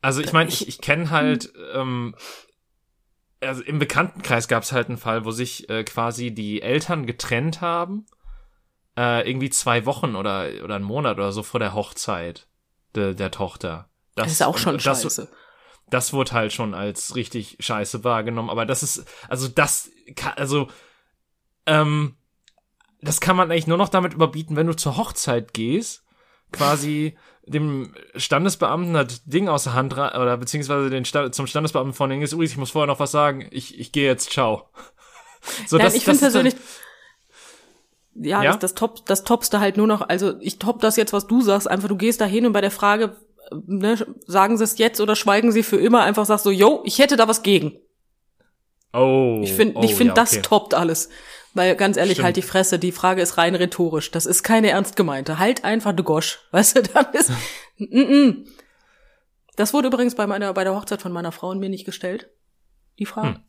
Also 0.00 0.20
ich 0.20 0.32
meine, 0.32 0.48
Ich- 0.48 0.62
ich, 0.62 0.68
ich 0.68 0.80
kenne 0.80 1.10
halt, 1.10 1.52
ähm, 1.74 2.14
also 3.42 3.62
im 3.62 3.78
Bekanntenkreis 3.78 4.48
gab 4.48 4.62
es 4.62 4.72
halt 4.72 4.88
einen 4.88 4.98
Fall, 4.98 5.24
wo 5.24 5.30
sich 5.30 5.68
äh, 5.68 5.84
quasi 5.84 6.32
die 6.32 6.62
Eltern 6.62 7.06
getrennt 7.06 7.60
haben, 7.60 8.06
äh, 8.96 9.28
irgendwie 9.28 9.50
zwei 9.50 9.86
Wochen 9.86 10.16
oder, 10.16 10.48
oder 10.62 10.76
einen 10.76 10.84
Monat 10.84 11.16
oder 11.16 11.32
so 11.32 11.42
vor 11.42 11.60
der 11.60 11.74
Hochzeit 11.74 12.46
de, 12.94 13.14
der 13.14 13.30
Tochter. 13.30 13.88
Das, 14.14 14.30
ist 14.30 14.42
auch 14.42 14.58
schon 14.58 14.74
das, 14.74 14.82
scheiße. 14.82 15.30
Das 15.90 16.12
wurde 16.12 16.32
halt 16.32 16.52
schon 16.52 16.74
als 16.74 17.16
richtig 17.16 17.56
scheiße 17.60 18.04
wahrgenommen, 18.04 18.50
aber 18.50 18.66
das 18.66 18.82
ist, 18.82 19.04
also 19.28 19.48
das, 19.48 19.90
also, 20.36 20.68
ähm, 21.66 22.16
das 23.00 23.20
kann 23.20 23.36
man 23.36 23.50
eigentlich 23.50 23.66
nur 23.66 23.78
noch 23.78 23.88
damit 23.88 24.14
überbieten, 24.14 24.56
wenn 24.56 24.66
du 24.66 24.76
zur 24.76 24.96
Hochzeit 24.96 25.52
gehst, 25.52 26.04
quasi 26.52 27.16
dem 27.44 27.94
Standesbeamten 28.14 28.94
das 28.94 29.24
Ding 29.24 29.48
aus 29.48 29.64
der 29.64 29.74
Hand 29.74 29.94
oder 29.94 30.36
beziehungsweise 30.36 30.90
den 30.90 31.04
Sta 31.04 31.32
zum 31.32 31.46
Standesbeamten 31.46 31.92
von 31.94 32.10
ist 32.22 32.32
übrigens, 32.32 32.52
ich 32.52 32.58
muss 32.58 32.70
vorher 32.70 32.86
noch 32.86 33.00
was 33.00 33.10
sagen, 33.10 33.46
ich, 33.50 33.78
ich 33.78 33.92
gehe 33.92 34.06
jetzt, 34.06 34.30
ciao. 34.30 34.68
So, 35.66 35.76
Nein, 35.76 35.86
das- 35.86 35.94
ich 35.96 36.04
das 36.04 36.18
finde 36.18 36.32
dann- 36.32 36.42
persönlich, 36.44 36.54
ja, 38.14 38.42
Ja? 38.44 38.50
Das, 38.52 38.60
das 38.60 38.74
top, 38.74 39.04
das 39.06 39.24
topste 39.24 39.58
halt 39.58 39.76
nur 39.76 39.86
noch, 39.88 40.02
also 40.08 40.34
ich 40.40 40.58
top 40.60 40.80
das 40.80 40.96
jetzt, 40.96 41.12
was 41.12 41.26
du 41.26 41.40
sagst, 41.40 41.68
einfach 41.68 41.88
du 41.88 41.96
gehst 41.96 42.20
da 42.20 42.26
hin 42.26 42.46
und 42.46 42.52
bei 42.52 42.60
der 42.60 42.70
Frage, 42.70 43.16
äh, 43.50 43.56
ne, 43.66 44.06
sagen 44.26 44.56
sie 44.56 44.62
es 44.64 44.78
jetzt 44.78 45.00
oder 45.00 45.16
schweigen 45.16 45.50
sie 45.50 45.62
für 45.64 45.78
immer, 45.78 46.02
einfach 46.02 46.26
sagst 46.26 46.44
so, 46.44 46.50
yo, 46.52 46.82
ich 46.84 46.98
hätte 47.00 47.16
da 47.16 47.26
was 47.26 47.42
gegen. 47.42 47.76
Oh, 48.92 49.40
Ich 49.42 49.52
finde, 49.54 49.78
oh, 49.78 49.82
ich 49.82 49.94
finde, 49.94 50.10
ja, 50.10 50.14
das 50.14 50.32
okay. 50.34 50.42
toppt 50.42 50.74
alles. 50.74 51.08
Weil 51.54 51.76
ganz 51.76 51.96
ehrlich, 51.96 52.14
Stimmt. 52.14 52.24
halt 52.26 52.36
die 52.36 52.42
Fresse, 52.42 52.78
die 52.78 52.92
Frage 52.92 53.20
ist 53.20 53.36
rein 53.36 53.54
rhetorisch. 53.54 54.10
Das 54.10 54.26
ist 54.26 54.42
keine 54.42 54.70
ernst 54.70 54.96
gemeinte. 54.96 55.38
Halt 55.38 55.64
einfach 55.64 55.92
de 55.92 56.04
Gosch. 56.04 56.40
Weißt 56.50 56.76
du, 56.76 56.82
dann 56.82 57.12
ist. 57.12 57.30
mm 57.78 57.84
-mm. 57.84 58.46
Das 59.56 59.74
wurde 59.74 59.88
übrigens 59.88 60.14
bei 60.14 60.26
meiner, 60.26 60.52
bei 60.54 60.64
der 60.64 60.74
Hochzeit 60.74 61.02
von 61.02 61.12
meiner 61.12 61.30
Frau 61.30 61.50
und 61.50 61.58
mir 61.58 61.68
nicht 61.68 61.84
gestellt. 61.84 62.30
Die 62.98 63.06
Frage. 63.06 63.40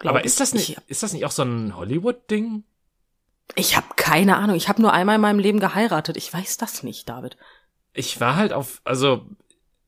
Hm. 0.00 0.08
Aber 0.08 0.24
ist 0.24 0.40
das 0.40 0.52
nicht, 0.52 0.70
Ich, 0.70 0.78
ist 0.86 1.02
das 1.02 1.12
nicht 1.12 1.24
auch 1.24 1.30
so 1.30 1.42
ein 1.42 1.74
Hollywood-Ding? 1.74 2.64
ich 3.54 3.76
habe 3.76 3.86
keine 3.96 4.36
Ahnung. 4.36 4.56
Ich 4.56 4.68
habe 4.68 4.82
nur 4.82 4.92
einmal 4.92 5.14
in 5.16 5.20
meinem 5.20 5.38
Leben 5.38 5.58
geheiratet. 5.58 6.16
Ich 6.16 6.32
weiß 6.32 6.58
das 6.58 6.82
nicht, 6.82 7.08
David. 7.08 7.36
Ich 7.94 8.20
war 8.20 8.36
halt 8.36 8.52
auf, 8.52 8.80
also 8.84 9.26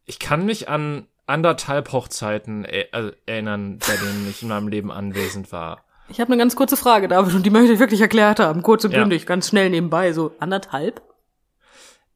ich 0.06 0.18
kann 0.18 0.46
mich 0.46 0.68
an 0.68 1.06
anderthalb 1.26 1.92
Hochzeiten 1.92 2.64
äh, 2.64 2.86
erinnern, 3.26 3.78
bei 3.78 3.96
denen 3.96 4.28
ich 4.28 4.42
in 4.42 4.48
meinem 4.48 4.68
Leben 4.68 4.90
anwesend 4.90 5.52
war. 5.52 5.84
Ich 6.10 6.20
habe 6.20 6.32
eine 6.32 6.38
ganz 6.38 6.56
kurze 6.56 6.76
Frage, 6.76 7.06
David, 7.08 7.34
und 7.34 7.46
die 7.46 7.50
möchte 7.50 7.72
ich 7.72 7.78
wirklich 7.78 8.00
erklärt 8.00 8.40
haben. 8.40 8.62
Kurz 8.62 8.84
und 8.84 8.92
Ja. 8.92 9.00
bündig, 9.00 9.26
ganz 9.26 9.48
schnell 9.48 9.70
nebenbei, 9.70 10.12
so 10.12 10.32
anderthalb. 10.40 11.02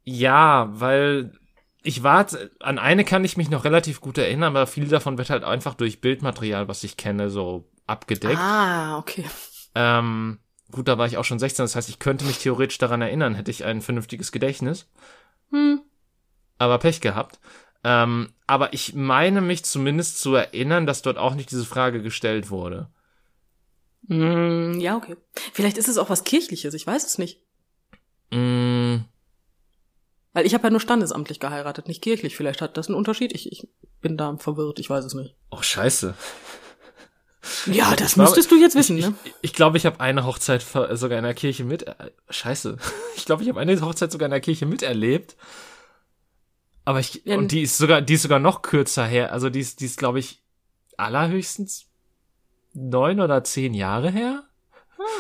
Ja, 0.03 0.69
weil 0.73 1.33
ich 1.83 2.03
war, 2.03 2.27
an 2.61 2.79
eine 2.79 3.05
kann 3.05 3.25
ich 3.25 3.37
mich 3.37 3.51
noch 3.51 3.65
relativ 3.65 4.01
gut 4.01 4.19
erinnern, 4.19 4.57
aber 4.57 4.67
viel 4.67 4.89
davon 4.89 5.17
wird 5.17 5.31
halt 5.31 5.45
einfach 5.45 5.75
durch 5.75 6.01
Bildmaterial, 6.01 6.67
was 6.67 6.83
ich 6.83 6.97
kenne, 6.97 7.31
so 7.31 7.71
abgedeckt. 7.87 8.41
Ah, 8.41 8.99
okay. 8.99 9.25
Ähm, 9.75 10.39
gut, 10.73 10.89
da 10.89 10.99
war 10.99 11.07
ich 11.07 11.17
auch 11.17 11.25
schon 11.25 11.39
16, 11.39 11.65
das 11.65 11.77
heißt, 11.77 11.89
ich 11.89 11.99
könnte 11.99 12.25
mich 12.25 12.39
theoretisch 12.39 12.79
daran 12.79 13.01
erinnern, 13.01 13.35
hätte 13.35 13.51
ich 13.51 13.65
ein 13.65 13.81
vernünftiges 13.81 14.33
Gedächtnis. 14.33 14.91
Hm. 15.51 15.83
Aber 16.59 16.79
Pech 16.79 17.01
gehabt. 17.01 17.39
Ähm, 17.85 18.33
aber 18.47 18.73
ich 18.73 18.95
meine 18.95 19.41
mich 19.41 19.65
zumindest 19.65 20.21
zu 20.21 20.35
erinnern, 20.35 20.87
dass 20.87 21.03
dort 21.03 21.19
auch 21.19 21.35
nicht 21.35 21.51
diese 21.51 21.67
Frage 21.67 22.03
gestellt 22.03 22.51
wurde. 22.51 22.89
Hm, 24.09 24.81
ja, 24.81 24.97
okay. 24.97 25.17
Vielleicht 25.53 25.79
ist 25.79 25.89
es 25.89 25.99
auch 25.99 26.11
was 26.11 26.25
Kirchliches, 26.25 26.75
ich 26.75 26.87
weiß 26.87 27.05
es 27.07 27.19
nicht. 27.19 27.41
Mm, 28.31 28.97
Weil 30.33 30.47
ich 30.47 30.55
habe 30.55 30.65
ja 30.65 30.71
nur 30.71 30.81
standesamtlich 30.81 31.41
geheiratet, 31.41 31.89
nicht 31.89 32.03
kirchlich. 32.03 32.37
Vielleicht 32.37 32.61
hat 32.61 32.77
das 32.77 32.89
einen 32.89 32.97
Unterschied. 32.97 33.33
Ich, 33.33 33.51
ich 33.53 33.69
bin 34.01 34.17
da 34.17 34.37
verwirrt, 34.37 34.79
ich 34.79 34.91
weiß 34.91 35.05
es 35.05 35.15
nicht. 35.15 35.35
oh, 35.51 35.63
scheiße. 35.63 36.15
Ja, 37.67 37.95
das 37.95 38.13
Ich 38.13 38.19
war- 38.19 38.25
müsstest 38.25 38.51
du 38.51 38.57
jetzt 38.57 38.75
wissen, 38.75 38.97
ne? 38.97 39.15
Ich, 39.25 39.33
ich 39.43 39.53
glaube, 39.53 39.77
ich 39.77 39.85
habe 39.87 40.01
eine 40.01 40.25
Hochzeit 40.25 40.63
sogar 40.63 41.19
in 41.19 41.25
der 41.25 41.35
Kirche 41.35 41.65
mit. 41.65 41.87
äh, 41.87 42.11
Scheiße. 42.31 42.79
Ich 43.17 43.27
glaube, 43.27 43.43
ich 43.43 43.49
habe 43.49 43.61
eine 43.61 43.81
Hochzeit 43.81 44.11
sogar 44.11 44.27
in 44.27 44.31
der 44.33 44.41
Kirche 44.41 44.67
miterlebt. 44.67 45.37
Aber 46.85 47.01
ich 47.01 47.23
Ja, 47.25 47.37
und 47.37 47.53
die 47.53 47.63
ist 47.63 47.79
sogar 47.79 48.03
die 48.03 48.15
ist 48.15 48.23
sogar 48.23 48.39
noch 48.41 48.61
kürzer 48.63 49.07
her. 49.07 49.33
Also 49.33 49.49
die 49.51 49.61
ist 49.61 49.81
die 49.81 49.87
ist 49.87 49.99
glaube 49.99 50.19
ich 50.19 50.43
allerhöchstens 50.99 51.87
neun 52.75 53.21
oder 53.21 53.45
zehn 53.45 53.75
Jahre 53.75 54.11
her. 54.11 54.45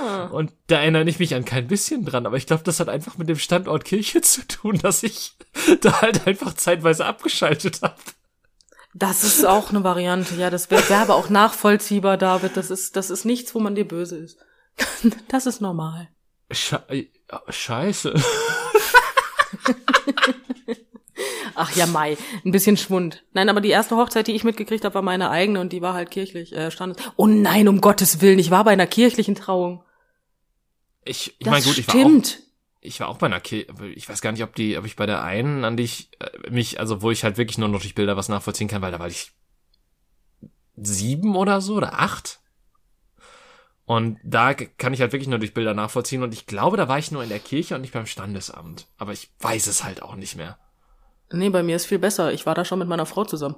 Ah. 0.01 0.27
Und 0.27 0.53
da 0.69 0.81
erinnere 0.81 1.09
ich 1.09 1.19
mich 1.19 1.35
an 1.35 1.45
kein 1.45 1.67
bisschen 1.67 2.05
dran. 2.05 2.27
Aber 2.27 2.37
ich 2.37 2.47
glaube, 2.47 2.63
das 2.63 2.81
hat 2.81 2.89
einfach 2.89 3.19
mit 3.19 3.29
dem 3.29 3.39
Standort 3.39 3.85
Kirche 3.85 4.21
zu 4.21 4.47
tun, 4.47 4.79
dass 4.79 5.03
ich 5.03 5.37
da 5.81 6.01
halt 6.01 6.27
einfach 6.27 6.55
zeitweise 6.55 7.07
abgeschaltet 7.07 7.83
habe. 7.83 7.97
Das 8.95 9.25
ist 9.25 9.45
auch 9.45 9.71
eine 9.71 9.83
Variante. 9.83 10.37
Ja, 10.37 10.51
das 10.51 10.71
wäre 10.71 10.89
wär 10.89 10.99
aber 10.99 11.17
auch 11.17 11.29
nachvollziehbar, 11.29 12.17
David. 12.17 12.57
Das 12.57 12.71
ist, 12.71 12.95
das 12.95 13.11
ist 13.11 13.25
nichts, 13.25 13.55
wo 13.55 13.61
man 13.61 13.75
dir 13.75 13.87
böse 13.87 14.19
ist. 14.19 14.39
Das 15.29 15.47
ist 15.47 15.61
normal. 15.61 16.09
Sche 16.51 16.83
Scheiße. 17.49 18.15
Ach 21.55 21.75
ja, 21.77 21.87
Mai, 21.87 22.17
ein 22.45 22.51
bisschen 22.51 22.77
Schwund. 22.77 23.25
Nein, 23.33 23.49
aber 23.49 23.61
die 23.61 23.71
erste 23.71 23.97
Hochzeit, 23.97 24.27
die 24.27 24.33
ich 24.33 24.45
mitgekriegt 24.45 24.85
habe, 24.85 24.95
war 24.95 25.03
meine 25.03 25.31
eigene 25.31 25.61
und 25.61 25.73
die 25.73 25.83
war 25.83 25.95
halt 25.95 26.11
kirchlich. 26.11 26.55
Äh, 26.55 26.71
standes. 26.71 27.03
Oh 27.17 27.27
nein, 27.27 27.69
um 27.69 27.81
Gottes 27.81 28.21
Willen, 28.21 28.39
ich 28.39 28.51
war 28.51 28.65
bei 28.65 28.73
einer 28.73 28.87
kirchlichen 28.87 29.35
Trauung. 29.35 29.83
Ich, 31.05 31.35
ich 31.39 31.47
meine, 31.47 31.65
gut, 31.65 31.79
ich 31.79 31.87
war 31.87 31.95
auch 31.95 31.99
stimmt. 31.99 32.41
ich 32.81 33.01
war 33.01 33.09
auch 33.09 33.19
bei 33.19 33.27
einer 33.27 33.41
Kirche, 33.41 33.73
ich 33.95 34.09
weiß 34.09 34.21
gar 34.21 34.33
nicht, 34.33 34.43
ob 34.43 34.55
die, 34.55 34.79
ob 34.79 34.87
ich 34.87 34.97
bei 34.97 35.07
der 35.07 35.23
einen, 35.23 35.65
an 35.65 35.77
die 35.77 35.85
ich 35.85 36.11
äh, 36.19 36.51
mich, 36.51 36.81
also 36.81 37.03
wo 37.03 37.11
ich 37.11 37.25
halt 37.25 37.37
wirklich 37.37 37.59
nur 37.59 37.69
noch 37.69 37.81
durch 37.81 37.95
Bilder 37.95 38.17
was 38.17 38.29
nachvollziehen 38.29 38.69
kann, 38.69 38.83
weil 38.83 38.93
da 38.93 38.99
war 38.99 39.09
ich 39.09 39.33
sieben 40.77 41.37
oder 41.37 41.61
so 41.61 41.75
oder 41.75 42.01
acht. 42.01 42.41
Und 43.87 44.19
da 44.25 44.55
kann 44.55 44.95
ich 44.95 45.01
halt 45.01 45.13
wirklich 45.13 45.29
nur 45.29 45.39
durch 45.39 45.53
Bilder 45.53 45.75
nachvollziehen. 45.75 46.23
Und 46.23 46.33
ich 46.33 46.47
glaube, 46.47 46.77
da 46.77 46.89
war 46.89 46.99
ich 46.99 47.11
nur 47.11 47.23
in 47.23 47.29
der 47.29 47.39
Kirche 47.39 47.75
und 47.75 47.83
nicht 47.83 47.93
beim 47.93 48.07
Standesamt. 48.07 48.87
Aber 48.97 49.13
ich 49.13 49.31
weiß 49.41 49.67
es 49.67 49.85
halt 49.85 50.03
auch 50.03 50.17
nicht 50.17 50.37
mehr. 50.37 50.59
Nee, 51.35 51.51
bei 51.51 51.63
mir 51.63 51.77
ist 51.77 51.87
viel 51.87 51.99
besser. 51.99 52.33
Ich 52.33 52.47
war 52.47 52.55
da 52.55 52.65
schon 52.65 52.79
mit 52.79 52.89
meiner 52.89 53.07
Frau 53.07 53.25
zusammen. 53.25 53.57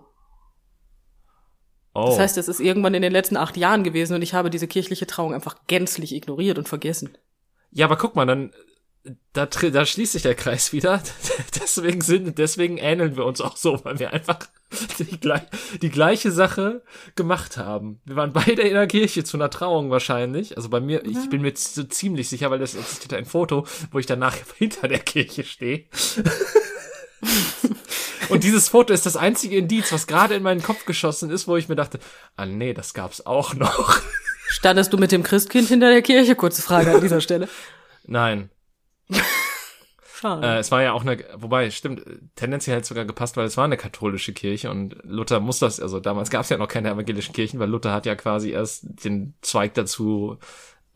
Oh. 1.95 2.07
Das 2.07 2.19
heißt, 2.19 2.39
es 2.39 2.49
ist 2.49 2.61
irgendwann 2.61 2.95
in 2.95 3.03
den 3.03 3.13
letzten 3.13 3.37
acht 3.37 3.57
Jahren 3.57 3.83
gewesen 3.83 4.15
und 4.15 4.23
ich 4.23 4.35
habe 4.35 4.51
diese 4.51 4.69
kirchliche 4.69 5.07
Trauung 5.07 5.33
einfach 5.33 5.57
gänzlich 5.67 6.15
ignoriert 6.15 6.59
und 6.59 6.69
vergessen. 6.69 7.17
ja, 7.71 7.87
aber 7.87 7.97
guck 7.97 8.17
mal, 8.17 8.27
dann 8.27 8.53
da, 9.33 9.47
da 9.47 9.87
schließt 9.87 10.13
sich 10.13 10.23
der 10.23 10.35
Kreis 10.35 10.73
wieder. 10.73 11.03
deswegen 11.61 12.01
sind, 12.01 12.39
deswegen 12.39 12.79
ähneln 12.79 13.17
wir 13.17 13.25
uns 13.25 13.41
auch 13.41 13.57
so, 13.57 13.85
weil 13.85 13.99
wir 13.99 14.13
einfach 14.13 14.39
die, 14.99 15.19
gleich, 15.19 15.43
die 15.83 15.91
gleiche 15.91 16.33
Sache 16.33 16.83
gemacht 17.15 17.57
haben. 17.57 18.01
Wir 18.05 18.17
waren 18.17 18.33
beide 18.33 18.63
in 18.63 18.75
der 18.75 18.87
Kirche 18.87 19.25
zu 19.25 19.37
einer 19.37 19.51
Trauung 19.51 19.91
wahrscheinlich. 19.91 20.57
Also 20.57 20.69
bei 20.69 20.81
mir, 20.81 21.05
ich 21.05 21.29
bin 21.31 21.43
mir 21.43 21.53
so 21.55 21.85
ziemlich 21.85 22.29
sicher, 22.29 22.51
weil 22.51 22.59
das 22.59 22.75
existiert 22.75 23.15
ein 23.15 23.27
Foto, 23.27 23.67
wo 23.93 23.99
ich 23.99 24.07
danach 24.07 24.37
hinter 24.57 24.89
der 24.89 25.01
Kirche 25.01 25.45
stehe. 25.45 25.85
Und 28.29 28.43
dieses 28.43 28.69
Foto 28.69 28.93
ist 28.93 29.07
das 29.07 29.17
einzige 29.17 29.57
Indiz, 29.57 29.93
was 29.93 30.07
gerade 30.07 30.35
in 30.35 30.43
meinen 30.43 30.63
Kopf 30.63 30.85
geschossen 30.85 31.31
ist, 31.31 31.47
wo 31.47 31.57
ich 31.57 31.69
mir 31.69 31.77
dachte, 31.77 32.01
ah 32.37 32.47
nee, 32.47 32.75
das 32.75 32.93
gab's 32.93 33.25
auch 33.25 33.55
noch. 33.55 34.01
Standest 34.49 34.93
du 34.93 34.99
mit 34.99 35.13
dem 35.13 35.23
Christkind 35.23 35.69
hinter 35.69 35.91
der 35.91 36.03
Kirche? 36.03 36.35
Kurze 36.35 36.63
Frage 36.63 36.93
an 36.95 37.01
dieser 37.01 37.21
Stelle. 37.21 37.49
Nein, 38.05 38.51
Schade. 40.19 40.47
Äh, 40.47 40.59
es 40.59 40.71
war 40.71 40.83
ja 40.83 40.93
auch 40.93 41.03
eine, 41.03 41.23
wobei, 41.35 41.71
stimmt, 41.71 42.03
tendenziell 42.37 42.77
hat 42.77 42.85
es 42.85 42.89
sogar 42.89 43.05
gepasst, 43.05 43.37
weil 43.37 43.45
es 43.45 43.57
war 43.59 43.65
eine 43.65 43.77
katholische 43.77 44.33
Kirche 44.33 44.71
und 44.71 44.97
Luther 45.05 45.41
muss 45.41 45.59
das, 45.59 45.79
also 45.79 46.01
damals 46.01 46.31
gab 46.31 46.43
es 46.43 46.49
ja 46.49 46.57
noch 46.57 46.69
keine 46.69 46.91
evangelischen 46.91 47.35
Kirchen, 47.35 47.61
weil 47.61 47.69
Luther 47.69 47.93
hat 47.93 48.07
ja 48.07 48.15
quasi 48.15 48.51
erst 48.51 49.05
den 49.05 49.35
Zweig 49.43 49.75
dazu, 49.75 50.39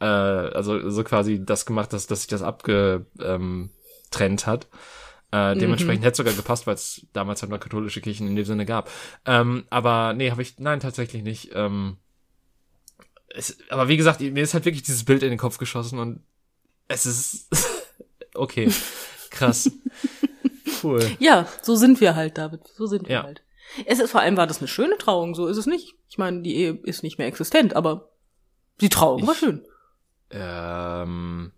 äh, 0.01 0.05
also 0.07 0.89
so 0.89 1.05
quasi 1.05 1.45
das 1.45 1.67
gemacht, 1.67 1.93
dass, 1.93 2.07
dass 2.07 2.21
sich 2.21 2.29
das 2.29 2.43
abgetrennt 2.43 3.11
ähm, 3.21 3.71
hat. 4.47 4.69
Äh, 5.33 5.57
dementsprechend 5.57 6.03
hätte 6.05 6.13
es 6.13 6.17
sogar 6.17 6.35
gepasst, 6.35 6.67
weil 6.67 6.75
es 6.75 7.07
damals 7.13 7.41
halt 7.43 7.51
noch 7.51 7.61
katholische 7.61 8.01
Kirchen 8.01 8.27
in 8.27 8.35
dem 8.37 8.45
Sinne 8.45 8.67
gab. 8.67 8.91
Ähm, 9.25 9.65
aber 9.71 10.13
nee, 10.13 10.31
habe 10.31 10.43
ich, 10.43 10.59
nein, 10.59 10.81
tatsächlich 10.81 11.23
nicht. 11.23 11.51
Ähm, 11.55 11.99
es, 13.29 13.59
aber 13.71 13.89
wie 13.89 13.97
gesagt, 13.97 14.21
mir 14.21 14.43
ist 14.43 14.55
halt 14.55 14.65
wirklich 14.65 14.83
dieses 14.83 15.05
Bild 15.05 15.23
in 15.23 15.31
den 15.31 15.39
Kopf 15.39 15.59
geschossen 15.59 15.99
und 16.01 16.25
es 16.89 17.07
ist 17.07 17.49
okay, 18.35 18.69
krass, 19.31 19.71
cool. 20.83 21.09
ja, 21.21 21.47
so 21.63 21.77
sind 21.77 22.01
wir 22.01 22.17
halt, 22.17 22.37
David. 22.37 22.67
So 22.67 22.87
sind 22.87 23.07
wir 23.09 23.15
Ja. 23.17 23.23
halt. 23.23 23.43
Es 23.87 24.01
ist 24.01 24.11
vor 24.11 24.21
allem 24.21 24.37
war 24.37 24.49
das 24.49 24.59
eine 24.59 24.67
schöne 24.67 24.99
Trauung, 24.99 25.37
so 25.37 25.47
ist 25.47 25.57
es 25.59 25.67
nicht. 25.67 25.95
Ich 26.09 26.19
meine, 26.19 26.43
die 26.43 26.57
Ehe 26.57 26.73
ist 26.83 27.05
nicht 27.05 27.19
mehr 27.19 27.29
existent, 27.29 27.77
aber 27.77 28.11
die 28.81 28.89
Trauung 28.89 29.25
war 29.29 29.35
Ich- 29.35 29.39
schön. 29.39 29.65
Ähm, 30.33 31.53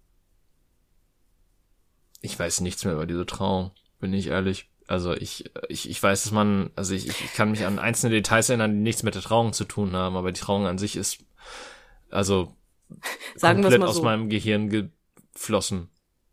ich 2.23 2.39
weiß 2.39 2.61
nichts 2.61 2.85
mehr 2.85 2.95
über 2.95 3.07
diese 3.07 3.27
Trauung, 3.27 3.73
bin 4.01 4.15
ich 4.15 4.29
ehrlich. 4.29 4.69
Also 4.87 5.13
ich, 5.13 5.51
ich, 5.69 5.89
ich 5.89 6.03
weiß, 6.03 6.25
dass 6.25 6.33
man, 6.33 6.71
also 6.77 6.95
ich, 6.95 7.09
ich 7.09 7.35
kann 7.35 7.51
mich 7.51 7.67
an 7.67 7.79
einzelne 7.79 8.15
Details 8.15 8.49
erinnern, 8.49 8.73
die 8.73 8.81
nichts 8.81 9.03
mit 9.03 9.15
der 9.15 9.23
Trauung 9.23 9.53
zu 9.53 9.65
tun 9.65 9.95
haben, 9.95 10.17
aber 10.17 10.33
die 10.33 10.41
Trauung 10.41 10.67
an 10.67 10.79
sich 10.79 10.97
ist, 10.97 11.19
also 12.11 12.55
Sagen 13.37 13.63
komplett 13.63 13.81
mal 13.81 13.89
aus 13.89 13.97
so. 13.97 14.03
meinem 14.03 14.29
Gehirn 14.29 14.69
geflossen. 14.69 15.89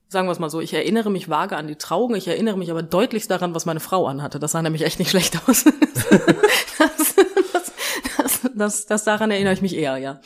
Sagen 0.08 0.28
wir 0.28 0.32
es 0.32 0.40
mal 0.40 0.50
so, 0.50 0.60
ich 0.60 0.74
erinnere 0.74 1.12
mich 1.12 1.30
vage 1.30 1.56
an 1.56 1.68
die 1.68 1.76
Trauung, 1.76 2.16
ich 2.16 2.28
erinnere 2.28 2.58
mich 2.58 2.72
aber 2.72 2.82
deutlichst 2.82 3.30
daran, 3.30 3.54
was 3.54 3.66
meine 3.66 3.80
Frau 3.80 4.08
anhatte. 4.08 4.40
Das 4.40 4.54
sah 4.54 4.62
nämlich 4.62 4.82
echt 4.82 5.00
nicht 5.00 5.12
schlecht 5.12 5.40
aus. 5.48 5.64
das, 6.78 7.16
das, 7.16 7.72
das, 8.18 8.42
das, 8.56 8.86
das 8.88 9.04
daran 9.04 9.30
erinnere 9.32 9.54
ich 9.54 9.62
mich 9.62 9.76
eher, 9.76 9.98
ja. 9.98 10.20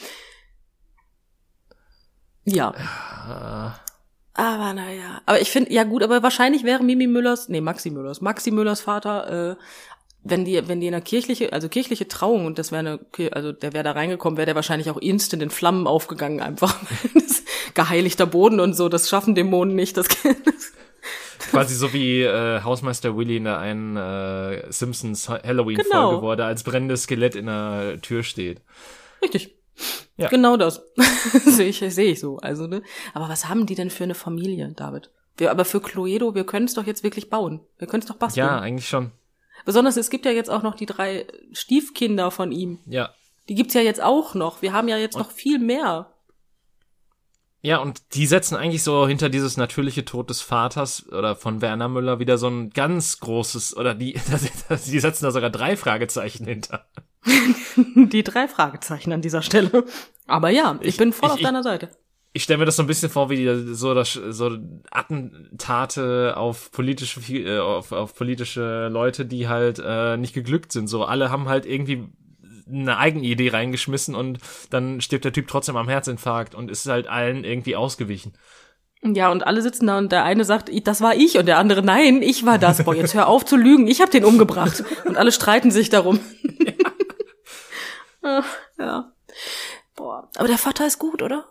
Ja, 2.46 2.74
Äh, 3.24 3.83
aber 4.34 4.74
naja. 4.74 5.22
Aber 5.26 5.40
ich 5.42 5.50
finde, 5.52 5.72
ja 5.74 5.84
gut, 5.84 6.04
aber 6.04 6.24
wahrscheinlich 6.24 6.64
wäre 6.64 6.84
Mimi 6.84 7.08
Müllers, 7.08 7.50
nee, 7.50 7.62
Maxi 7.62 7.90
Müllers, 7.90 8.22
Maxi 8.22 8.52
Müllers 8.52 8.82
Vater, 8.82 9.52
äh, 9.52 9.56
wenn 10.24 10.46
die, 10.46 10.68
wenn 10.68 10.80
die 10.80 10.88
in 10.88 10.94
einer 10.94 11.04
kirchliche, 11.04 11.52
also 11.52 11.68
kirchliche 11.70 12.08
Trauung 12.08 12.46
und 12.46 12.58
das 12.58 12.72
wäre 12.72 12.80
eine, 12.80 13.32
also 13.34 13.52
der 13.52 13.74
wäre 13.74 13.84
da 13.84 13.92
reingekommen, 13.92 14.38
wäre 14.38 14.46
der 14.46 14.56
wahrscheinlich 14.56 14.90
auch 14.90 14.98
instant 14.98 15.44
in 15.44 15.50
Flammen 15.50 15.86
aufgegangen 15.86 16.40
einfach. 16.42 16.76
das, 17.14 17.44
geheiligter 17.74 18.26
Boden 18.26 18.60
und 18.60 18.74
so, 18.74 18.88
das 18.90 19.10
schaffen 19.10 19.36
Dämonen 19.36 19.76
nicht, 19.76 19.98
das, 19.98 20.08
quasi 21.52 21.76
so 21.76 21.92
wie 21.94 22.22
äh, 22.22 22.62
Hausmeister 22.62 23.18
Willy 23.18 23.38
in 23.38 23.44
der 23.46 23.60
einen 23.60 23.98
äh, 23.98 24.72
Simpsons 24.72 25.28
Halloween-Folge, 25.30 25.90
Genau. 25.90 26.22
wo 26.22 26.32
er 26.32 26.36
da 26.38 26.48
als 26.48 26.64
brennendes 26.64 27.04
Skelett 27.04 27.36
in 27.36 27.48
der 27.48 28.00
Tür 28.02 28.24
steht. 28.24 28.62
Richtig. 29.22 29.56
Ja. 30.24 30.30
Genau 30.30 30.58
das. 30.58 30.82
sehe 31.46 31.68
ich, 31.68 31.80
sehe 31.80 32.12
ich 32.12 32.20
so. 32.20 32.38
Also, 32.38 32.68
ne? 32.68 32.82
Aber 33.14 33.30
was 33.30 33.50
haben 33.50 33.66
die 33.66 33.76
denn 33.76 33.90
für 33.90 34.06
eine 34.06 34.16
Familie, 34.16 34.74
David? 34.76 35.12
Wir, 35.38 35.52
aber 35.52 35.66
für 35.66 35.82
Cluedo, 35.82 36.36
wir 36.36 36.46
können 36.46 36.66
es 36.66 36.74
doch 36.74 36.86
jetzt 36.86 37.04
wirklich 37.04 37.30
bauen. 37.30 37.62
Wir 37.78 37.88
können 37.88 38.02
es 38.02 38.08
doch 38.08 38.16
basteln. 38.16 38.46
Ja, 38.46 38.60
eigentlich 38.60 38.88
schon. 38.88 39.12
Besonders, 39.66 39.98
es 39.98 40.10
gibt 40.10 40.26
ja 40.26 40.32
jetzt 40.32 40.50
auch 40.50 40.64
noch 40.64 40.76
die 40.76 40.86
drei 40.86 41.28
Stiefkinder 41.52 42.32
von 42.32 42.52
ihm. 42.52 42.80
Ja. 42.86 43.10
Die 43.50 43.56
gibt's 43.56 43.74
ja 43.74 43.82
jetzt 43.82 44.02
auch 44.02 44.36
noch. 44.36 44.62
Wir 44.62 44.74
haben 44.74 44.88
ja 44.88 44.98
jetzt 44.98 45.18
noch 45.18 45.32
viel 45.32 45.60
mehr. 45.60 46.14
Ja, 47.62 47.78
und 47.78 48.14
die 48.14 48.28
setzen 48.28 48.56
eigentlich 48.56 48.84
so 48.84 49.08
hinter 49.08 49.30
dieses 49.30 49.56
natürliche 49.56 50.04
Tod 50.04 50.30
des 50.30 50.42
Vaters 50.42 51.08
oder 51.10 51.36
von 51.36 51.62
Werner 51.62 51.88
Müller 51.88 52.20
wieder 52.20 52.38
so 52.38 52.48
ein 52.48 52.72
ganz 52.72 53.20
großes, 53.22 53.78
oder 53.78 53.96
die, 53.96 54.14
die 54.86 55.00
setzen 55.00 55.26
da 55.26 55.32
sogar 55.32 55.50
drei 55.50 55.78
Fragezeichen 55.78 56.46
hinter. 56.46 56.86
Die 57.96 58.24
drei 58.24 58.48
Fragezeichen 58.48 59.12
an 59.14 59.22
dieser 59.22 59.42
Stelle. 59.42 59.86
Aber 60.28 60.50
ja, 60.50 60.78
ich, 60.82 60.90
Ich- 60.90 60.98
bin 60.98 61.14
voll 61.14 61.28
ich- 61.28 61.34
auf 61.34 61.40
ich- 61.40 61.46
deiner 61.46 61.64
Seite. 61.64 61.90
Ich 62.36 62.42
stelle 62.44 62.58
mir 62.58 62.66
das 62.66 62.78
so 62.78 62.82
ein 62.84 62.88
bisschen 62.88 63.12
vor, 63.12 63.30
wie 63.30 63.36
die, 63.36 63.76
so, 63.76 63.94
das, 63.94 64.14
so 64.14 64.58
Attentate 64.90 66.36
auf 66.36 66.72
politische, 66.72 67.20
äh, 67.32 67.60
auf, 67.60 67.92
auf 67.92 68.16
politische 68.16 68.88
Leute, 68.88 69.26
die 69.26 69.48
halt 69.48 69.80
äh, 69.86 70.18
nicht 70.18 70.34
geglückt 70.34 70.72
sind. 70.72 70.88
So, 70.88 71.04
alle 71.06 71.30
haben 71.30 71.48
halt 71.48 71.66
irgendwie 71.66 72.06
eine 72.68 72.98
Eigenidee 72.98 73.50
reingeschmissen 73.50 74.16
und 74.16 74.40
dann 74.70 75.02
stirbt 75.02 75.26
der 75.26 75.34
Typ 75.34 75.48
trotzdem 75.48 75.76
am 75.76 75.90
Herzinfarkt 75.90 76.56
und 76.56 76.72
ist 76.72 76.88
halt 76.88 77.08
allen 77.08 77.44
irgendwie 77.44 77.76
ausgewichen. 77.76 78.34
Ja, 79.04 79.30
und 79.32 79.46
alle 79.46 79.62
sitzen 79.62 79.86
da 79.88 79.98
und 79.98 80.12
der 80.14 80.24
eine 80.24 80.46
sagt, 80.46 80.72
das 80.88 81.02
war 81.02 81.14
ich 81.14 81.38
und 81.38 81.46
der 81.46 81.58
andere, 81.58 81.84
nein, 81.84 82.22
ich 82.22 82.46
war 82.46 82.58
das. 82.58 82.84
Boah, 82.86 82.96
jetzt 82.96 83.14
hör 83.14 83.28
auf 83.28 83.44
zu 83.46 83.58
lügen, 83.58 83.86
ich 83.88 84.00
habe 84.02 84.10
den 84.12 84.24
umgebracht. 84.24 84.84
Und 85.04 85.18
alle 85.18 85.34
streiten 85.34 85.72
sich 85.72 85.90
darum. 85.90 86.20
Ja. 86.66 86.72
ja. 88.78 89.14
Boah, 89.96 90.30
aber 90.36 90.48
der 90.48 90.58
Vater 90.58 90.88
ist 90.88 91.00
gut, 91.00 91.22
oder? 91.22 91.46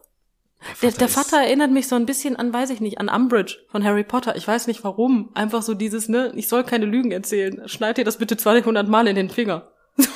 Der 0.60 0.68
Vater, 0.68 0.80
der, 0.80 0.98
der 0.98 1.08
Vater 1.08 1.36
erinnert 1.38 1.70
mich 1.72 1.88
so 1.88 1.96
ein 1.96 2.06
bisschen 2.06 2.36
an, 2.36 2.52
weiß 2.52 2.70
ich 2.70 2.80
nicht, 2.80 2.98
an 2.98 3.08
Umbridge 3.08 3.58
von 3.68 3.84
Harry 3.84 4.04
Potter. 4.04 4.36
Ich 4.36 4.46
weiß 4.46 4.68
nicht 4.68 4.84
warum. 4.84 5.30
Einfach 5.34 5.62
so 5.62 5.74
dieses, 5.74 6.08
ne, 6.08 6.32
ich 6.36 6.48
soll 6.48 6.62
keine 6.64 6.86
Lügen 6.86 7.10
erzählen. 7.10 7.68
Schneid 7.68 7.98
dir 7.98 8.04
das 8.04 8.18
bitte 8.18 8.36
200 8.36 8.88
Mal 8.88 9.06
in 9.08 9.16
den 9.16 9.30
Finger. 9.30 9.70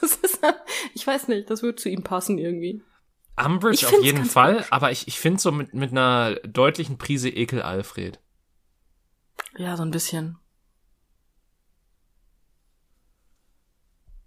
Das 0.00 0.12
ist, 0.12 0.40
ich 0.94 1.06
weiß 1.06 1.28
nicht, 1.28 1.50
das 1.50 1.62
wird 1.62 1.78
zu 1.78 1.90
ihm 1.90 2.02
passen 2.02 2.38
irgendwie. 2.38 2.82
Umbridge 3.36 3.86
auf 3.86 4.02
jeden 4.02 4.24
Fall, 4.24 4.54
komisch. 4.54 4.66
aber 4.70 4.90
ich, 4.90 5.08
ich 5.08 5.18
finde 5.18 5.40
so 5.40 5.52
mit, 5.52 5.74
mit 5.74 5.90
einer 5.90 6.36
deutlichen 6.46 6.98
Prise 6.98 7.28
Ekel 7.28 7.60
Alfred. 7.60 8.20
Ja, 9.56 9.76
so 9.76 9.82
ein 9.82 9.90
bisschen. 9.90 10.38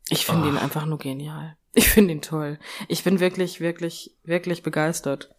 Ich 0.09 0.25
finde 0.25 0.49
ihn 0.49 0.57
einfach 0.57 0.85
nur 0.85 0.97
genial. 0.97 1.57
Ich 1.77 1.89
finde 1.89 2.13
ihn 2.13 2.21
toll. 2.21 2.57
Ich 2.87 3.03
bin 3.03 3.19
wirklich, 3.19 3.59
wirklich, 3.59 4.15
wirklich 4.23 4.63
begeistert. 4.63 5.35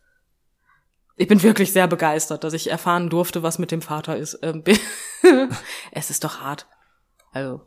Ich 1.16 1.28
bin 1.28 1.42
wirklich 1.42 1.72
sehr 1.72 1.88
begeistert, 1.88 2.44
dass 2.44 2.52
ich 2.52 2.70
erfahren 2.70 3.08
durfte, 3.08 3.42
was 3.42 3.58
mit 3.58 3.70
dem 3.70 3.80
Vater 3.80 4.18
ist. 4.18 4.38
Ähm, 4.42 4.62
es 5.92 6.10
ist 6.10 6.24
doch 6.24 6.40
hart. 6.40 6.66
Also, 7.32 7.66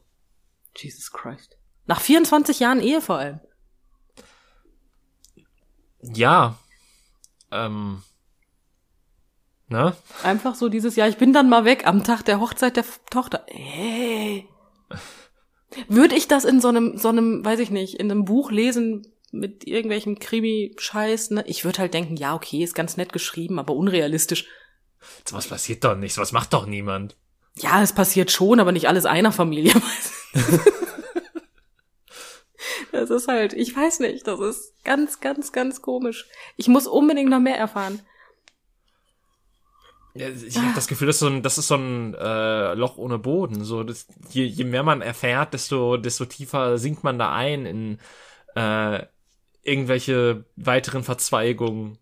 Jesus 0.76 1.12
Christ. 1.12 1.58
Nach 1.88 2.00
24 2.00 2.60
Jahren 2.60 2.80
Ehe 2.80 3.02
vor 3.02 3.18
allem. 3.18 3.40
Ja. 6.02 6.60
Ähm. 7.50 8.04
Ne? 9.68 9.96
Einfach 10.22 10.54
so 10.54 10.70
dieses 10.70 10.96
Jahr, 10.96 11.08
ich 11.08 11.18
bin 11.18 11.34
dann 11.34 11.50
mal 11.50 11.66
weg 11.66 11.88
am 11.88 12.04
Tag 12.04 12.24
der 12.26 12.40
Hochzeit 12.40 12.78
der 12.78 12.86
Tochter. 13.10 13.44
Hey. 13.48 14.48
Würde 15.88 16.16
ich 16.16 16.28
das 16.28 16.46
in 16.46 16.62
so 16.62 16.70
einem, 16.70 16.98
so 16.98 17.10
einem, 17.10 17.46
weiß 17.46 17.60
ich 17.60 17.70
nicht, 17.70 17.96
in 17.96 18.10
einem 18.10 18.26
Buch 18.26 18.52
lesen 18.52 19.08
mit 19.32 19.68
irgendwelchem 19.68 20.18
Krimi-Scheiß, 20.18 21.32
ne? 21.32 21.44
Ich 21.48 21.64
würde 21.64 21.80
halt 21.80 21.94
denken, 21.94 22.16
ja, 22.16 22.34
okay, 22.34 22.64
ist 22.64 22.74
ganz 22.74 22.98
nett 22.98 23.14
geschrieben, 23.14 23.60
aber 23.60 23.76
unrealistisch. 23.76 24.48
So 25.26 25.36
was 25.36 25.48
passiert 25.48 25.84
doch 25.84 25.96
nicht, 25.96 26.14
so 26.14 26.22
was 26.22 26.32
macht 26.32 26.54
doch 26.54 26.66
niemand. 26.66 27.16
Ja, 27.56 27.82
es 27.82 27.94
passiert 27.94 28.32
schon, 28.32 28.60
aber 28.60 28.72
nicht 28.72 28.88
alles 28.88 29.06
einer 29.06 29.32
Familie. 29.32 29.74
das 32.92 33.10
ist 33.10 33.28
halt, 33.28 33.54
ich 33.54 33.76
weiß 33.76 34.00
nicht, 34.00 34.28
das 34.28 34.40
ist 34.40 34.74
ganz, 34.84 35.20
ganz, 35.20 35.52
ganz 35.52 35.82
komisch. 35.82 36.28
Ich 36.58 36.68
muss 36.68 36.88
unbedingt 36.88 37.30
noch 37.30 37.40
mehr 37.40 37.58
erfahren. 37.58 38.02
Ich 40.14 40.58
habe 40.58 40.74
das 40.76 40.88
Gefühl, 40.88 41.08
das 41.08 41.18
ist 41.18 41.22
so 41.22 41.28
ein, 41.28 41.44
das 41.44 41.58
ist 41.58 41.68
so 41.68 41.76
ein 41.76 42.14
äh, 42.16 42.74
Loch 42.74 42.98
ohne 42.98 43.20
Boden. 43.20 43.64
So, 43.64 43.84
das, 43.84 44.08
je, 44.30 44.44
je 44.44 44.64
mehr 44.64 44.84
man 44.84 45.02
erfährt, 45.02 45.54
desto, 45.54 45.98
desto 45.98 46.26
tiefer 46.26 46.78
sinkt 46.78 47.04
man 47.04 47.20
da 47.20 47.32
ein 47.32 47.66
in 47.66 48.00
äh, 48.56 49.06
irgendwelche 49.62 50.46
weiteren 50.56 51.04
Verzweigungen. 51.04 52.00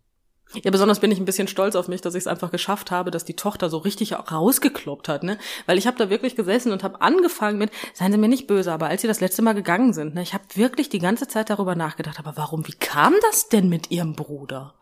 Ja, 0.54 0.72
besonders 0.72 1.02
bin 1.02 1.12
ich 1.12 1.20
ein 1.20 1.26
bisschen 1.26 1.50
stolz 1.50 1.76
auf 1.76 1.90
mich, 1.90 2.00
dass 2.00 2.16
ich 2.16 2.22
es 2.22 2.28
einfach 2.28 2.52
geschafft 2.52 2.90
habe, 2.90 3.12
dass 3.12 3.26
die 3.26 3.36
Tochter 3.36 3.70
so 3.70 3.80
richtig 3.80 4.14
rausgekloppt 4.14 5.10
hat, 5.10 5.24
ne? 5.24 5.38
Weil 5.66 5.78
ich 5.78 5.88
habe 5.88 5.98
da 5.98 6.10
wirklich 6.10 6.38
gesessen 6.38 6.72
und 6.72 6.84
habe 6.84 7.02
angefangen 7.02 7.58
mit, 7.58 7.72
seien 7.94 8.14
Sie 8.14 8.18
mir 8.18 8.30
nicht 8.30 8.48
böse, 8.48 8.72
aber 8.72 8.88
als 8.88 9.02
Sie 9.02 9.10
das 9.10 9.20
letzte 9.20 9.42
Mal 9.42 9.56
gegangen 9.56 9.92
sind, 9.92 10.16
ne, 10.16 10.22
ich 10.22 10.34
habe 10.34 10.46
wirklich 10.54 10.88
die 10.88 11.00
ganze 11.00 11.28
Zeit 11.28 11.50
darüber 11.50 11.76
nachgedacht, 11.76 12.18
aber 12.18 12.38
warum, 12.38 12.66
wie 12.66 12.74
kam 12.74 13.14
das 13.24 13.50
denn 13.50 13.68
mit 13.68 13.92
Ihrem 13.92 14.14
Bruder? 14.14 14.76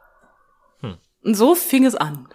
Hm. 0.81 0.97
Und 1.23 1.33
so 1.33 1.55
fing 1.55 1.85
es 1.85 1.95
an. 1.95 2.27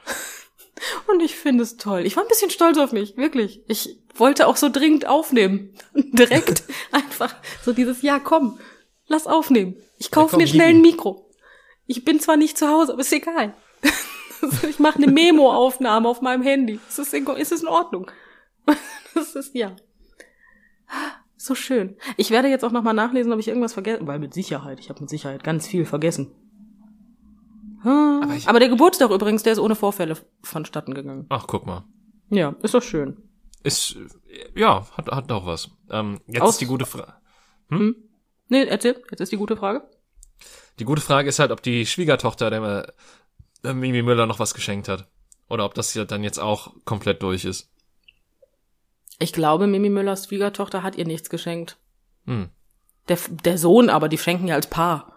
Und 1.06 1.20
ich 1.20 1.36
finde 1.36 1.62
es 1.62 1.76
toll. 1.76 2.06
Ich 2.06 2.16
war 2.16 2.24
ein 2.24 2.28
bisschen 2.28 2.50
stolz 2.50 2.78
auf 2.78 2.92
mich, 2.92 3.16
wirklich. 3.16 3.62
Ich 3.66 3.98
wollte 4.14 4.46
auch 4.46 4.56
so 4.56 4.68
dringend 4.68 5.06
aufnehmen. 5.06 5.74
Direkt 5.94 6.64
einfach 6.92 7.34
so 7.64 7.72
dieses, 7.72 8.02
ja, 8.02 8.18
komm, 8.18 8.58
lass 9.06 9.26
aufnehmen. 9.26 9.76
Ich 9.98 10.10
kaufe 10.10 10.36
ja, 10.36 10.38
mir 10.38 10.46
schnell 10.46 10.70
ein 10.70 10.80
Mikro. 10.80 11.30
Ich 11.86 12.04
bin 12.04 12.20
zwar 12.20 12.36
nicht 12.36 12.56
zu 12.56 12.68
Hause, 12.68 12.92
aber 12.92 13.00
ist 13.00 13.12
egal. 13.12 13.54
ich 14.68 14.78
mache 14.78 15.02
eine 15.02 15.10
Memo-Aufnahme 15.10 16.08
auf 16.08 16.20
meinem 16.20 16.42
Handy. 16.42 16.78
Es 16.88 16.98
ist, 16.98 17.12
in, 17.12 17.26
ist 17.26 17.52
es 17.52 17.62
in 17.62 17.68
Ordnung. 17.68 18.10
Das 19.14 19.34
ist, 19.34 19.54
ja. 19.54 19.74
So 21.36 21.54
schön. 21.54 21.96
Ich 22.16 22.30
werde 22.30 22.48
jetzt 22.48 22.64
auch 22.64 22.70
nochmal 22.70 22.94
nachlesen, 22.94 23.32
ob 23.32 23.40
ich 23.40 23.48
irgendwas 23.48 23.72
vergessen, 23.72 24.06
weil 24.06 24.18
mit 24.18 24.34
Sicherheit, 24.34 24.78
ich 24.78 24.88
habe 24.88 25.00
mit 25.00 25.10
Sicherheit 25.10 25.42
ganz 25.42 25.66
viel 25.66 25.84
vergessen. 25.84 26.32
Aber, 27.82 28.34
ich, 28.34 28.48
Aber 28.48 28.60
der 28.60 28.68
Geburtstag 28.68 29.10
übrigens, 29.10 29.42
der 29.42 29.54
ist 29.54 29.58
ohne 29.58 29.74
Vorfälle 29.74 30.16
vonstatten 30.42 30.94
gegangen. 30.94 31.26
Ach, 31.28 31.46
guck 31.46 31.66
mal. 31.66 31.84
Ja, 32.28 32.54
ist 32.62 32.74
doch 32.74 32.82
schön. 32.82 33.16
Ist, 33.62 33.96
ja, 34.54 34.86
hat, 34.96 35.10
hat 35.10 35.32
auch 35.32 35.46
was. 35.46 35.70
Ähm, 35.90 36.20
jetzt 36.26 36.42
Aus 36.42 36.50
ist 36.54 36.60
die 36.60 36.66
gute 36.66 36.86
Frage. 36.86 37.14
Hm? 37.68 37.78
hm? 37.78 37.96
Nee, 38.48 38.64
erzähl, 38.64 39.02
jetzt 39.10 39.20
ist 39.20 39.32
die 39.32 39.36
gute 39.36 39.56
Frage. 39.56 39.88
Die 40.78 40.84
gute 40.84 41.02
Frage 41.02 41.28
ist 41.28 41.38
halt, 41.38 41.50
ob 41.50 41.62
die 41.62 41.86
Schwiegertochter 41.86 42.50
der 42.50 42.94
äh, 43.62 43.72
Mimi 43.72 44.02
Müller 44.02 44.26
noch 44.26 44.38
was 44.38 44.54
geschenkt 44.54 44.88
hat. 44.88 45.08
Oder 45.48 45.64
ob 45.64 45.74
das 45.74 45.94
ja 45.94 46.04
dann 46.04 46.24
jetzt 46.24 46.38
auch 46.38 46.72
komplett 46.84 47.22
durch 47.22 47.44
ist. 47.44 47.70
Ich 49.18 49.32
glaube, 49.32 49.66
Mimi 49.66 49.90
Müllers 49.90 50.26
Schwiegertochter 50.26 50.82
hat 50.82 50.96
ihr 50.96 51.06
nichts 51.06 51.28
geschenkt. 51.28 51.76
Hm. 52.26 52.50
Der, 53.08 53.18
der 53.28 53.58
Sohn 53.58 53.90
aber, 53.90 54.08
die 54.08 54.18
schenken 54.18 54.48
ja 54.48 54.54
als 54.54 54.68
Paar. 54.68 55.12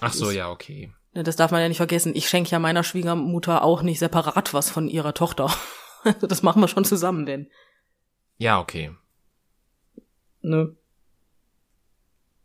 Ach 0.00 0.12
so, 0.12 0.30
ja, 0.30 0.50
okay. 0.50 0.92
Ne, 1.14 1.22
das 1.22 1.36
darf 1.36 1.50
man 1.50 1.60
ja 1.60 1.68
nicht 1.68 1.76
vergessen. 1.76 2.14
Ich 2.14 2.28
schenke 2.28 2.50
ja 2.50 2.58
meiner 2.58 2.84
Schwiegermutter 2.84 3.62
auch 3.62 3.82
nicht 3.82 3.98
separat 3.98 4.54
was 4.54 4.70
von 4.70 4.88
ihrer 4.88 5.14
Tochter. 5.14 5.50
Also 6.04 6.26
das 6.26 6.42
machen 6.42 6.60
wir 6.60 6.66
schon 6.66 6.84
zusammen, 6.84 7.26
denn. 7.26 7.48
Ja, 8.36 8.58
okay. 8.58 8.90
Ne. 10.40 10.74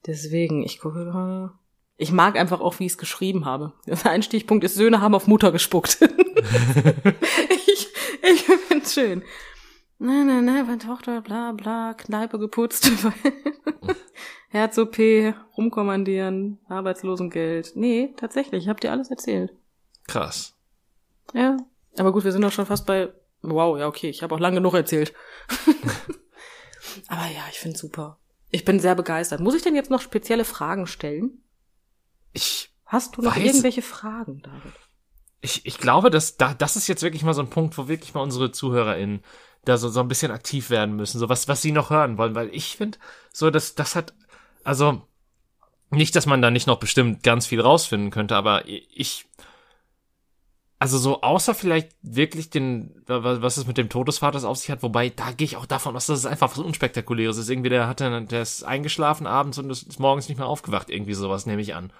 Deswegen, 0.05 0.61
ich 0.61 0.77
gucke 0.79 1.05
gerade. 1.05 1.53
Ich 1.95 2.11
mag 2.11 2.37
einfach 2.37 2.61
auch, 2.61 2.77
wie 2.77 2.85
ich 2.85 2.91
es 2.91 2.97
geschrieben 2.99 3.45
habe. 3.45 3.73
Der 3.87 4.05
Einstichpunkt 4.05 4.63
ist, 4.63 4.75
Söhne 4.75 5.01
haben 5.01 5.15
auf 5.15 5.25
Mutter 5.25 5.51
gespuckt. 5.51 5.97
ich 7.65 7.87
ich 8.21 8.41
find's 8.67 8.93
schön. 8.93 9.23
Na, 9.99 10.23
na, 10.23 10.41
na, 10.41 10.63
meine 10.63 10.77
Tochter, 10.77 11.21
bla, 11.21 11.53
bla, 11.53 11.93
Kneipe 11.95 12.37
geputzt. 12.37 12.91
Herz-OP, 14.49 14.97
rumkommandieren, 15.57 16.59
Arbeitslosengeld. 16.69 17.71
Nee, 17.75 18.13
tatsächlich, 18.15 18.63
ich 18.63 18.69
hab 18.69 18.79
dir 18.79 18.91
alles 18.91 19.09
erzählt. 19.09 19.53
Krass. 20.07 20.55
Ja, 21.33 21.57
aber 21.97 22.13
gut, 22.13 22.23
wir 22.23 22.31
sind 22.31 22.43
doch 22.43 22.51
schon 22.51 22.65
fast 22.65 22.85
bei, 22.85 23.11
wow, 23.41 23.77
ja, 23.77 23.87
okay, 23.87 24.09
ich 24.09 24.23
habe 24.23 24.35
auch 24.35 24.39
lange 24.39 24.57
genug 24.57 24.75
erzählt. 24.75 25.13
aber 27.07 27.25
ja, 27.27 27.43
ich 27.51 27.59
find's 27.59 27.79
super. 27.79 28.19
Ich 28.49 28.63
bin 28.63 28.79
sehr 28.79 28.95
begeistert. 28.95 29.41
Muss 29.41 29.55
ich 29.55 29.63
denn 29.63 29.75
jetzt 29.75 29.91
noch 29.91 30.01
spezielle 30.01 30.45
Fragen 30.45 30.87
stellen? 30.87 31.43
Ich 32.33 32.71
Hast 32.85 33.17
du 33.17 33.21
noch 33.21 33.35
weiß, 33.35 33.43
irgendwelche 33.43 33.81
Fragen, 33.81 34.41
David? 34.41 34.73
Ich, 35.41 35.65
ich 35.65 35.77
glaube, 35.77 36.09
dass 36.09 36.37
da, 36.37 36.53
das 36.53 36.77
ist 36.77 36.87
jetzt 36.87 37.03
wirklich 37.03 37.23
mal 37.23 37.33
so 37.33 37.41
ein 37.41 37.49
Punkt, 37.49 37.77
wo 37.77 37.87
wirklich 37.87 38.13
mal 38.13 38.21
unsere 38.21 38.51
ZuhörerInnen 38.51 39.23
da 39.67 39.77
so, 39.77 39.89
so 39.89 39.99
ein 39.99 40.07
bisschen 40.07 40.31
aktiv 40.31 40.69
werden 40.69 40.95
müssen, 40.95 41.19
so 41.19 41.29
was, 41.29 41.47
was 41.47 41.61
sie 41.61 41.71
noch 41.71 41.89
hören 41.89 42.17
wollen, 42.17 42.35
weil 42.35 42.49
ich 42.53 42.77
finde, 42.77 42.97
so, 43.33 43.49
das, 43.49 43.75
das 43.75 43.95
hat, 43.95 44.13
also, 44.63 45.01
nicht, 45.89 46.15
dass 46.15 46.25
man 46.25 46.41
da 46.41 46.51
nicht 46.51 46.67
noch 46.67 46.79
bestimmt 46.79 47.23
ganz 47.23 47.47
viel 47.47 47.61
rausfinden 47.61 48.11
könnte, 48.11 48.35
aber 48.35 48.67
ich, 48.67 49.25
also 50.79 50.97
so 50.97 51.21
außer 51.21 51.55
vielleicht 51.55 51.89
wirklich 52.01 52.49
den, 52.49 53.01
was 53.07 53.57
es 53.57 53.65
mit 53.65 53.77
dem 53.77 53.89
Todesvaters 53.89 54.43
auf 54.43 54.57
sich 54.57 54.69
hat, 54.69 54.83
wobei 54.83 55.09
da 55.09 55.31
gehe 55.31 55.45
ich 55.45 55.57
auch 55.57 55.65
davon 55.65 55.95
aus, 55.95 56.05
dass 56.05 56.19
es 56.19 56.25
einfach 56.25 56.51
was 56.51 56.59
Unspektakuläres 56.59 57.37
ist. 57.37 57.49
Irgendwie 57.49 57.69
der 57.69 57.87
hatte, 57.87 58.21
der 58.29 58.41
ist 58.41 58.63
eingeschlafen 58.63 59.25
abends 59.25 59.57
und 59.57 59.71
ist 59.71 59.99
morgens 59.99 60.29
nicht 60.29 60.37
mehr 60.37 60.47
aufgewacht. 60.47 60.91
Irgendwie 60.91 61.15
sowas 61.15 61.47
nehme 61.47 61.61
ich 61.61 61.73
an. 61.73 61.91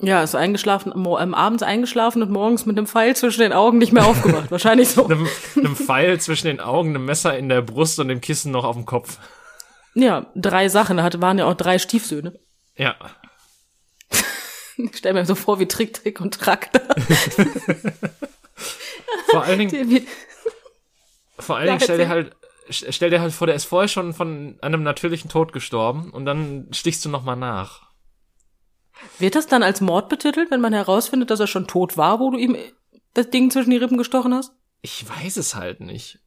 Ja, 0.00 0.22
ist 0.22 0.34
eingeschlafen, 0.34 0.92
ähm, 0.94 1.34
abends 1.34 1.62
eingeschlafen 1.62 2.22
und 2.22 2.30
morgens 2.30 2.66
mit 2.66 2.76
einem 2.76 2.86
Pfeil 2.86 3.16
zwischen 3.16 3.40
den 3.40 3.52
Augen 3.52 3.78
nicht 3.78 3.92
mehr 3.92 4.06
aufgewacht. 4.06 4.50
Wahrscheinlich 4.50 4.88
so. 4.88 5.06
einem, 5.08 5.26
einem 5.56 5.76
Pfeil 5.76 6.20
zwischen 6.20 6.46
den 6.48 6.60
Augen, 6.60 6.90
einem 6.90 7.06
Messer 7.06 7.36
in 7.38 7.48
der 7.48 7.62
Brust 7.62 7.98
und 7.98 8.08
dem 8.08 8.20
Kissen 8.20 8.52
noch 8.52 8.64
auf 8.64 8.76
dem 8.76 8.84
Kopf. 8.84 9.18
Ja, 9.94 10.26
drei 10.34 10.68
Sachen. 10.68 10.98
Da 10.98 11.02
hatte, 11.02 11.22
waren 11.22 11.38
ja 11.38 11.46
auch 11.46 11.54
drei 11.54 11.78
Stiefsöhne. 11.78 12.38
Ja. 12.76 12.94
Ich 14.76 14.98
stell 14.98 15.14
mir 15.14 15.24
so 15.24 15.34
vor 15.34 15.58
wie 15.58 15.66
Trick, 15.66 15.94
Trick 15.94 16.20
und 16.20 16.38
Track. 16.38 16.68
vor 19.30 19.44
allen 19.44 19.58
Dingen, 19.58 20.06
vor 21.38 21.56
allen 21.56 21.68
Dingen 21.68 21.80
stell 21.80 21.96
dir 21.96 22.08
halt, 22.08 22.36
stell 22.68 23.08
dir 23.08 23.22
halt 23.22 23.32
vor, 23.32 23.46
der 23.46 23.56
ist 23.56 23.64
vorher 23.64 23.88
schon 23.88 24.12
von 24.12 24.58
einem 24.60 24.82
natürlichen 24.82 25.30
Tod 25.30 25.54
gestorben 25.54 26.10
und 26.10 26.26
dann 26.26 26.68
stichst 26.72 27.02
du 27.06 27.08
nochmal 27.08 27.36
nach. 27.36 27.86
Wird 29.18 29.34
das 29.34 29.46
dann 29.46 29.62
als 29.62 29.80
Mord 29.80 30.08
betitelt, 30.08 30.50
wenn 30.50 30.60
man 30.60 30.72
herausfindet, 30.72 31.30
dass 31.30 31.40
er 31.40 31.46
schon 31.46 31.66
tot 31.66 31.96
war, 31.96 32.20
wo 32.20 32.30
du 32.30 32.38
ihm 32.38 32.56
das 33.14 33.30
Ding 33.30 33.50
zwischen 33.50 33.70
die 33.70 33.76
Rippen 33.76 33.98
gestochen 33.98 34.34
hast? 34.34 34.52
Ich 34.82 35.08
weiß 35.08 35.36
es 35.36 35.54
halt 35.54 35.80
nicht. 35.80 36.20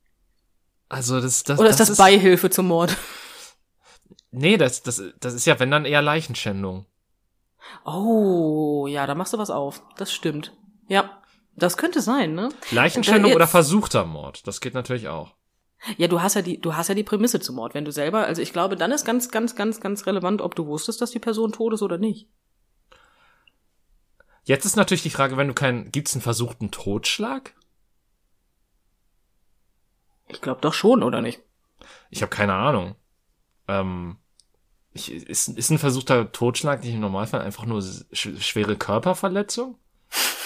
Also 0.88 1.22
das, 1.22 1.44
das 1.44 1.60
Oder 1.60 1.70
ist 1.70 1.80
das, 1.80 1.88
das 1.88 1.92
ist, 1.92 1.98
Beihilfe 1.98 2.50
zum 2.50 2.68
Mord? 2.68 2.98
Nee, 4.32 4.58
das, 4.58 4.84
das, 4.84 5.02
das 5.20 5.34
ist 5.34 5.46
ja, 5.46 5.60
wenn 5.60 5.72
dann 5.72 5.86
eher 5.86 6.02
Leichenschändung. 6.02 6.86
Oh, 7.86 8.88
ja, 8.88 9.06
da 9.08 9.16
machst 9.16 9.34
du 9.34 9.38
was 9.38 9.50
auf. 9.50 9.82
Das 9.98 10.12
stimmt. 10.12 10.56
Ja. 10.88 11.22
Das 11.56 11.78
könnte 11.78 12.02
sein, 12.02 12.34
ne? 12.34 12.50
Leichenschändung 12.72 13.32
Da 13.32 13.36
oder 13.36 13.48
versuchter 13.48 14.06
Mord. 14.06 14.48
Das 14.48 14.62
geht 14.62 14.74
natürlich 14.74 15.10
auch. 15.10 15.36
Ja, 15.98 16.08
du 16.08 16.22
hast 16.22 16.36
ja 16.36 16.42
die, 16.42 16.60
du 16.60 16.76
hast 16.76 16.88
ja 16.88 16.96
die 16.96 17.04
Prämisse 17.04 17.40
zum 17.40 17.56
Mord, 17.56 17.74
wenn 17.74 17.86
du 17.86 17.92
selber, 17.92 18.26
also 18.26 18.42
ich 18.42 18.54
glaube, 18.54 18.76
dann 18.76 18.92
ist 18.92 19.06
ganz, 19.06 19.30
ganz, 19.30 19.56
ganz, 19.56 19.80
ganz 19.80 20.06
relevant, 20.06 20.42
ob 20.42 20.56
du 20.56 20.68
wusstest, 20.68 21.02
dass 21.02 21.12
die 21.12 21.20
Person 21.20 21.52
tot 21.52 21.74
ist 21.74 21.82
oder 21.82 21.98
nicht. 21.98 22.28
Jetzt 24.50 24.66
ist 24.66 24.76
natürlich 24.78 25.04
die 25.04 25.12
Frage, 25.12 25.38
wenn 25.38 25.48
du 25.48 25.54
keinen, 25.54 25.92
gibt's 25.92 26.16
einen 26.16 26.24
versuchten 26.24 26.72
Totschlag? 26.72 27.54
Ich 30.28 30.42
glaube 30.42 30.60
doch 30.62 30.74
schon, 30.74 31.04
oder 31.04 31.22
nicht? 31.22 31.40
Ich 32.10 32.24
habe 32.24 32.32
keine 32.32 32.56
Ahnung. 32.56 32.96
Ähm, 33.68 34.18
ich, 34.92 35.14
ist, 35.14 35.50
ist 35.50 35.70
ein 35.70 35.78
versuchter 35.78 36.32
Totschlag 36.32 36.84
nicht 36.84 36.96
im 36.96 37.00
Normalfall 37.00 37.42
einfach 37.42 37.66
nur 37.68 37.84
sch 37.84 38.30
schwere 38.40 38.76
Körperverletzung? 38.76 39.78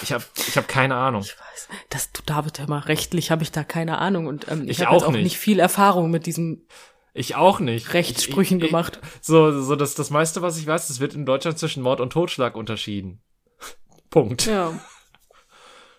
Ich 0.01 0.12
habe 0.12 0.26
ich 0.36 0.58
hab 0.58 0.68
keine 0.68 0.95
Ahnung. 0.95 1.22
Ich 1.22 1.39
weiß. 1.39 1.70
Das, 1.89 2.12
du 2.12 2.24
David, 2.26 2.60
hör 2.60 2.68
mal, 2.68 2.80
rechtlich 2.80 3.32
habe 3.32 3.43
ich 3.43 3.54
da 3.54 3.64
keine 3.64 3.99
Ahnung 3.99 4.28
und 4.28 4.51
ähm, 4.51 4.64
ich, 4.64 4.72
Ich 4.72 4.86
habe 4.86 4.97
auch 4.97 5.06
auch 5.06 5.12
nicht. 5.14 5.24
nicht 5.24 5.38
viel 5.38 5.62
Erfahrung 5.62 6.12
mit 6.12 6.26
diesen 6.26 6.68
Ich 7.14 7.36
auch 7.36 7.62
nicht. 7.62 7.93
Rechtssprüchen 7.93 8.58
ich, 8.58 8.66
ich, 8.66 8.70
gemacht. 8.70 8.99
So, 9.22 9.62
so 9.62 9.78
das, 9.78 9.95
das 9.95 10.10
meiste, 10.10 10.41
was 10.41 10.58
ich 10.58 10.68
weiß, 10.68 10.89
es 10.89 10.99
wird 10.99 11.14
in 11.14 11.26
Deutschland 11.26 11.58
zwischen 11.58 11.82
Mord 11.84 12.01
und 12.01 12.10
Totschlag 12.12 12.58
unterschieden. 12.58 13.22
Punkt. 14.14 14.45
Ja. 14.45 14.80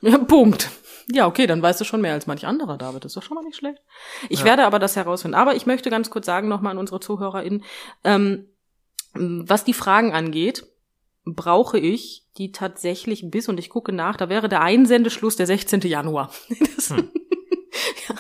Ja, 0.01 0.19
Punkt. 0.19 0.71
Ja, 1.11 1.27
okay, 1.27 1.47
dann 1.49 1.61
weißt 1.61 1.81
du 1.81 1.85
schon 1.85 2.01
mehr 2.01 2.13
als 2.13 2.27
manch 2.29 2.47
anderer, 2.47 2.79
David. 2.79 3.05
Das 3.05 3.11
ist 3.11 3.17
doch 3.17 3.23
schon 3.23 3.35
mal 3.35 3.43
nicht 3.43 3.57
schlecht. 3.57 3.83
Ich 4.29 4.41
Ja. 4.41 4.45
werde 4.47 4.65
aber 4.67 4.79
das 4.79 4.95
herausfinden. 4.97 5.35
Aber 5.35 5.55
ich 5.57 5.67
möchte 5.67 5.91
ganz 5.91 6.11
kurz 6.11 6.27
sagen, 6.27 6.47
nochmal 6.49 6.71
an 6.73 6.79
unsere 6.79 7.01
ZuhörerInnen, 7.01 7.65
ähm, 8.05 8.47
was 9.15 9.65
die 9.65 9.75
Fragen 9.75 10.13
angeht, 10.13 10.65
brauche 11.25 11.79
ich 11.79 12.25
die 12.37 12.53
tatsächlich 12.53 13.31
bis, 13.31 13.49
und 13.49 13.59
ich 13.59 13.69
gucke 13.71 13.93
nach, 13.93 14.17
da 14.17 14.29
wäre 14.29 14.49
der 14.49 14.61
Einsendeschluss 14.63 15.37
der 15.37 15.47
16. 15.47 15.81
Januar. 15.81 16.31
Das, 16.77 16.91
Hm. 16.91 17.11
ja. 18.09 18.15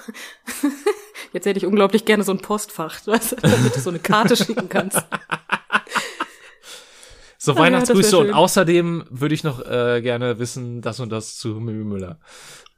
Jetzt 1.32 1.46
hätte 1.46 1.58
ich 1.58 1.66
unglaublich 1.66 2.04
gerne 2.04 2.22
so 2.24 2.32
ein 2.32 2.38
Postfach, 2.38 3.06
weißt 3.06 3.32
du, 3.32 3.36
damit 3.36 3.74
du 3.76 3.80
so 3.80 3.90
eine 3.90 3.98
Karte 3.98 4.36
schicken 4.36 4.68
kannst. 4.68 4.98
So 7.44 7.52
Ah 7.52 7.56
ja, 7.56 7.60
Weihnachtsgrüße 7.62 8.12
wär 8.12 8.18
und 8.20 8.32
außerdem 8.32 9.04
würde 9.10 9.34
ich 9.34 9.44
noch 9.44 9.60
äh, 9.60 10.00
gerne 10.00 10.38
wissen, 10.38 10.80
das 10.80 10.98
und 11.00 11.10
das 11.10 11.36
zu 11.36 11.48
Mimi 11.60 11.84
Müller. 11.84 12.18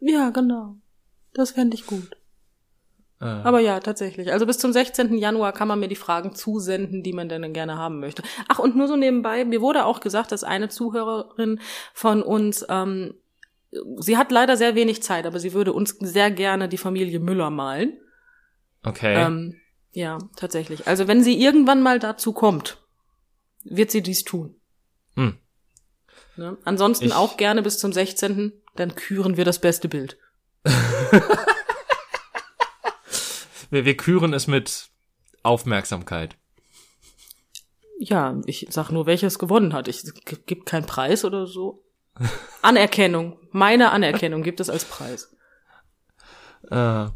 Ja, 0.00 0.30
genau. 0.30 0.76
Das 1.34 1.52
fände 1.52 1.76
ich 1.76 1.86
gut. 1.86 2.16
Äh, 3.20 3.26
Aber 3.26 3.60
ja, 3.60 3.78
tatsächlich. 3.78 4.32
Also 4.32 4.44
bis 4.44 4.58
zum 4.58 4.72
16. 4.72 5.16
Januar 5.18 5.52
kann 5.52 5.68
man 5.68 5.78
mir 5.78 5.86
die 5.86 5.94
Fragen 5.94 6.34
zusenden, 6.34 7.04
die 7.04 7.12
man 7.12 7.28
denn 7.28 7.52
gerne 7.52 7.78
haben 7.78 8.00
möchte. 8.00 8.24
Ach, 8.48 8.58
und 8.58 8.74
nur 8.74 8.88
so 8.88 8.96
nebenbei, 8.96 9.44
mir 9.44 9.60
wurde 9.60 9.84
auch 9.84 10.00
gesagt, 10.00 10.32
dass 10.32 10.42
eine 10.42 10.68
Zuhörerin 10.68 11.60
von 11.94 12.22
uns, 12.22 12.66
ähm, 12.68 13.14
sie 13.98 14.16
hat 14.16 14.32
leider 14.32 14.56
sehr 14.56 14.74
wenig 14.74 15.00
Zeit, 15.02 15.26
aber 15.26 15.38
sie 15.38 15.52
würde 15.52 15.72
uns 15.72 15.96
sehr 16.00 16.32
gerne 16.32 16.68
die 16.68 16.76
Familie 16.76 17.20
Müller 17.20 17.50
malen. 17.50 17.98
okay. 18.84 19.14
Ähm, 19.14 19.54
ja, 19.92 20.18
tatsächlich. 20.36 20.88
Also 20.88 21.06
wenn 21.06 21.22
sie 21.22 21.40
irgendwann 21.40 21.82
mal 21.82 21.98
dazu 22.00 22.32
kommt, 22.32 22.85
wird 23.70 23.90
sie 23.90 24.02
dies 24.02 24.24
tun. 24.24 24.54
Hm. 25.14 25.36
Ne? 26.36 26.56
Ansonsten 26.64 27.06
Ich- 27.06 27.14
auch 27.14 27.36
gerne 27.36 27.62
bis 27.62 27.78
zum 27.78 27.92
16. 27.92 28.52
Dann 28.74 28.94
küren 28.94 29.36
wir 29.36 29.44
das 29.44 29.60
beste 29.60 29.88
Bild. 29.88 30.18
Wir, 33.70 33.84
wir 33.84 33.96
küren 33.96 34.32
es 34.32 34.46
mit 34.46 34.88
Aufmerksamkeit. 35.42 36.36
Ja, 37.98 38.40
ich 38.46 38.66
sag 38.70 38.90
nur, 38.90 39.06
welches 39.06 39.38
gewonnen 39.40 39.72
hat. 39.72 39.88
Ich 39.88 40.04
es 40.04 40.14
gibt 40.46 40.66
keinen 40.66 40.86
Preis 40.86 41.24
oder 41.24 41.46
so. 41.48 41.82
Anerkennung. 42.62 43.38
Meine 43.50 43.90
Anerkennung 43.90 44.42
gibt 44.42 44.60
es 44.60 44.70
als 44.70 44.84
Preis. 44.84 45.32
Äh, 46.70 47.06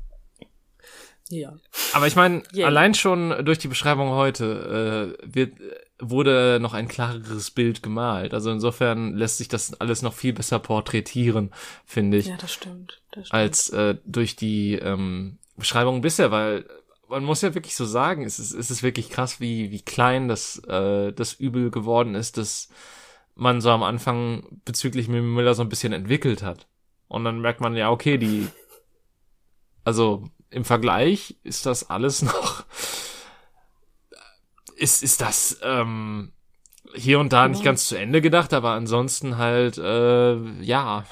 Ja. 1.28 1.56
aber 1.92 2.06
ich 2.06 2.14
meine, 2.14 2.42
Yay. 2.52 2.64
allein 2.64 2.94
schon 2.94 3.44
durch 3.44 3.58
die 3.58 3.66
Beschreibung 3.68 4.10
heute 4.10 5.16
äh, 5.20 5.34
wird, 5.34 5.54
wurde 6.00 6.58
noch 6.60 6.74
ein 6.74 6.88
klareres 6.88 7.50
Bild 7.50 7.82
gemalt. 7.82 8.34
Also 8.34 8.50
insofern 8.50 9.14
lässt 9.14 9.38
sich 9.38 9.48
das 9.48 9.80
alles 9.80 10.02
noch 10.02 10.14
viel 10.14 10.32
besser 10.32 10.58
porträtieren, 10.58 11.52
finde 11.84 12.18
ich. 12.18 12.26
Ja, 12.26 12.36
das 12.36 12.52
stimmt. 12.52 13.00
Das 13.12 13.28
stimmt. 13.28 13.34
als 13.34 13.68
äh, 13.70 13.96
durch 14.04 14.36
die 14.36 14.74
ähm, 14.74 15.38
Beschreibung 15.56 16.00
bisher, 16.00 16.30
weil 16.30 16.64
man 17.08 17.24
muss 17.24 17.42
ja 17.42 17.54
wirklich 17.54 17.74
so 17.74 17.84
sagen, 17.84 18.24
es 18.24 18.38
ist, 18.38 18.52
es 18.52 18.70
ist 18.70 18.82
wirklich 18.82 19.10
krass, 19.10 19.40
wie, 19.40 19.70
wie 19.70 19.82
klein 19.82 20.28
das, 20.28 20.58
äh, 20.68 21.12
das 21.12 21.34
Übel 21.34 21.70
geworden 21.70 22.14
ist, 22.14 22.38
dass 22.38 22.68
man 23.34 23.60
so 23.60 23.70
am 23.70 23.82
Anfang 23.82 24.60
bezüglich 24.64 25.08
Mimi 25.08 25.26
Müller 25.26 25.54
so 25.54 25.62
ein 25.62 25.68
bisschen 25.68 25.92
entwickelt 25.92 26.42
hat. 26.42 26.66
Und 27.08 27.24
dann 27.24 27.40
merkt 27.40 27.60
man 27.60 27.74
ja, 27.76 27.90
okay, 27.90 28.16
die, 28.16 28.46
also 29.82 30.30
im 30.50 30.64
Vergleich 30.64 31.36
ist 31.42 31.66
das 31.66 31.90
alles 31.90 32.22
noch, 32.22 32.59
ist, 34.80 35.02
ist 35.02 35.20
das 35.20 35.58
ähm, 35.62 36.32
hier 36.94 37.20
und 37.20 37.32
da 37.32 37.46
nicht 37.48 37.60
Ja. 37.60 37.64
ganz 37.66 37.86
zu 37.86 37.96
Ende 37.96 38.20
gedacht, 38.20 38.52
aber 38.52 38.70
ansonsten 38.70 39.36
halt, 39.38 39.78
äh, 39.78 40.36
ja, 40.62 41.04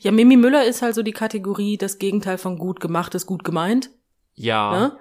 Ja, 0.00 0.10
Mimi 0.12 0.36
Müller 0.36 0.64
ist 0.64 0.82
halt 0.82 0.94
so 0.94 1.02
die 1.02 1.12
Kategorie, 1.12 1.76
das 1.78 1.98
Gegenteil 1.98 2.38
von 2.38 2.58
gut 2.58 2.80
gemacht 2.80 3.14
ist 3.14 3.26
gut 3.26 3.44
gemeint. 3.44 3.90
ja. 4.34 4.70
Ne? 4.72 4.98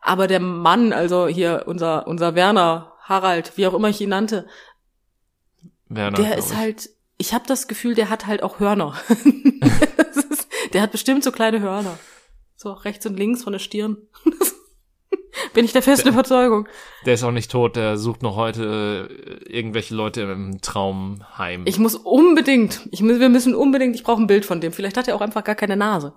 Aber 0.00 0.28
der 0.28 0.38
Mann, 0.38 0.92
also 0.92 1.26
hier 1.26 1.64
unser, 1.66 2.06
unser 2.06 2.36
Werner, 2.36 2.92
Harald, 3.02 3.56
wie 3.56 3.66
auch 3.66 3.74
immer 3.74 3.88
ich 3.88 4.00
ihn 4.00 4.10
nannte, 4.10 4.46
Werner, 5.88 6.16
der 6.16 6.38
ist 6.38 6.52
ich. 6.52 6.56
halt, 6.56 6.90
ich 7.16 7.34
habe 7.34 7.44
das 7.48 7.66
Gefühl, 7.66 7.96
der 7.96 8.08
hat 8.08 8.26
halt 8.26 8.42
auch 8.44 8.60
Hörner. 8.60 8.94
Ist, 10.30 10.46
der 10.72 10.82
hat 10.82 10.92
bestimmt 10.92 11.24
so 11.24 11.32
kleine 11.32 11.60
Hörner. 11.60 11.98
So 12.54 12.72
rechts 12.72 13.06
und 13.06 13.16
links 13.16 13.42
von 13.42 13.52
der 13.52 13.58
Stirn. 13.60 13.96
Bin 15.58 15.64
ich 15.64 15.72
der 15.72 15.82
festen 15.82 16.10
Überzeugung. 16.10 16.68
Der 17.04 17.14
ist 17.14 17.24
auch 17.24 17.32
nicht 17.32 17.50
tot, 17.50 17.74
der 17.74 17.96
sucht 17.98 18.22
noch 18.22 18.36
heute 18.36 19.08
äh, 19.10 19.52
irgendwelche 19.52 19.92
Leute 19.92 20.20
im 20.20 20.60
Traumheim. 20.60 21.64
Ich 21.66 21.80
muss 21.80 21.96
unbedingt, 21.96 22.88
ich 22.92 23.02
muss, 23.02 23.18
wir 23.18 23.28
müssen 23.28 23.56
unbedingt, 23.56 23.96
ich 23.96 24.04
brauche 24.04 24.22
ein 24.22 24.28
Bild 24.28 24.44
von 24.44 24.60
dem. 24.60 24.72
Vielleicht 24.72 24.96
hat 24.96 25.08
er 25.08 25.16
auch 25.16 25.20
einfach 25.20 25.42
gar 25.42 25.56
keine 25.56 25.76
Nase. 25.76 26.12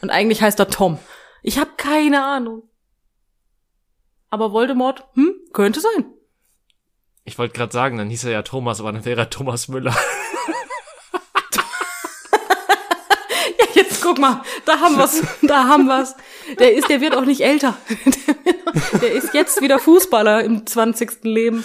Und 0.00 0.10
eigentlich 0.10 0.42
heißt 0.42 0.60
er 0.60 0.68
Tom. 0.68 1.00
Ich 1.42 1.58
habe 1.58 1.70
keine 1.76 2.24
Ahnung. 2.24 2.62
Aber 4.30 4.52
Voldemort, 4.52 5.02
hm, 5.14 5.34
könnte 5.52 5.80
sein. 5.80 6.04
Ich 7.24 7.38
wollte 7.38 7.54
gerade 7.54 7.72
sagen, 7.72 7.98
dann 7.98 8.10
hieß 8.10 8.26
er 8.26 8.30
ja 8.30 8.42
Thomas, 8.42 8.78
aber 8.78 8.92
dann 8.92 9.04
wäre 9.04 9.22
er 9.22 9.30
Thomas 9.30 9.66
Müller. 9.66 9.96
Ja, 13.58 13.66
jetzt 13.74 13.95
guck 14.06 14.18
mal, 14.18 14.42
da 14.64 14.78
haben 14.80 14.96
wir's, 14.98 15.20
da 15.42 15.64
haben 15.64 15.86
wir's. 15.86 16.14
Der 16.60 16.74
ist, 16.74 16.88
der 16.88 17.00
wird 17.00 17.16
auch 17.16 17.24
nicht 17.24 17.40
älter. 17.40 17.76
Der, 19.00 19.12
ist 19.12 19.32
jetzt 19.34 19.62
wieder 19.62 19.78
Fußballer 19.78 20.44
im 20.44 20.66
20. 20.66 21.24
Leben. 21.24 21.64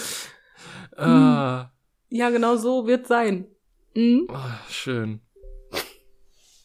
Äh, 0.98 1.04
Ja, 1.04 1.70
genau 2.10 2.56
so 2.56 2.88
wird 2.88 3.06
sein. 3.06 3.48
Mhm. 3.96 4.28
oh, 4.30 4.70
schön. 4.70 5.22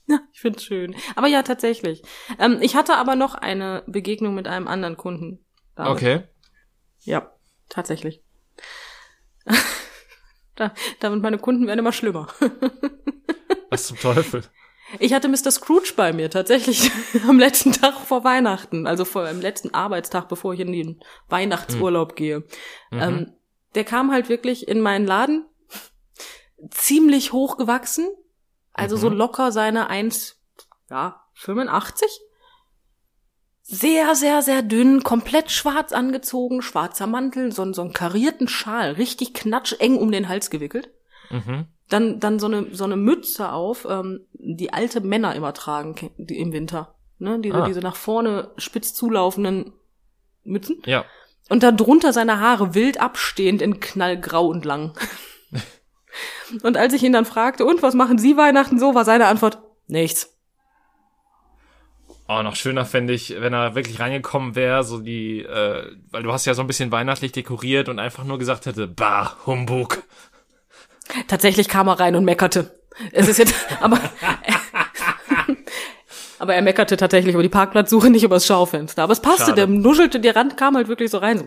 Ja, 0.07 0.21
ich 0.33 0.41
find's 0.41 0.63
schön. 0.63 0.95
Aber 1.17 1.27
ja, 1.27 1.43
tatsächlich. 1.43 2.03
Ähm, 2.39 2.59
ich 2.61 2.77
hatte 2.77 2.97
aber 2.97 3.17
noch 3.17 3.35
eine 3.35 3.83
Begegnung 3.87 4.35
mit 4.35 4.47
einem 4.47 4.69
anderen 4.69 4.97
Kunden. 4.97 5.45
David. 5.75 5.93
Okay. 5.93 6.23
Ja, 7.01 7.33
tatsächlich. 7.69 8.23
da, 10.55 10.73
damit 11.01 11.23
meine 11.23 11.39
Kunden 11.39 11.67
werden 11.67 11.81
immer 11.81 11.93
schlimmer. 11.93 12.29
Was 13.71 13.89
zum 13.89 13.99
Teufel? 13.99 14.43
Ich 15.01 15.13
hatte 15.13 15.29
Mr. 15.29 15.51
Scrooge 15.51 15.93
bei 15.97 16.13
mir 16.13 16.31
tatsächlich 16.31 16.91
am 17.29 17.39
letzten 17.39 17.73
Tag 17.73 17.95
vor 17.95 18.25
Weihnachten, 18.25 18.87
also 18.87 19.05
vor 19.05 19.27
dem 19.27 19.41
letzten 19.41 19.75
Arbeitstag, 19.75 20.29
bevor 20.29 20.55
ich 20.55 20.61
in 20.61 20.73
den 20.73 21.01
Weihnachtsurlaub 21.29 22.17
gehe. 22.17 22.41
Mhm. 22.91 23.01
Ähm, 23.01 23.33
der 23.75 23.85
kam 23.85 24.11
halt 24.13 24.29
wirklich 24.29 24.69
in 24.69 24.81
meinen 24.81 25.07
Laden, 25.07 25.45
ziemlich 26.71 27.33
hoch 27.33 27.57
gewachsen, 27.57 28.09
also 28.73 28.97
Mhm. 28.97 29.01
so 29.01 29.09
locker 29.11 29.53
seine 29.53 29.89
1, 29.89 30.37
ja, 30.91 31.21
85. 31.35 32.09
Sehr, 33.63 34.15
sehr, 34.15 34.43
sehr 34.43 34.63
dünn, 34.63 35.03
komplett 35.03 35.51
schwarz 35.51 35.93
angezogen, 35.93 36.63
schwarzer 36.63 37.09
Mantel, 37.09 37.51
so, 37.51 37.73
so 37.73 37.83
einen 37.83 37.93
karierten 37.93 38.47
Schal, 38.47 38.93
richtig 38.93 39.35
knatscheng 39.35 39.97
um 39.99 40.13
den 40.13 40.29
Hals 40.29 40.51
gewickelt. 40.51 40.91
Mhm. 41.31 41.67
Dann, 41.89 42.19
dann 42.19 42.39
so 42.39 42.47
eine, 42.47 42.75
so 42.75 42.85
eine 42.85 42.97
Mütze 42.97 43.53
auf, 43.53 43.87
ähm, 43.89 44.27
die 44.33 44.73
alte 44.73 45.01
Männer 45.01 45.35
immer 45.35 45.55
tragen 45.55 46.11
die 46.17 46.39
im 46.39 46.53
Winter. 46.53 46.95
Ne? 47.19 47.39
Diese, 47.41 47.57
Ah. 47.63 47.67
diese 47.67 47.81
nach 47.81 47.97
vorne 47.97 48.51
spitz 48.57 48.93
zulaufenden 48.93 49.73
Mützen. 50.45 50.83
Ja. 50.85 51.05
Und 51.49 51.63
da 51.63 51.71
drunter 51.71 52.13
seine 52.13 52.41
Haare 52.41 52.75
wild 52.75 53.01
abstehend 53.01 53.63
in 53.63 53.79
knallgrau 53.79 54.47
und 54.47 54.65
lang. 54.65 54.99
und 56.63 56.77
als 56.77 56.93
ich 56.93 57.05
ihn 57.05 57.13
dann 57.13 57.25
fragte, 57.25 57.65
und 57.65 57.83
was 57.83 57.95
machen 57.95 58.19
Sie 58.19 58.37
Weihnachten 58.37 58.81
so, 58.81 58.95
war 58.95 59.05
seine 59.05 59.27
Antwort, 59.27 59.59
nichts. 59.87 60.33
Oh, 62.29 62.43
noch 62.43 62.57
schöner 62.57 62.85
fände 62.85 63.13
ich, 63.13 63.41
wenn 63.41 63.53
er 63.53 63.77
wirklich 63.77 64.01
reingekommen 64.01 64.57
wäre, 64.57 64.83
so 64.83 64.99
die, 64.99 65.43
äh, 65.43 65.93
weil 66.11 66.25
du 66.25 66.33
hast 66.33 66.45
ja 66.45 66.55
so 66.55 66.63
ein 66.63 66.67
bisschen 66.67 66.91
weihnachtlich 66.91 67.31
dekoriert 67.31 67.89
und 67.89 68.01
einfach 68.01 68.25
nur 68.25 68.39
gesagt 68.39 68.67
hätte, 68.67 68.89
bah, 68.89 69.37
Humbug. 69.47 70.03
Tatsächlich 71.29 71.69
kam 71.69 71.89
er 71.89 72.01
rein 72.01 72.17
und 72.17 72.25
meckerte. 72.25 72.75
Es 73.13 73.29
ist 73.29 73.39
jetzt, 73.39 73.55
aber, 73.81 73.99
aber 76.39 76.55
er 76.55 76.63
meckerte 76.63 76.97
tatsächlich 76.97 77.35
über 77.35 77.43
die 77.43 77.49
Parkplatzsuche, 77.49 78.11
nicht 78.11 78.25
über 78.25 78.37
das 78.37 78.47
Schaufenster. 78.47 79.03
Aber 79.03 79.13
es 79.13 79.21
passte, 79.21 79.47
Schade. 79.47 79.55
der 79.55 79.67
nuschelte, 79.67 80.21
der 80.21 80.37
Rand 80.37 80.57
kam 80.57 80.77
halt 80.77 80.89
wirklich 80.89 81.11
so 81.11 81.19
rein. 81.19 81.39
So, 81.39 81.45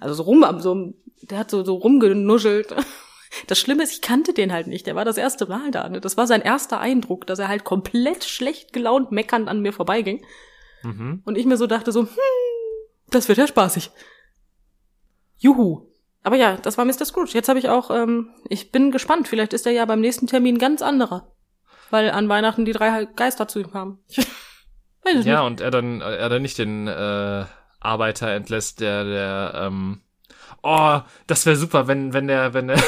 Also 0.00 0.14
so 0.14 0.22
rum, 0.22 0.44
so, 0.60 0.94
der 1.22 1.38
hat 1.38 1.50
so, 1.50 1.64
so 1.64 1.74
rumgenuschelt. 1.74 2.74
Das 3.48 3.58
Schlimme 3.58 3.82
ist, 3.82 3.92
ich 3.92 4.02
kannte 4.02 4.32
den 4.32 4.52
halt 4.52 4.66
nicht. 4.66 4.86
Der 4.86 4.94
war 4.94 5.04
das 5.04 5.18
erste 5.18 5.46
Mal 5.46 5.70
da. 5.70 5.88
Ne? 5.88 6.00
Das 6.00 6.16
war 6.16 6.26
sein 6.26 6.40
erster 6.40 6.80
Eindruck, 6.80 7.26
dass 7.26 7.38
er 7.38 7.48
halt 7.48 7.64
komplett 7.64 8.24
schlecht 8.24 8.72
gelaunt 8.72 9.12
meckernd 9.12 9.48
an 9.48 9.60
mir 9.60 9.72
vorbeiging. 9.72 10.24
Mhm. 10.82 11.22
Und 11.24 11.36
ich 11.36 11.44
mir 11.44 11.56
so 11.56 11.66
dachte 11.66 11.92
so, 11.92 12.02
hm, 12.02 12.08
das 13.10 13.28
wird 13.28 13.38
ja 13.38 13.46
spaßig. 13.46 13.90
Juhu. 15.38 15.82
Aber 16.26 16.34
ja, 16.34 16.56
das 16.56 16.76
war 16.76 16.84
Mr. 16.84 17.04
Scrooge. 17.04 17.30
Jetzt 17.34 17.48
habe 17.48 17.60
ich 17.60 17.68
auch, 17.68 17.88
ähm, 17.88 18.30
ich 18.48 18.72
bin 18.72 18.90
gespannt. 18.90 19.28
Vielleicht 19.28 19.52
ist 19.52 19.64
er 19.64 19.70
ja 19.70 19.84
beim 19.84 20.00
nächsten 20.00 20.26
Termin 20.26 20.58
ganz 20.58 20.82
anderer. 20.82 21.30
Weil 21.90 22.10
an 22.10 22.28
Weihnachten 22.28 22.64
die 22.64 22.72
drei 22.72 23.04
Geister 23.04 23.46
zu 23.46 23.60
ihm 23.60 23.70
kamen. 23.70 23.98
Ich 25.08 25.12
weiß 25.12 25.20
es 25.20 25.26
Ja, 25.26 25.42
nicht. 25.42 25.46
und 25.52 25.60
er 25.60 25.70
dann, 25.70 26.00
er 26.00 26.28
dann 26.28 26.42
nicht 26.42 26.58
den 26.58 26.88
äh, 26.88 27.44
Arbeiter 27.78 28.32
entlässt, 28.32 28.80
der, 28.80 29.04
der, 29.04 29.52
ähm, 29.54 30.00
oh, 30.64 30.98
das 31.28 31.46
wäre 31.46 31.54
super, 31.54 31.86
wenn, 31.86 32.12
wenn 32.12 32.26
der, 32.26 32.54
wenn 32.54 32.66
der, 32.66 32.78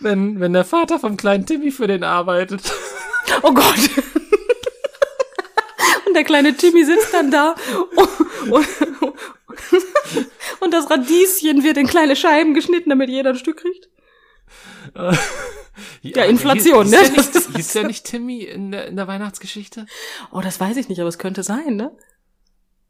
wenn, 0.00 0.40
wenn 0.40 0.52
der 0.52 0.64
Vater 0.64 0.98
vom 0.98 1.16
kleinen 1.16 1.46
Timmy 1.46 1.70
für 1.70 1.86
den 1.86 2.02
arbeitet. 2.02 2.72
Oh 3.42 3.54
Gott. 3.54 3.88
Und 6.12 6.14
der 6.14 6.24
kleine 6.24 6.54
Timmy 6.54 6.84
sitzt 6.84 7.14
dann 7.14 7.30
da 7.30 7.54
und, 7.96 8.52
und, 8.52 9.14
und 10.60 10.74
das 10.74 10.90
Radieschen 10.90 11.64
wird 11.64 11.78
in 11.78 11.86
kleine 11.86 12.16
Scheiben 12.16 12.52
geschnitten, 12.52 12.90
damit 12.90 13.08
jeder 13.08 13.30
ein 13.30 13.36
Stück 13.36 13.56
kriegt. 13.62 13.88
Ja, 16.02 16.24
Inflation, 16.24 16.84
hieß, 16.84 16.92
ne? 16.92 17.14
Hieß 17.14 17.30
der, 17.30 17.40
nicht, 17.40 17.56
hieß 17.56 17.72
der 17.72 17.86
nicht 17.86 18.04
Timmy 18.04 18.42
in 18.42 18.72
der, 18.72 18.88
in 18.88 18.96
der 18.96 19.08
Weihnachtsgeschichte? 19.08 19.86
Oh, 20.32 20.42
das 20.42 20.60
weiß 20.60 20.76
ich 20.76 20.90
nicht, 20.90 21.00
aber 21.00 21.08
es 21.08 21.18
könnte 21.18 21.42
sein, 21.42 21.76
ne? 21.76 21.96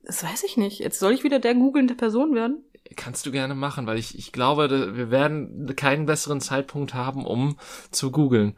Das 0.03 0.25
weiß 0.25 0.43
ich 0.43 0.57
nicht. 0.57 0.81
Jetzt 0.81 0.99
soll 0.99 1.13
ich 1.13 1.23
wieder 1.23 1.39
der 1.39 1.55
googelnde 1.55 1.95
Person 1.95 2.35
werden? 2.35 2.65
Kannst 2.97 3.25
du 3.25 3.31
gerne 3.31 3.55
machen, 3.55 3.87
weil 3.87 3.99
ich, 3.99 4.19
ich 4.19 4.33
glaube, 4.33 4.97
wir 4.97 5.13
werden 5.13 5.73
keinen 5.77 6.07
besseren 6.07 6.41
Zeitpunkt 6.41 6.95
haben, 6.95 7.25
um 7.25 7.57
zu 7.93 8.11
googeln. 8.11 8.57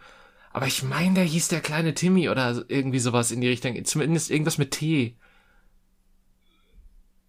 Aber 0.55 0.69
ich 0.69 0.85
meine, 0.85 1.15
der 1.15 1.25
hieß 1.25 1.49
der 1.49 1.61
kleine 1.61 1.95
Timmy 1.95 2.29
oder 2.29 2.65
irgendwie 2.69 3.01
sowas 3.01 3.33
in 3.33 3.41
die 3.41 3.49
Richtung. 3.49 3.85
Zumindest 3.85 4.31
irgendwas 4.31 4.57
mit 4.57 4.71
T. 4.71 5.17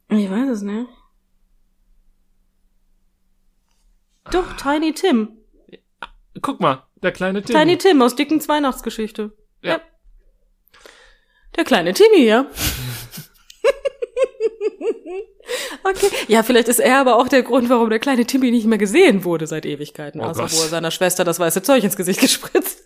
Ich 0.09 0.29
weiß 0.29 0.49
es 0.49 0.61
nicht. 0.61 0.87
Doch, 4.29 4.55
Tiny 4.57 4.93
Tim. 4.93 5.29
Guck 6.39 6.59
mal, 6.59 6.83
der 7.01 7.11
kleine 7.11 7.41
Timmy. 7.41 7.59
Tiny 7.59 7.77
Tim 7.79 7.99
aus 8.03 8.15
Dickens 8.15 8.47
Weihnachtsgeschichte. 8.47 9.35
Ja. 9.63 9.81
Der 11.55 11.63
kleine 11.63 11.93
Timmy, 11.93 12.25
ja. 12.25 12.45
okay. 15.83 16.11
Ja, 16.27 16.43
vielleicht 16.43 16.67
ist 16.67 16.77
er 16.79 16.99
aber 16.99 17.15
auch 17.15 17.27
der 17.27 17.41
Grund, 17.41 17.69
warum 17.69 17.89
der 17.89 17.97
kleine 17.97 18.25
Timmy 18.25 18.51
nicht 18.51 18.67
mehr 18.67 18.77
gesehen 18.77 19.23
wurde 19.23 19.47
seit 19.47 19.65
Ewigkeiten. 19.65 20.21
Oh 20.21 20.25
außer 20.25 20.43
Gott. 20.43 20.53
wo 20.53 20.61
er 20.61 20.69
seiner 20.69 20.91
Schwester 20.91 21.23
das 21.23 21.39
weiße 21.39 21.63
Zeug 21.63 21.83
ins 21.83 21.97
Gesicht 21.97 22.19
gespritzt. 22.19 22.84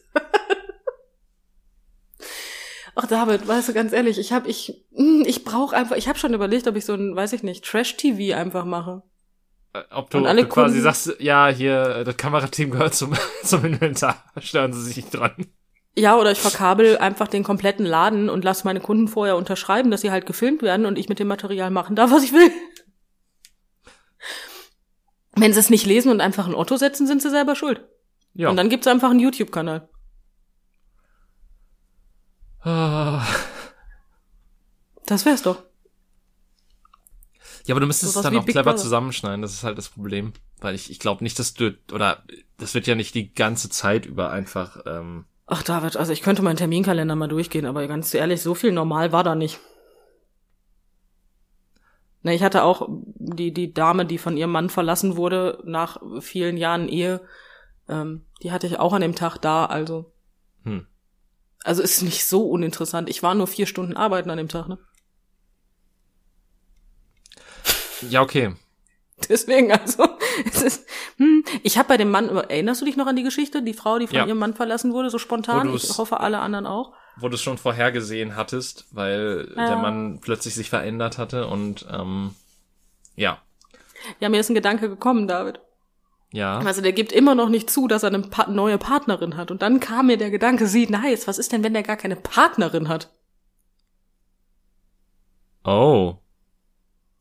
Ach 3.02 3.08
David, 3.08 3.48
weißt 3.48 3.70
du 3.70 3.74
ganz 3.74 3.94
ehrlich, 3.94 4.20
ich 4.20 4.34
hab 4.34 4.46
ich 4.46 4.84
hm, 4.94 5.24
ich 5.26 5.46
brauche 5.46 5.74
einfach, 5.76 5.96
ich 5.96 6.10
habe 6.10 6.20
schon 6.20 6.34
überlegt, 6.34 6.68
ob 6.68 6.76
ich 6.76 6.84
so 6.84 6.94
ein, 6.96 7.16
weiß 7.16 7.32
ich 7.32 7.44
nicht, 7.44 7.64
Trash 7.64 7.96
TV 7.96 8.36
einfach 8.38 8.66
mache. 8.66 9.04
Äh, 9.74 9.84
Ob 9.92 10.10
du, 10.10 10.18
ob 10.18 10.26
alle 10.26 10.42
du 10.44 10.50
quasi 10.50 10.74
Kunden- 10.76 10.84
sagst, 10.84 11.16
ja, 11.20 11.48
hier, 11.48 11.98
äh, 11.98 12.04
das 12.04 12.18
Kamerateam 12.18 12.72
gehört 12.72 12.94
zum, 12.96 13.14
zum 13.44 13.64
Inventar. 13.64 14.22
Stören 14.40 14.74
Sie 14.74 14.82
sich 14.82 14.98
nicht 14.98 15.12
dran. 15.12 15.32
Ja, 15.98 16.18
oder 16.18 16.32
ich 16.32 16.40
verkabel 16.40 16.98
einfach 16.98 17.28
den 17.30 17.44
kompletten 17.44 17.86
Laden 17.86 18.30
und 18.30 18.44
lasse 18.44 18.66
meine 18.66 18.82
Kunden 18.82 19.08
vorher 19.08 19.38
unterschreiben, 19.38 19.92
dass 19.92 20.02
sie 20.02 20.12
halt 20.12 20.26
gefilmt 20.26 20.62
werden 20.62 20.86
und 20.86 20.98
ich 20.98 21.08
mit 21.08 21.20
dem 21.20 21.28
Material 21.30 21.72
machen 21.72 21.96
darf, 21.96 22.12
was 22.12 22.24
ich 22.24 22.34
will. 22.34 22.52
Wenn 25.36 25.54
sie 25.54 25.60
es 25.60 25.70
nicht 25.70 25.86
lesen 25.86 26.12
und 26.12 26.20
einfach 26.20 26.48
ein 26.48 26.56
Otto 26.56 26.76
setzen, 26.76 27.08
sind 27.08 27.22
sie 27.22 27.30
selber 27.30 27.56
schuld. 27.56 27.82
Ja. 28.34 28.50
Und 28.50 28.58
dann 28.58 28.70
gibt's 28.70 28.88
einfach 28.88 29.10
einen 29.10 29.20
YouTube-Kanal. 29.20 29.88
Ah. 32.62 33.26
Das 35.06 35.26
wär's 35.26 35.42
doch. 35.42 35.64
Ja, 37.66 37.74
aber 37.74 37.82
du 37.82 37.88
müsstest 37.88 38.14
Sowas 38.14 38.26
es 38.26 38.32
dann 38.32 38.40
auch 38.40 38.46
Big 38.46 38.54
clever 38.54 38.72
Brother. 38.72 38.82
zusammenschneiden. 38.82 39.42
Das 39.42 39.54
ist 39.54 39.64
halt 39.64 39.78
das 39.78 39.90
Problem. 39.90 40.34
Weil 40.60 40.76
ich, 40.76 40.90
ich 40.90 41.00
glaube 41.00 41.24
nicht, 41.24 41.40
dass 41.40 41.54
du, 41.54 41.78
oder 41.92 42.24
das 42.58 42.74
wird 42.74 42.88
ja 42.88 42.96
nicht 42.96 43.16
die 43.16 43.34
ganze 43.34 43.70
Zeit 43.70 44.06
über 44.06 44.32
einfach, 44.32 44.82
ähm, 44.86 45.26
Ach, 45.52 45.64
David, 45.64 45.98
also 45.98 46.14
ich 46.14 46.22
könnte 46.22 46.44
meinen 46.44 46.58
Terminkalender 46.58 47.16
mal 47.16 47.28
durchgehen, 47.28 47.66
aber 47.66 47.88
ganz 47.88 48.14
ehrlich, 48.14 48.42
so 48.42 48.54
viel 48.54 48.72
normal 48.72 49.12
war 49.12 49.24
da 49.24 49.34
nicht. 49.34 49.60
Ne, 52.22 52.36
ich 52.36 52.44
hatte 52.44 52.64
auch 52.64 52.88
die, 53.16 53.52
die 53.54 53.74
Dame, 53.74 54.06
die 54.06 54.18
von 54.18 54.38
ihrem 54.38 54.52
Mann 54.52 54.70
verlassen 54.70 55.16
wurde 55.16 55.60
nach 55.66 56.02
vielen 56.20 56.58
Jahren 56.58 56.88
Ehe, 56.88 57.22
ähm, 57.88 58.26
die 58.44 58.52
hatte 58.52 58.68
ich 58.68 58.78
auch 58.78 58.94
an 58.94 59.02
dem 59.02 59.16
Tag 59.16 59.38
da, 59.38 59.66
also. 59.66 60.12
Hm. 60.66 60.86
Also 61.64 61.82
ist 61.84 62.02
nicht 62.02 62.26
so 62.26 62.48
uninteressant. 62.48 63.10
Ich 63.10 63.22
war 63.22 63.36
nur 63.36 63.48
vier 63.48 63.66
Stunden 63.66 63.96
arbeiten 63.98 64.30
an 64.30 64.38
dem 64.38 64.48
Tag, 64.48 64.68
ne? 64.70 64.78
ja, 68.10 68.22
okay. 68.22 68.56
Deswegen, 69.30 69.72
also, 69.72 70.08
es 70.46 70.62
ist, 70.62 70.88
hm, 71.18 71.44
ich 71.64 71.78
habe 71.78 71.90
bei 71.90 71.98
dem 71.98 72.10
Mann, 72.10 72.30
erinnerst 72.30 72.80
du 72.80 72.86
dich 72.86 72.96
noch 72.96 73.08
an 73.08 73.18
die 73.18 73.24
Geschichte? 73.24 73.62
Die 73.62 73.74
Frau, 73.74 74.00
die 74.00 74.08
von 74.08 74.16
Ja. 74.16 74.26
ihrem 74.26 74.38
Mann 74.38 74.54
verlassen 74.54 74.94
wurde, 74.94 75.10
so 75.10 75.18
spontan? 75.18 75.74
Ich 75.76 75.98
hoffe, 75.98 76.22
alle 76.22 76.40
anderen 76.40 76.66
auch. 76.66 76.94
Wo 77.18 77.28
du 77.28 77.36
es 77.36 77.42
schon 77.42 77.58
vorhergesehen 77.58 78.38
hattest, 78.38 78.86
weil 78.92 79.52
Ja. 79.58 79.66
der 79.68 79.78
Mann 79.78 80.20
plötzlich 80.22 80.56
sich 80.56 80.70
verändert 80.70 81.18
hatte 81.18 81.48
und, 81.48 81.86
ähm, 81.92 82.34
ja. 83.18 83.42
Ja, 84.22 84.30
mir 84.30 84.40
ist 84.40 84.50
ein 84.50 84.56
Gedanke 84.56 84.88
gekommen, 84.88 85.28
David. 85.28 85.60
Ja. 86.32 86.60
Also 86.60 86.82
der 86.82 86.94
gibt 86.94 87.12
immer 87.12 87.34
noch 87.36 87.50
nicht 87.50 87.70
zu, 87.70 87.88
dass 87.88 88.04
er 88.04 88.10
eine 88.10 88.22
pa 88.22 88.48
neue 88.50 88.78
Partnerin 88.78 89.36
hat. 89.36 89.52
Und 89.52 89.62
dann 89.62 89.80
kam 89.80 90.08
mir 90.08 90.18
der 90.18 90.30
Gedanke, 90.30 90.68
sie, 90.68 90.88
nice, 90.88 91.28
was 91.28 91.40
ist 91.40 91.52
denn, 91.52 91.64
wenn 91.64 91.74
der 91.74 91.84
gar 91.84 91.98
keine 91.98 92.16
Partnerin 92.16 92.88
hat? 92.88 93.12
Oh. 95.64 96.16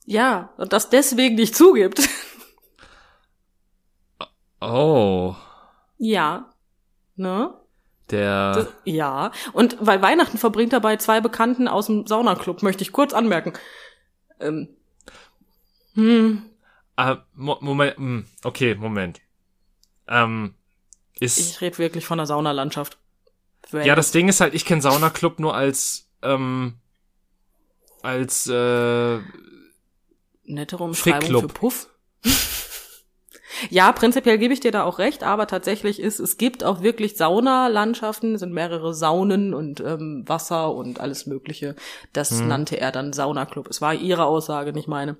Ja, 0.04 0.50
und 0.56 0.72
das 0.72 0.90
deswegen 0.90 1.36
nicht 1.36 1.56
zugibt. 1.56 2.08
Oh. 4.60 5.36
ja. 5.98 6.52
Ne? 7.14 7.54
Der. 8.10 8.52
Das, 8.54 8.68
ja. 8.84 9.30
Und 9.52 9.76
weil 9.80 10.02
Weihnachten 10.02 10.36
verbringt 10.36 10.72
er 10.72 10.80
bei 10.80 10.96
zwei 10.96 11.20
Bekannten 11.20 11.68
aus 11.68 11.86
dem 11.86 12.08
Saunaclub, 12.08 12.64
möchte 12.64 12.82
ich 12.82 12.90
kurz 12.90 13.12
anmerken. 13.12 13.52
Ähm. 14.40 14.68
Hm, 15.94 16.47
Mo 17.34 17.58
Moment. 17.60 17.96
hm, 17.96 18.24
Okay, 18.42 18.74
Moment. 18.74 19.20
Ähm, 20.08 20.54
ist. 21.20 21.38
ich 21.38 21.60
rede 21.60 21.78
wirklich 21.78 22.06
von 22.06 22.18
der 22.18 22.26
Saunalandschaft. 22.26 22.98
Ja, 23.72 23.94
das 23.94 24.12
Ding 24.12 24.28
ist 24.28 24.40
halt, 24.40 24.54
ich 24.54 24.64
kenne 24.64 24.80
Saunaclub 24.80 25.38
nur 25.38 25.54
als, 25.54 26.08
ähm, 26.22 26.74
als, 28.02 28.46
äh, 28.46 29.18
Nettere 30.44 30.84
Umschreibung 30.84 31.40
für 31.40 31.48
Puff. 31.48 31.88
ja, 33.70 33.92
prinzipiell 33.92 34.38
gebe 34.38 34.54
ich 34.54 34.60
dir 34.60 34.72
da 34.72 34.84
auch 34.84 34.98
recht, 34.98 35.22
aber 35.22 35.46
tatsächlich 35.46 36.00
ist, 36.00 36.18
es 36.20 36.38
gibt 36.38 36.64
auch 36.64 36.80
wirklich 36.80 37.18
Saunalandschaften, 37.18 38.34
es 38.34 38.40
sind 38.40 38.54
mehrere 38.54 38.94
Saunen 38.94 39.52
und 39.52 39.80
ähm, 39.80 40.24
Wasser 40.26 40.72
und 40.74 41.00
alles 41.00 41.26
Mögliche. 41.26 41.76
Das 42.14 42.30
Hm. 42.30 42.48
nannte 42.48 42.80
er 42.80 42.90
dann 42.90 43.12
Saunaclub. 43.12 43.68
Es 43.68 43.82
war 43.82 43.92
ihre 43.94 44.24
Aussage, 44.24 44.72
nicht 44.72 44.88
meine. 44.88 45.18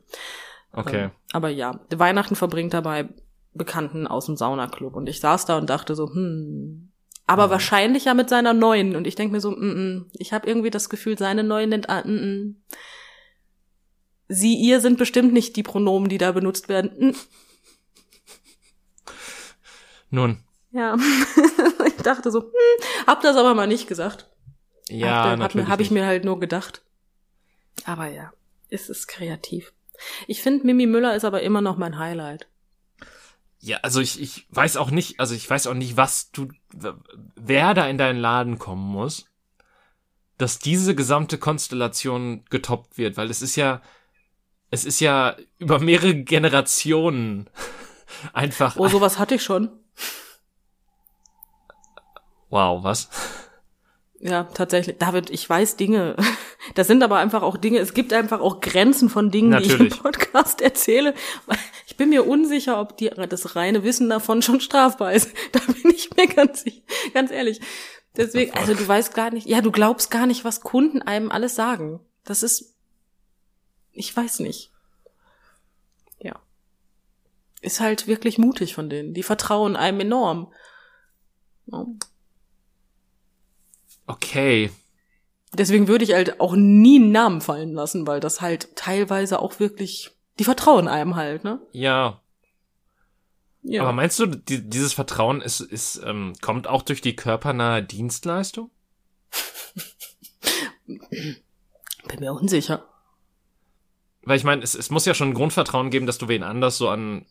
Okay. 0.73 1.05
Ähm, 1.05 1.11
aber 1.33 1.49
ja, 1.49 1.81
Weihnachten 1.95 2.37
verbringt 2.37 2.75
er 2.75 2.83
bei 2.83 3.09
Bekannten 3.55 4.07
aus 4.07 4.27
dem 4.27 4.37
Saunaclub. 4.37 4.95
Und 4.97 5.09
ich 5.09 5.21
saß 5.21 5.45
da 5.47 5.59
und 5.59 5.69
dachte 5.69 5.95
so, 5.95 6.09
hm. 6.09 6.93
Aber 7.27 7.47
Mhm. 7.47 7.51
wahrscheinlich 7.51 8.07
ja 8.07 8.15
mit 8.15 8.31
seiner 8.31 8.55
neuen. 8.55 8.97
Und 8.97 9.07
ich 9.07 9.15
denke 9.15 9.33
mir 9.33 9.41
so, 9.41 9.51
mm, 9.51 9.97
mm. 9.97 10.11
ich 10.15 10.33
habe 10.33 10.49
irgendwie 10.49 10.71
das 10.71 10.89
Gefühl, 10.89 11.19
seine 11.19 11.45
neuen 11.45 11.69
nennt, 11.69 11.91
ah, 11.91 12.03
mm, 12.03 12.11
mm. 12.11 12.57
Sie, 14.29 14.55
ihr 14.55 14.81
sind 14.81 14.97
bestimmt 14.97 15.35
nicht 15.35 15.55
die 15.57 15.63
Pronomen, 15.63 16.09
die 16.09 16.17
da 16.17 16.33
benutzt 16.33 16.71
werden. 16.71 17.11
Mm. 17.11 17.15
Nun. 20.11 20.43
Ja, 20.71 20.97
ich 21.87 21.97
dachte 21.97 22.31
so, 22.31 22.41
hm, 22.41 23.07
hab 23.07 23.21
das 23.21 23.37
aber 23.37 23.55
mal 23.55 23.67
nicht 23.67 23.89
gesagt. 23.89 24.31
Ja, 24.89 25.25
hab, 25.25 25.39
natürlich. 25.39 25.67
Habe 25.67 25.73
hab 25.73 25.81
ich 25.81 25.91
mir 25.91 26.07
halt 26.07 26.25
nur 26.25 26.41
gedacht. 26.41 26.83
Aber 27.85 28.07
ja, 28.07 28.33
es 28.71 28.89
ist 28.89 29.07
kreativ. 29.07 29.73
Ich 30.27 30.43
finde, 30.43 30.67
Mimi 30.67 30.87
Müller 30.87 31.15
ist 31.15 31.25
aber 31.25 31.43
immer 31.43 31.61
noch 31.61 31.77
mein 31.77 31.99
Highlight. 31.99 32.47
Ja, 33.61 33.79
also 33.79 34.01
ich, 34.01 34.21
ich 34.21 34.47
weiß 34.51 34.77
auch 34.77 34.91
nicht, 34.91 35.19
also 35.19 35.35
ich 35.35 35.49
weiß 35.49 35.67
auch 35.67 35.75
nicht, 35.75 35.97
was 35.97 36.31
du, 36.31 36.49
wer 37.35 37.75
da 37.75 37.89
in 37.89 37.99
deinen 37.99 38.21
Laden 38.21 38.59
kommen 38.59 38.87
muss, 38.87 39.27
dass 40.37 40.61
diese 40.61 40.95
gesamte 40.95 41.39
Konstellation 41.39 42.45
getoppt 42.51 42.99
wird, 42.99 43.17
weil 43.17 43.31
es 43.31 43.43
ist 43.43 43.57
ja, 43.57 43.83
es 44.71 44.85
ist 44.85 45.01
ja 45.01 45.37
über 45.59 45.81
mehrere 45.81 46.15
Generationen 46.15 47.51
einfach. 48.33 48.77
Oh, 48.77 48.89
sowas 48.89 49.19
hatte 49.19 49.35
ich 49.35 49.43
schon. 49.43 49.71
Wow, 52.51 52.83
was? 52.85 53.09
Ja, 54.21 54.45
tatsächlich. 54.45 54.99
David, 54.99 55.31
ich 55.31 55.49
weiß 55.49 55.77
Dinge. 55.77 56.17
Das 56.75 56.87
sind 56.89 57.05
aber 57.05 57.19
einfach 57.19 57.43
auch 57.43 57.57
Dinge, 57.57 57.79
es 57.79 57.95
gibt 57.95 58.13
einfach 58.13 58.41
auch 58.41 58.61
Grenzen 58.61 59.09
von 59.09 59.31
Dingen, 59.31 59.53
die 59.53 59.63
ich 59.63 59.73
Natürlich. 59.73 59.97
im 59.97 60.03
Podcast 60.03 60.61
erzähle. 60.61 61.15
Ich 61.87 61.97
bin 61.97 62.11
mir 62.11 62.27
unsicher, 62.27 62.81
ob 62.81 62.97
die, 62.97 63.09
das 63.09 63.55
reine 63.55 63.85
Wissen 63.85 64.11
davon 64.11 64.43
schon 64.43 64.61
strafbar 64.61 65.13
ist. 65.13 65.31
Da 65.53 65.61
bin 65.61 65.93
ich 65.95 66.15
mir 66.15 66.27
ganz, 66.27 66.65
ganz 67.15 67.31
ehrlich. 67.31 67.61
Deswegen, 68.17 68.53
also 68.55 68.75
du 68.75 68.87
weißt 68.87 69.15
gar 69.15 69.31
nicht, 69.31 69.47
ja, 69.47 69.61
du 69.61 69.71
glaubst 69.71 70.11
gar 70.11 70.27
nicht, 70.27 70.45
was 70.45 70.61
Kunden 70.61 71.01
einem 71.01 71.31
alles 71.31 71.55
sagen. 71.55 72.01
Das 72.25 72.43
ist, 72.43 72.75
ich 73.93 74.15
weiß 74.15 74.41
nicht. 74.41 74.73
Ja. 76.19 76.41
Ist 77.63 77.81
halt 77.81 78.09
wirklich 78.09 78.37
mutig 78.37 78.75
von 78.75 78.91
denen. 78.91 79.15
Die 79.15 79.23
vertrauen 79.23 79.77
einem 79.77 80.01
enorm. 80.01 80.53
Ja. 81.67 81.87
Okay. 84.09 84.71
Deswegen 85.53 85.89
würde 85.89 86.05
ich 86.05 86.13
halt 86.13 86.41
auch 86.41 86.57
nie 86.57 87.01
einen 87.01 87.13
Namen 87.13 87.41
fallen 87.41 87.73
lassen, 87.73 88.07
weil 88.07 88.21
das 88.21 88.41
halt 88.41 88.75
teilweise 88.77 89.39
auch 89.39 89.61
wirklich, 89.61 90.11
die 90.39 90.45
vertrauen 90.45 90.89
einem 90.89 91.17
halt, 91.17 91.45
ne? 91.45 91.61
Ja. 91.73 92.21
Ja. 93.63 93.83
Aber 93.83 93.93
meinst 93.93 94.19
du, 94.19 94.27
die, 94.27 94.69
dieses 94.69 94.93
Vertrauen 94.93 95.41
ist, 95.41 95.61
ist, 95.61 96.01
ähm, 96.05 96.33
kommt 96.41 96.67
auch 96.67 96.83
durch 96.83 97.01
die 97.01 97.17
körpernahe 97.17 97.83
Dienstleistung? 97.83 98.71
Bin 100.87 102.21
mir 102.21 102.33
unsicher. 102.33 102.87
Weil 104.23 104.37
ich 104.37 104.45
meine, 104.45 104.63
es, 104.63 104.75
es 104.75 104.91
muss 104.91 105.07
ja 105.07 105.15
schon 105.15 105.31
ein 105.31 105.35
Grundvertrauen 105.35 105.91
geben, 105.91 106.07
dass 106.07 106.19
du 106.19 106.29
wen 106.29 106.43
anders 106.43 106.79
so 106.79 106.89
an, 106.89 107.27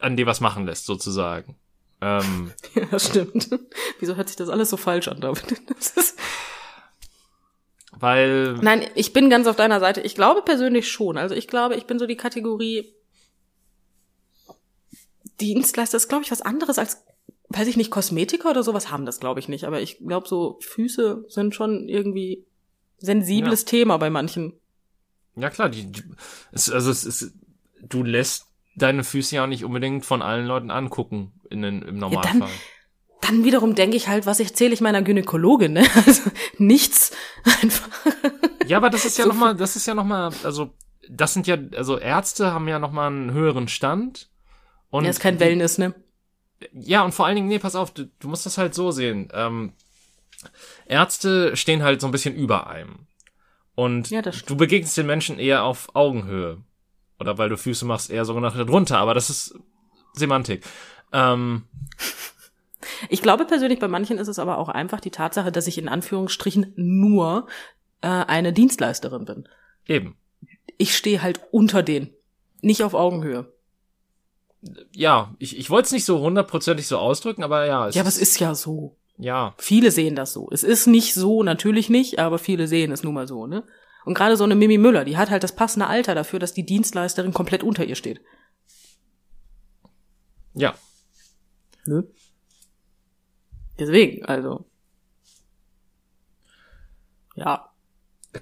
an 0.00 0.16
dir 0.16 0.26
was 0.26 0.40
machen 0.40 0.66
lässt, 0.66 0.86
sozusagen. 0.86 1.56
Ähm, 2.04 2.52
Ja, 2.74 2.84
das 2.90 3.06
stimmt. 3.08 3.48
Wieso 3.98 4.16
hört 4.16 4.28
sich 4.28 4.36
das 4.36 4.50
alles 4.50 4.68
so 4.68 4.76
falsch 4.76 5.08
an, 5.08 5.20
David? 5.20 5.62
Weil, 7.92 8.54
Nein, 8.54 8.86
ich 8.94 9.12
bin 9.12 9.30
ganz 9.30 9.46
auf 9.46 9.56
deiner 9.56 9.80
Seite. 9.80 10.00
Ich 10.02 10.14
glaube 10.14 10.42
persönlich 10.42 10.90
schon. 10.90 11.16
Also 11.16 11.34
ich 11.34 11.48
glaube, 11.48 11.76
ich 11.76 11.86
bin 11.86 11.98
so 11.98 12.06
die 12.06 12.16
Kategorie 12.16 12.92
Dienstleister 15.40 15.96
ist, 15.96 16.08
glaube 16.08 16.24
ich, 16.24 16.30
was 16.30 16.42
anderes 16.42 16.78
als, 16.78 17.04
weiß 17.48 17.66
ich 17.68 17.76
nicht, 17.76 17.90
Kosmetiker 17.90 18.50
oder 18.50 18.62
sowas 18.62 18.90
haben 18.90 19.06
das, 19.06 19.20
glaube 19.20 19.40
ich, 19.40 19.48
nicht. 19.48 19.64
Aber 19.64 19.80
ich 19.80 19.98
glaube, 19.98 20.28
so 20.28 20.58
Füße 20.60 21.24
sind 21.28 21.54
schon 21.54 21.88
irgendwie 21.88 22.44
sensibles 22.98 23.64
Thema 23.64 23.96
bei 23.96 24.10
manchen. 24.10 24.52
ja 25.36 25.50
klar, 25.50 25.68
die, 25.68 25.90
die 25.90 26.02
es, 26.52 26.70
also 26.70 26.90
es 26.90 27.04
ist, 27.04 27.32
du 27.82 28.02
lässt 28.02 28.46
deine 28.76 29.04
Füße 29.04 29.36
ja 29.36 29.44
auch 29.44 29.48
nicht 29.48 29.64
unbedingt 29.64 30.04
von 30.04 30.22
allen 30.22 30.46
Leuten 30.46 30.70
angucken 30.70 31.32
in 31.50 31.62
den, 31.62 31.82
im 31.82 31.98
Normalfall. 31.98 32.48
Dann 33.20 33.44
wiederum 33.44 33.74
denke 33.74 33.96
ich 33.96 34.08
halt, 34.08 34.26
was 34.26 34.40
erzähle 34.40 34.74
ich 34.74 34.80
meiner 34.80 35.02
Gynäkologin, 35.02 35.72
ne? 35.72 35.86
Also 36.06 36.30
nichts 36.58 37.12
einfach. 37.44 37.88
Ja, 38.66 38.76
aber 38.78 38.90
das 38.90 39.04
ist 39.04 39.18
ja 39.18 39.24
So 39.24 39.30
noch 39.30 39.38
mal, 39.38 39.54
das 39.54 39.76
ist 39.76 39.86
ja 39.86 39.94
noch 39.94 40.04
mal, 40.04 40.30
also 40.42 40.74
das 41.08 41.34
sind 41.34 41.46
ja, 41.46 41.56
also 41.76 41.98
Ärzte 41.98 42.52
haben 42.52 42.68
ja 42.68 42.78
noch 42.78 42.92
mal 42.92 43.06
einen 43.06 43.32
höheren 43.32 43.68
Stand. 43.68 44.30
Und 44.90 45.04
Ja, 45.04 45.10
ist 45.10 45.20
kein 45.20 45.40
Wellness, 45.40 45.78
ne? 45.78 45.94
Ja, 46.72 47.02
und 47.02 47.12
vor 47.12 47.26
allen 47.26 47.36
Dingen, 47.36 47.48
nee, 47.48 47.58
pass 47.58 47.74
auf, 47.76 47.92
du, 47.92 48.10
du 48.20 48.28
musst 48.28 48.46
das 48.46 48.58
halt 48.58 48.74
so 48.74 48.90
sehen. 48.90 49.28
Ähm, 49.32 49.72
Ärzte 50.86 51.56
stehen 51.56 51.82
halt 51.82 52.00
so 52.00 52.06
ein 52.08 52.12
bisschen 52.12 52.34
über 52.34 52.68
einem. 52.68 53.06
Und 53.74 54.10
Ja, 54.10 54.22
du 54.22 54.56
begegnest 54.56 54.96
den 54.96 55.06
Menschen 55.06 55.38
eher 55.38 55.64
auf 55.64 55.94
Augenhöhe. 55.94 56.62
Oder 57.20 57.38
weil 57.38 57.48
du 57.48 57.56
Füße 57.56 57.84
machst, 57.84 58.10
eher 58.10 58.24
sogar 58.24 58.42
nach 58.42 58.56
drunter, 58.56 58.98
aber 58.98 59.14
das 59.14 59.30
ist 59.30 59.58
Semantik. 60.14 60.64
Ähm, 61.12 61.64
Ich 63.08 63.22
glaube 63.22 63.44
persönlich, 63.44 63.78
bei 63.78 63.88
manchen 63.88 64.18
ist 64.18 64.28
es 64.28 64.38
aber 64.38 64.58
auch 64.58 64.68
einfach 64.68 65.00
die 65.00 65.10
Tatsache, 65.10 65.50
dass 65.52 65.66
ich 65.66 65.78
in 65.78 65.88
Anführungsstrichen 65.88 66.72
nur 66.76 67.46
äh, 68.02 68.08
eine 68.08 68.52
Dienstleisterin 68.52 69.24
bin. 69.24 69.48
eben. 69.86 70.16
Ich 70.76 70.96
stehe 70.96 71.22
halt 71.22 71.40
unter 71.52 71.82
denen. 71.82 72.10
Nicht 72.60 72.82
auf 72.82 72.94
Augenhöhe. 72.94 73.52
Ja, 74.92 75.34
ich, 75.38 75.56
ich 75.58 75.70
wollte 75.70 75.86
es 75.86 75.92
nicht 75.92 76.04
so 76.04 76.18
hundertprozentig 76.20 76.86
so 76.88 76.98
ausdrücken, 76.98 77.44
aber 77.44 77.66
ja. 77.66 77.88
Ja, 77.90 78.00
aber 78.00 78.08
es 78.08 78.18
ist 78.18 78.40
ja 78.40 78.54
so. 78.54 78.96
Ja, 79.16 79.54
Viele 79.58 79.92
sehen 79.92 80.16
das 80.16 80.32
so. 80.32 80.48
Es 80.50 80.64
ist 80.64 80.86
nicht 80.88 81.14
so, 81.14 81.42
natürlich 81.44 81.88
nicht, 81.90 82.18
aber 82.18 82.38
viele 82.38 82.66
sehen 82.66 82.90
es 82.90 83.04
nun 83.04 83.14
mal 83.14 83.28
so, 83.28 83.46
ne? 83.46 83.62
Und 84.04 84.14
gerade 84.14 84.36
so 84.36 84.44
eine 84.44 84.54
Mimi 84.54 84.76
Müller, 84.78 85.04
die 85.04 85.16
hat 85.16 85.30
halt 85.30 85.42
das 85.42 85.54
passende 85.56 85.86
Alter 85.86 86.14
dafür, 86.14 86.38
dass 86.38 86.52
die 86.52 86.66
Dienstleisterin 86.66 87.32
komplett 87.32 87.62
unter 87.62 87.84
ihr 87.84 87.96
steht. 87.96 88.20
ja. 90.54 90.74
Ne? 91.86 92.04
Deswegen, 93.78 94.24
also. 94.24 94.64
Ja. 97.36 97.70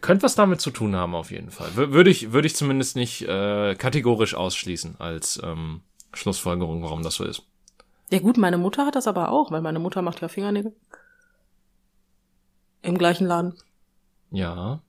Könnte 0.00 0.22
was 0.22 0.34
damit 0.34 0.60
zu 0.60 0.70
tun 0.70 0.94
haben, 0.94 1.14
auf 1.14 1.30
jeden 1.30 1.50
Fall. 1.50 1.68
Wür- 1.70 1.92
Würde 1.92 2.10
ich, 2.10 2.32
würde 2.32 2.46
ich 2.46 2.54
zumindest 2.54 2.94
nicht 2.96 3.22
äh, 3.22 3.74
kategorisch 3.74 4.34
ausschließen 4.34 4.96
als 5.00 5.40
ähm, 5.42 5.82
Schlussfolgerung, 6.14 6.82
warum 6.82 7.02
das 7.02 7.14
so 7.16 7.24
ist. 7.24 7.42
Ja 8.10 8.18
gut, 8.20 8.36
meine 8.36 8.58
Mutter 8.58 8.86
hat 8.86 8.94
das 8.94 9.06
aber 9.06 9.30
auch, 9.30 9.50
weil 9.50 9.60
meine 9.62 9.78
Mutter 9.78 10.02
macht 10.02 10.20
ja 10.20 10.28
Fingernägel. 10.28 10.74
Im 12.82 12.96
gleichen 12.98 13.26
Laden. 13.26 13.54
Ja. 14.30 14.82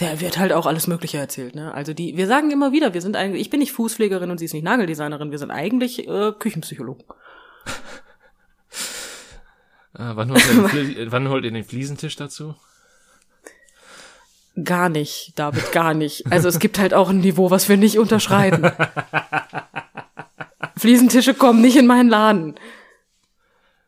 Der 0.00 0.20
wird 0.20 0.38
halt 0.38 0.52
auch 0.52 0.66
alles 0.66 0.86
Mögliche 0.86 1.18
erzählt, 1.18 1.54
ne? 1.54 1.74
Also 1.74 1.92
die, 1.92 2.16
wir 2.16 2.26
sagen 2.26 2.50
immer 2.50 2.72
wieder, 2.72 2.94
wir 2.94 3.02
sind 3.02 3.16
eigentlich, 3.16 3.42
ich 3.42 3.50
bin 3.50 3.60
nicht 3.60 3.72
Fußpflegerin 3.72 4.30
und 4.30 4.38
sie 4.38 4.46
ist 4.46 4.54
nicht 4.54 4.62
Nageldesignerin, 4.62 5.30
wir 5.30 5.38
sind 5.38 5.50
eigentlich 5.50 6.08
äh, 6.08 6.32
Küchenpsychologen. 6.32 7.04
Äh, 9.92 10.14
wann, 10.14 10.30
holt 10.30 10.46
ihr 10.46 10.54
den 10.54 10.68
Flie 10.68 11.12
wann 11.12 11.28
holt 11.28 11.44
ihr 11.44 11.50
den 11.50 11.64
Fliesentisch 11.64 12.14
dazu? 12.14 12.54
Gar 14.62 14.88
nicht, 14.88 15.32
David, 15.34 15.72
gar 15.72 15.94
nicht. 15.94 16.30
Also 16.30 16.48
es 16.48 16.60
gibt 16.60 16.78
halt 16.78 16.94
auch 16.94 17.10
ein 17.10 17.18
Niveau, 17.18 17.50
was 17.50 17.68
wir 17.68 17.76
nicht 17.76 17.98
unterschreiten. 17.98 18.70
Fliesentische 20.76 21.34
kommen 21.34 21.60
nicht 21.60 21.76
in 21.76 21.88
meinen 21.88 22.08
Laden. 22.08 22.54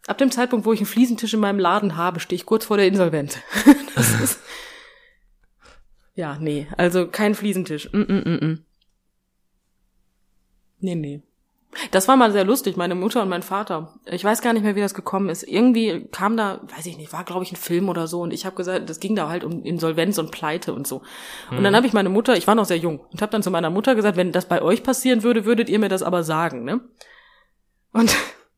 Ab 0.09 0.19
dem 0.19 0.33
Zeitpunkt, 0.33 0.67
wo 0.67 0.73
ich 0.73 0.81
einen 0.81 0.87
Fliesentisch 0.87 1.35
in 1.35 1.41
meinem 1.41 1.61
Laden 1.61 1.97
habe, 1.97 2.19
stehe 2.19 2.37
ich 2.37 2.47
kurz 2.47 2.65
vor 2.65 2.77
der 2.77 2.89
Insolvenz. 2.89 3.39
Das 3.95 4.21
ist 4.21 4.41
ja, 6.15 6.37
nee, 6.39 6.67
also 6.77 7.07
kein 7.09 7.35
Fliesentisch. 7.35 7.93
Mm, 7.93 8.01
mm, 8.01 8.23
mm, 8.25 8.47
mm. 8.47 8.65
Nee, 10.81 10.95
nee. 10.95 11.23
Das 11.91 12.07
war 12.07 12.17
mal 12.17 12.33
sehr 12.33 12.45
lustig, 12.45 12.77
meine 12.77 12.95
Mutter 12.95 13.23
und 13.23 13.31
mein 13.31 13.43
Vater. 13.43 13.95
Ich 14.05 14.23
weiß 14.23 14.43
gar 14.43 14.53
nicht 14.53 14.63
mehr, 14.63 14.77
wie 14.77 14.81
das 14.81 14.93
gekommen 14.93 15.31
ist. 15.31 15.43
Irgendwie 15.43 16.07
kam 16.13 16.37
da, 16.37 16.61
weiß 16.77 16.85
ich 16.85 16.99
nicht, 16.99 17.15
war 17.15 17.25
glaube 17.25 17.45
ich 17.45 17.53
ein 17.53 17.57
Film 17.57 17.89
oder 17.89 18.07
so 18.07 18.21
und 18.21 18.33
ich 18.33 18.45
habe 18.45 18.57
gesagt, 18.57 18.91
das 18.91 19.01
ging 19.01 19.17
da 19.17 19.31
halt 19.31 19.43
um 19.43 19.63
Insolvenz 19.63 20.19
und 20.19 20.31
Pleite 20.31 20.75
und 20.75 20.87
so. 20.87 21.01
Und 21.51 21.65
dann 21.65 21.75
habe 21.75 21.87
ich 21.87 21.95
meine 21.95 22.11
Mutter, 22.11 22.37
ich 22.37 22.47
war 22.47 22.55
noch 22.55 22.67
sehr 22.67 22.77
jung 22.77 23.01
und 23.11 23.23
habe 23.23 23.33
dann 23.33 23.43
zu 23.43 23.51
meiner 23.51 23.71
Mutter 23.71 23.95
gesagt, 23.95 24.19
wenn 24.19 24.33
das 24.33 24.47
bei 24.47 24.61
euch 24.61 24.83
passieren 24.83 25.23
würde, 25.23 25.47
würdet 25.47 25.71
ihr 25.71 25.79
mir 25.79 25.89
das 25.89 26.03
aber 26.03 26.25
sagen, 26.25 26.65
ne? 26.65 26.81
Und 27.93 28.15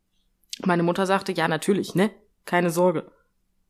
meine 0.64 0.82
Mutter 0.82 1.06
sagte, 1.06 1.30
ja, 1.30 1.46
natürlich, 1.46 1.94
ne? 1.94 2.10
Keine 2.46 2.70
Sorge. 2.70 3.12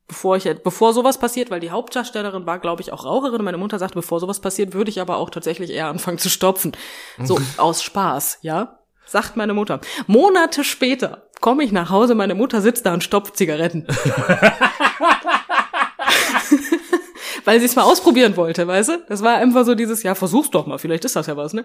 Bevor 0.06 0.36
ich, 0.36 0.44
bevor 0.62 0.92
sowas 0.92 1.18
passiert, 1.18 1.50
weil 1.50 1.60
die 1.60 1.70
Hauptdarstellerin 1.70 2.44
war, 2.46 2.58
glaube 2.58 2.82
ich, 2.82 2.92
auch 2.92 3.04
Raucherin. 3.04 3.42
Meine 3.42 3.56
Mutter 3.56 3.78
sagte, 3.78 3.94
bevor 3.94 4.20
sowas 4.20 4.40
passiert, 4.40 4.74
würde 4.74 4.90
ich 4.90 5.00
aber 5.00 5.16
auch 5.16 5.30
tatsächlich 5.30 5.70
eher 5.70 5.86
anfangen 5.88 6.18
zu 6.18 6.28
stopfen. 6.28 6.72
So, 7.22 7.40
aus 7.56 7.82
Spaß, 7.82 8.38
ja? 8.42 8.80
Sagt 9.06 9.36
meine 9.36 9.54
Mutter. 9.54 9.80
Monate 10.06 10.64
später 10.64 11.28
komme 11.40 11.62
ich 11.62 11.72
nach 11.72 11.90
Hause, 11.90 12.14
meine 12.14 12.34
Mutter 12.34 12.60
sitzt 12.62 12.86
da 12.86 12.94
und 12.94 13.04
stopft 13.04 13.36
Zigaretten. 13.36 13.86
Weil 17.44 17.60
sie 17.60 17.66
es 17.66 17.76
mal 17.76 17.82
ausprobieren 17.82 18.36
wollte, 18.36 18.66
weißt 18.66 18.88
du? 18.88 19.04
Das 19.08 19.22
war 19.22 19.36
einfach 19.36 19.64
so 19.64 19.74
dieses, 19.74 20.02
ja, 20.02 20.14
versuch's 20.14 20.50
doch 20.50 20.66
mal, 20.66 20.78
vielleicht 20.78 21.04
ist 21.04 21.16
das 21.16 21.26
ja 21.26 21.36
was, 21.36 21.52
ne? 21.52 21.64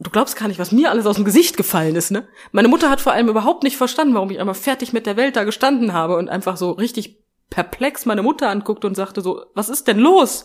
Du 0.00 0.10
glaubst 0.10 0.36
gar 0.36 0.48
nicht, 0.48 0.60
was 0.60 0.72
mir 0.72 0.90
alles 0.90 1.06
aus 1.06 1.16
dem 1.16 1.24
Gesicht 1.24 1.56
gefallen 1.56 1.96
ist, 1.96 2.10
ne? 2.10 2.28
Meine 2.52 2.68
Mutter 2.68 2.88
hat 2.88 3.00
vor 3.00 3.12
allem 3.12 3.28
überhaupt 3.28 3.64
nicht 3.64 3.76
verstanden, 3.76 4.14
warum 4.14 4.30
ich 4.30 4.38
einmal 4.38 4.54
fertig 4.54 4.92
mit 4.92 5.06
der 5.06 5.16
Welt 5.16 5.34
da 5.36 5.44
gestanden 5.44 5.92
habe 5.92 6.16
und 6.16 6.28
einfach 6.28 6.56
so 6.56 6.70
richtig 6.70 7.18
perplex 7.50 8.06
meine 8.06 8.22
Mutter 8.22 8.48
anguckte 8.48 8.86
und 8.86 8.94
sagte 8.94 9.20
so, 9.20 9.46
was 9.54 9.68
ist 9.68 9.88
denn 9.88 9.98
los? 9.98 10.44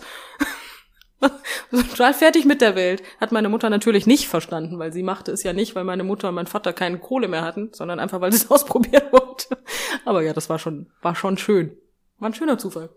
Total 1.72 2.14
fertig 2.14 2.46
mit 2.46 2.62
der 2.62 2.76
Welt. 2.76 3.04
Hat 3.20 3.32
meine 3.32 3.50
Mutter 3.50 3.70
natürlich 3.70 4.08
nicht 4.08 4.28
verstanden, 4.28 4.80
weil 4.80 4.92
sie 4.92 5.04
machte 5.04 5.32
es 5.32 5.44
ja 5.44 5.54
nicht, 5.54 5.76
weil 5.76 5.84
meine 5.84 6.04
Mutter 6.04 6.30
und 6.30 6.36
mein 6.36 6.48
Vater 6.48 6.74
keine 6.74 7.00
Kohle 7.00 7.28
mehr 7.28 7.44
hatten, 7.44 7.70
sondern 7.74 8.00
einfach, 8.00 8.22
weil 8.22 8.32
sie 8.32 8.40
es 8.40 8.52
ausprobieren 8.52 9.04
wollte. 9.12 9.58
Aber 10.06 10.22
ja, 10.22 10.34
das 10.34 10.50
war 10.50 10.60
schon, 10.60 10.92
war 11.02 11.16
schon 11.16 11.38
schön. 11.38 11.78
War 12.20 12.30
ein 12.30 12.34
schöner 12.34 12.58
Zufall. 12.58 12.90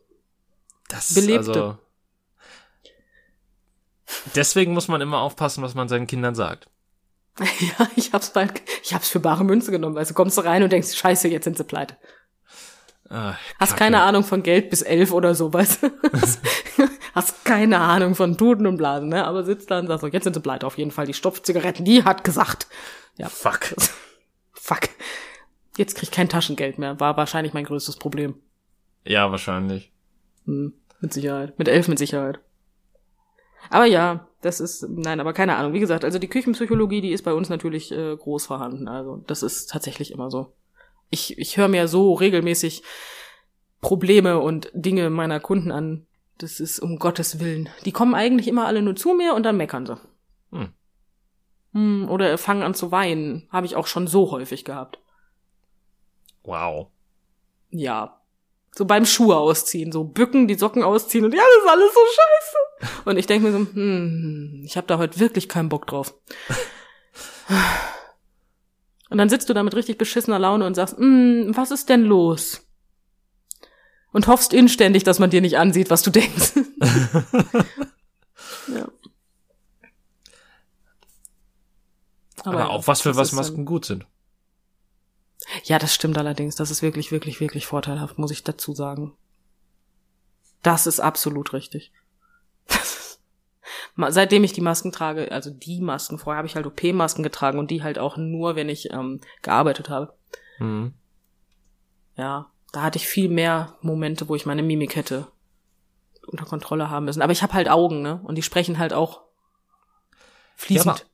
Das 0.88 1.14
Belebte. 1.14 1.50
Also, 1.50 1.78
deswegen 4.34 4.72
muss 4.72 4.88
man 4.88 5.00
immer 5.00 5.18
aufpassen, 5.20 5.62
was 5.62 5.74
man 5.74 5.88
seinen 5.88 6.06
Kindern 6.06 6.34
sagt. 6.34 6.68
Ja, 7.60 7.88
ich 7.96 8.12
hab's 8.14 8.30
bald, 8.32 8.62
ich 8.82 8.94
hab's 8.94 9.08
für 9.10 9.20
bare 9.20 9.44
Münze 9.44 9.70
genommen, 9.70 9.94
weil 9.94 10.06
du 10.06 10.14
kommst 10.14 10.42
rein 10.42 10.62
und 10.62 10.72
denkst, 10.72 10.94
scheiße, 10.94 11.28
jetzt 11.28 11.44
sind 11.44 11.58
sie 11.58 11.64
pleite. 11.64 11.96
Ah, 13.10 13.34
Hast 13.60 13.76
keine 13.76 14.00
Ahnung 14.02 14.24
von 14.24 14.42
Geld 14.42 14.70
bis 14.70 14.82
elf 14.82 15.12
oder 15.12 15.34
so, 15.34 15.52
weißt 15.52 15.82
du? 15.82 15.90
Hast 17.14 17.44
keine 17.44 17.78
Ahnung 17.78 18.14
von 18.14 18.36
Tuten 18.36 18.66
und 18.66 18.78
Blasen, 18.78 19.08
ne? 19.10 19.24
Aber 19.26 19.44
sitzt 19.44 19.70
da 19.70 19.78
und 19.78 19.86
sagst 19.86 20.00
so, 20.00 20.08
jetzt 20.08 20.24
sind 20.24 20.34
sie 20.34 20.40
pleite 20.40 20.66
auf 20.66 20.76
jeden 20.76 20.90
Fall. 20.90 21.06
Die 21.06 21.14
Stopfzigaretten, 21.14 21.84
die 21.84 22.04
hat 22.04 22.24
gesagt. 22.24 22.66
Ja, 23.16 23.28
Fuck. 23.28 23.74
fuck. 24.52 24.88
Jetzt 25.76 25.94
krieg 25.94 26.04
ich 26.04 26.10
kein 26.10 26.28
Taschengeld 26.28 26.78
mehr. 26.78 26.98
War 27.00 27.16
wahrscheinlich 27.16 27.52
mein 27.54 27.64
größtes 27.64 27.96
Problem. 27.96 28.34
Ja, 29.04 29.30
wahrscheinlich. 29.30 29.92
Hm, 30.46 30.72
mit 31.00 31.12
Sicherheit. 31.12 31.58
Mit 31.58 31.68
elf 31.68 31.86
mit 31.88 31.98
Sicherheit. 31.98 32.40
Aber 33.70 33.84
ja, 33.84 34.26
das 34.42 34.60
ist, 34.60 34.86
nein, 34.88 35.20
aber 35.20 35.32
keine 35.32 35.56
Ahnung. 35.56 35.72
Wie 35.72 35.80
gesagt, 35.80 36.04
also 36.04 36.18
die 36.18 36.28
Küchenpsychologie, 36.28 37.00
die 37.00 37.12
ist 37.12 37.22
bei 37.22 37.34
uns 37.34 37.48
natürlich 37.48 37.92
äh, 37.92 38.16
groß 38.16 38.46
vorhanden. 38.46 38.88
Also 38.88 39.22
das 39.26 39.42
ist 39.42 39.70
tatsächlich 39.70 40.12
immer 40.12 40.30
so. 40.30 40.52
Ich, 41.10 41.38
ich 41.38 41.56
höre 41.56 41.68
mir 41.68 41.88
so 41.88 42.14
regelmäßig 42.14 42.82
Probleme 43.80 44.38
und 44.38 44.70
Dinge 44.72 45.10
meiner 45.10 45.40
Kunden 45.40 45.72
an. 45.72 46.06
Das 46.38 46.60
ist 46.60 46.78
um 46.80 46.98
Gottes 46.98 47.40
Willen. 47.40 47.68
Die 47.84 47.92
kommen 47.92 48.14
eigentlich 48.14 48.48
immer 48.48 48.66
alle 48.66 48.82
nur 48.82 48.96
zu 48.96 49.14
mir 49.14 49.34
und 49.34 49.42
dann 49.42 49.56
meckern 49.56 49.86
sie. 49.86 49.98
Hm. 50.52 50.72
Hm, 51.72 52.08
oder 52.10 52.36
fangen 52.38 52.62
an 52.62 52.74
zu 52.74 52.90
weinen. 52.92 53.48
Habe 53.50 53.66
ich 53.66 53.76
auch 53.76 53.86
schon 53.86 54.06
so 54.06 54.30
häufig 54.30 54.64
gehabt. 54.64 54.98
Wow. 56.42 56.88
Ja. 57.70 58.20
So 58.72 58.84
beim 58.84 59.06
Schuhe 59.06 59.36
ausziehen, 59.36 59.92
so 59.92 60.04
bücken, 60.04 60.48
die 60.48 60.54
Socken 60.54 60.82
ausziehen 60.82 61.24
und 61.24 61.32
ja, 61.32 61.42
das 61.42 61.64
ist 61.64 61.70
alles 61.70 61.94
so 61.94 62.00
scheiße. 62.00 62.65
Und 63.04 63.16
ich 63.16 63.26
denke 63.26 63.46
mir 63.46 63.52
so, 63.52 63.58
hm, 63.58 64.62
ich 64.64 64.76
habe 64.76 64.86
da 64.86 64.98
heute 64.98 65.18
wirklich 65.18 65.48
keinen 65.48 65.68
Bock 65.68 65.86
drauf. 65.86 66.14
Und 69.08 69.18
dann 69.18 69.28
sitzt 69.28 69.48
du 69.48 69.54
da 69.54 69.62
mit 69.62 69.74
richtig 69.74 69.98
beschissener 69.98 70.38
Laune 70.38 70.66
und 70.66 70.74
sagst, 70.74 70.96
hm, 70.98 71.52
was 71.54 71.70
ist 71.70 71.88
denn 71.88 72.02
los? 72.02 72.66
Und 74.12 74.26
hoffst 74.26 74.52
inständig, 74.52 75.04
dass 75.04 75.18
man 75.18 75.30
dir 75.30 75.40
nicht 75.40 75.58
ansieht, 75.58 75.90
was 75.90 76.02
du 76.02 76.10
denkst. 76.10 76.52
ja. 78.68 78.88
Aber, 82.44 82.60
ja, 82.60 82.68
auch 82.68 82.86
was 82.86 83.02
für 83.02 83.16
was 83.16 83.32
Masken 83.32 83.64
gut 83.64 83.84
sind. 83.84 84.06
Ja, 85.64 85.78
das 85.78 85.94
stimmt 85.94 86.18
allerdings. 86.18 86.56
Das 86.56 86.70
ist 86.70 86.82
wirklich, 86.82 87.12
wirklich, 87.12 87.40
wirklich 87.40 87.66
vorteilhaft, 87.66 88.18
muss 88.18 88.30
ich 88.30 88.44
dazu 88.44 88.72
sagen. 88.72 89.12
Das 90.62 90.86
ist 90.86 91.00
absolut 91.00 91.52
richtig. 91.52 91.92
Seitdem 93.96 94.44
ich 94.44 94.52
die 94.52 94.60
Masken 94.60 94.92
trage, 94.92 95.32
also 95.32 95.50
die 95.50 95.80
Masken, 95.80 96.18
vorher 96.18 96.38
habe 96.38 96.46
ich 96.46 96.54
halt 96.54 96.66
OP-Masken 96.66 97.22
getragen 97.22 97.58
und 97.58 97.70
die 97.70 97.82
halt 97.82 97.98
auch 97.98 98.16
nur, 98.16 98.54
wenn 98.56 98.68
ich 98.68 98.92
ähm, 98.92 99.20
gearbeitet 99.42 99.88
habe. 99.88 100.14
Mhm. 100.58 100.92
Ja, 102.16 102.50
da 102.72 102.82
hatte 102.82 102.98
ich 102.98 103.06
viel 103.06 103.28
mehr 103.28 103.74
Momente, 103.80 104.28
wo 104.28 104.34
ich 104.34 104.46
meine 104.46 104.62
Mimik 104.62 104.96
hätte 104.96 105.28
unter 106.26 106.44
Kontrolle 106.44 106.90
haben 106.90 107.04
müssen. 107.06 107.22
Aber 107.22 107.32
ich 107.32 107.42
habe 107.42 107.54
halt 107.54 107.68
Augen, 107.68 108.02
ne? 108.02 108.20
Und 108.24 108.34
die 108.34 108.42
sprechen 108.42 108.78
halt 108.78 108.92
auch 108.92 109.22
fließend. 110.56 110.98
Ja, 110.98 111.04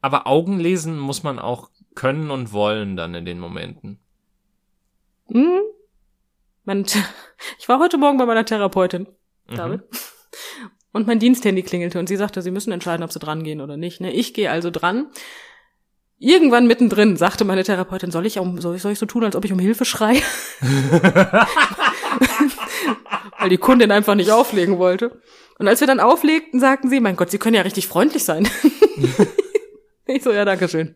Aber 0.00 0.26
Augen 0.26 0.58
lesen 0.58 0.98
muss 0.98 1.22
man 1.22 1.38
auch 1.38 1.70
können 1.94 2.30
und 2.30 2.52
wollen 2.52 2.96
dann 2.96 3.14
in 3.14 3.24
den 3.24 3.38
Momenten. 3.38 4.00
Hm? 5.28 5.60
Mein, 6.64 6.86
ich 7.58 7.68
war 7.68 7.78
heute 7.78 7.98
Morgen 7.98 8.18
bei 8.18 8.26
meiner 8.26 8.44
Therapeutin, 8.44 9.06
Mhm. 9.48 9.82
Und 10.92 11.06
mein 11.06 11.18
Diensthandy 11.18 11.62
klingelte 11.62 11.98
und 11.98 12.08
sie 12.08 12.16
sagte, 12.16 12.42
sie 12.42 12.50
müssen 12.50 12.72
entscheiden, 12.72 13.02
ob 13.02 13.12
sie 13.12 13.18
dran 13.18 13.44
gehen 13.44 13.60
oder 13.60 13.76
nicht. 13.76 14.00
Ne? 14.00 14.12
Ich 14.12 14.34
gehe 14.34 14.50
also 14.50 14.70
dran. 14.70 15.06
Irgendwann 16.18 16.66
mittendrin 16.66 17.16
sagte 17.16 17.44
meine 17.44 17.64
Therapeutin, 17.64 18.10
soll 18.10 18.26
ich, 18.26 18.38
um, 18.38 18.60
soll 18.60 18.76
ich, 18.76 18.82
soll 18.82 18.92
ich 18.92 18.98
so 18.98 19.06
tun, 19.06 19.24
als 19.24 19.34
ob 19.34 19.44
ich 19.44 19.52
um 19.52 19.58
Hilfe 19.58 19.84
schreie? 19.84 20.20
Weil 23.40 23.48
die 23.48 23.58
Kundin 23.58 23.90
einfach 23.90 24.14
nicht 24.14 24.30
auflegen 24.30 24.78
wollte. 24.78 25.20
Und 25.58 25.66
als 25.66 25.80
wir 25.80 25.86
dann 25.86 25.98
auflegten, 25.98 26.60
sagten 26.60 26.88
sie, 26.90 27.00
mein 27.00 27.16
Gott, 27.16 27.30
Sie 27.30 27.38
können 27.38 27.56
ja 27.56 27.62
richtig 27.62 27.88
freundlich 27.88 28.24
sein. 28.24 28.48
ich 30.06 30.22
so, 30.22 30.30
ja, 30.32 30.44
danke 30.44 30.68
schön. 30.68 30.94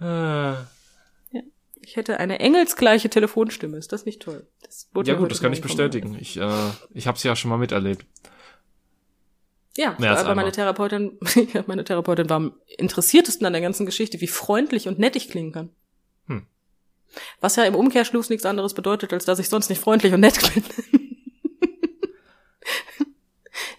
Äh, 0.00 0.52
Ich 1.82 1.96
hätte 1.96 2.18
eine 2.20 2.40
engelsgleiche 2.40 3.10
Telefonstimme. 3.10 3.76
Ist 3.76 3.92
das 3.92 4.06
nicht 4.06 4.22
toll? 4.22 4.46
Das 4.62 4.88
ja 5.04 5.14
gut, 5.14 5.30
das 5.30 5.40
kann 5.40 5.52
ich 5.52 5.60
bestätigen. 5.60 6.16
Ich, 6.20 6.38
äh, 6.38 6.70
ich 6.94 7.06
habe 7.06 7.16
es 7.16 7.22
ja 7.24 7.36
schon 7.36 7.50
mal 7.50 7.58
miterlebt. 7.58 8.06
Ja, 9.78 9.94
als 9.96 10.24
aber 10.24 10.34
meine. 10.34 10.50
Therapeutin, 10.50 11.18
meine 11.68 11.84
Therapeutin 11.84 12.28
war 12.28 12.38
am 12.38 12.52
interessiertesten 12.66 13.46
an 13.46 13.52
der 13.52 13.62
ganzen 13.62 13.86
Geschichte, 13.86 14.20
wie 14.20 14.26
freundlich 14.26 14.88
und 14.88 14.98
nett 14.98 15.14
ich 15.14 15.30
klingen 15.30 15.52
kann. 15.52 15.70
Hm. 16.26 16.46
Was 17.40 17.54
ja 17.54 17.62
im 17.62 17.76
Umkehrschluss 17.76 18.28
nichts 18.28 18.44
anderes 18.44 18.74
bedeutet, 18.74 19.12
als 19.12 19.24
dass 19.24 19.38
ich 19.38 19.48
sonst 19.48 19.68
nicht 19.68 19.80
freundlich 19.80 20.12
und 20.12 20.18
nett 20.18 20.40
bin. 20.52 20.64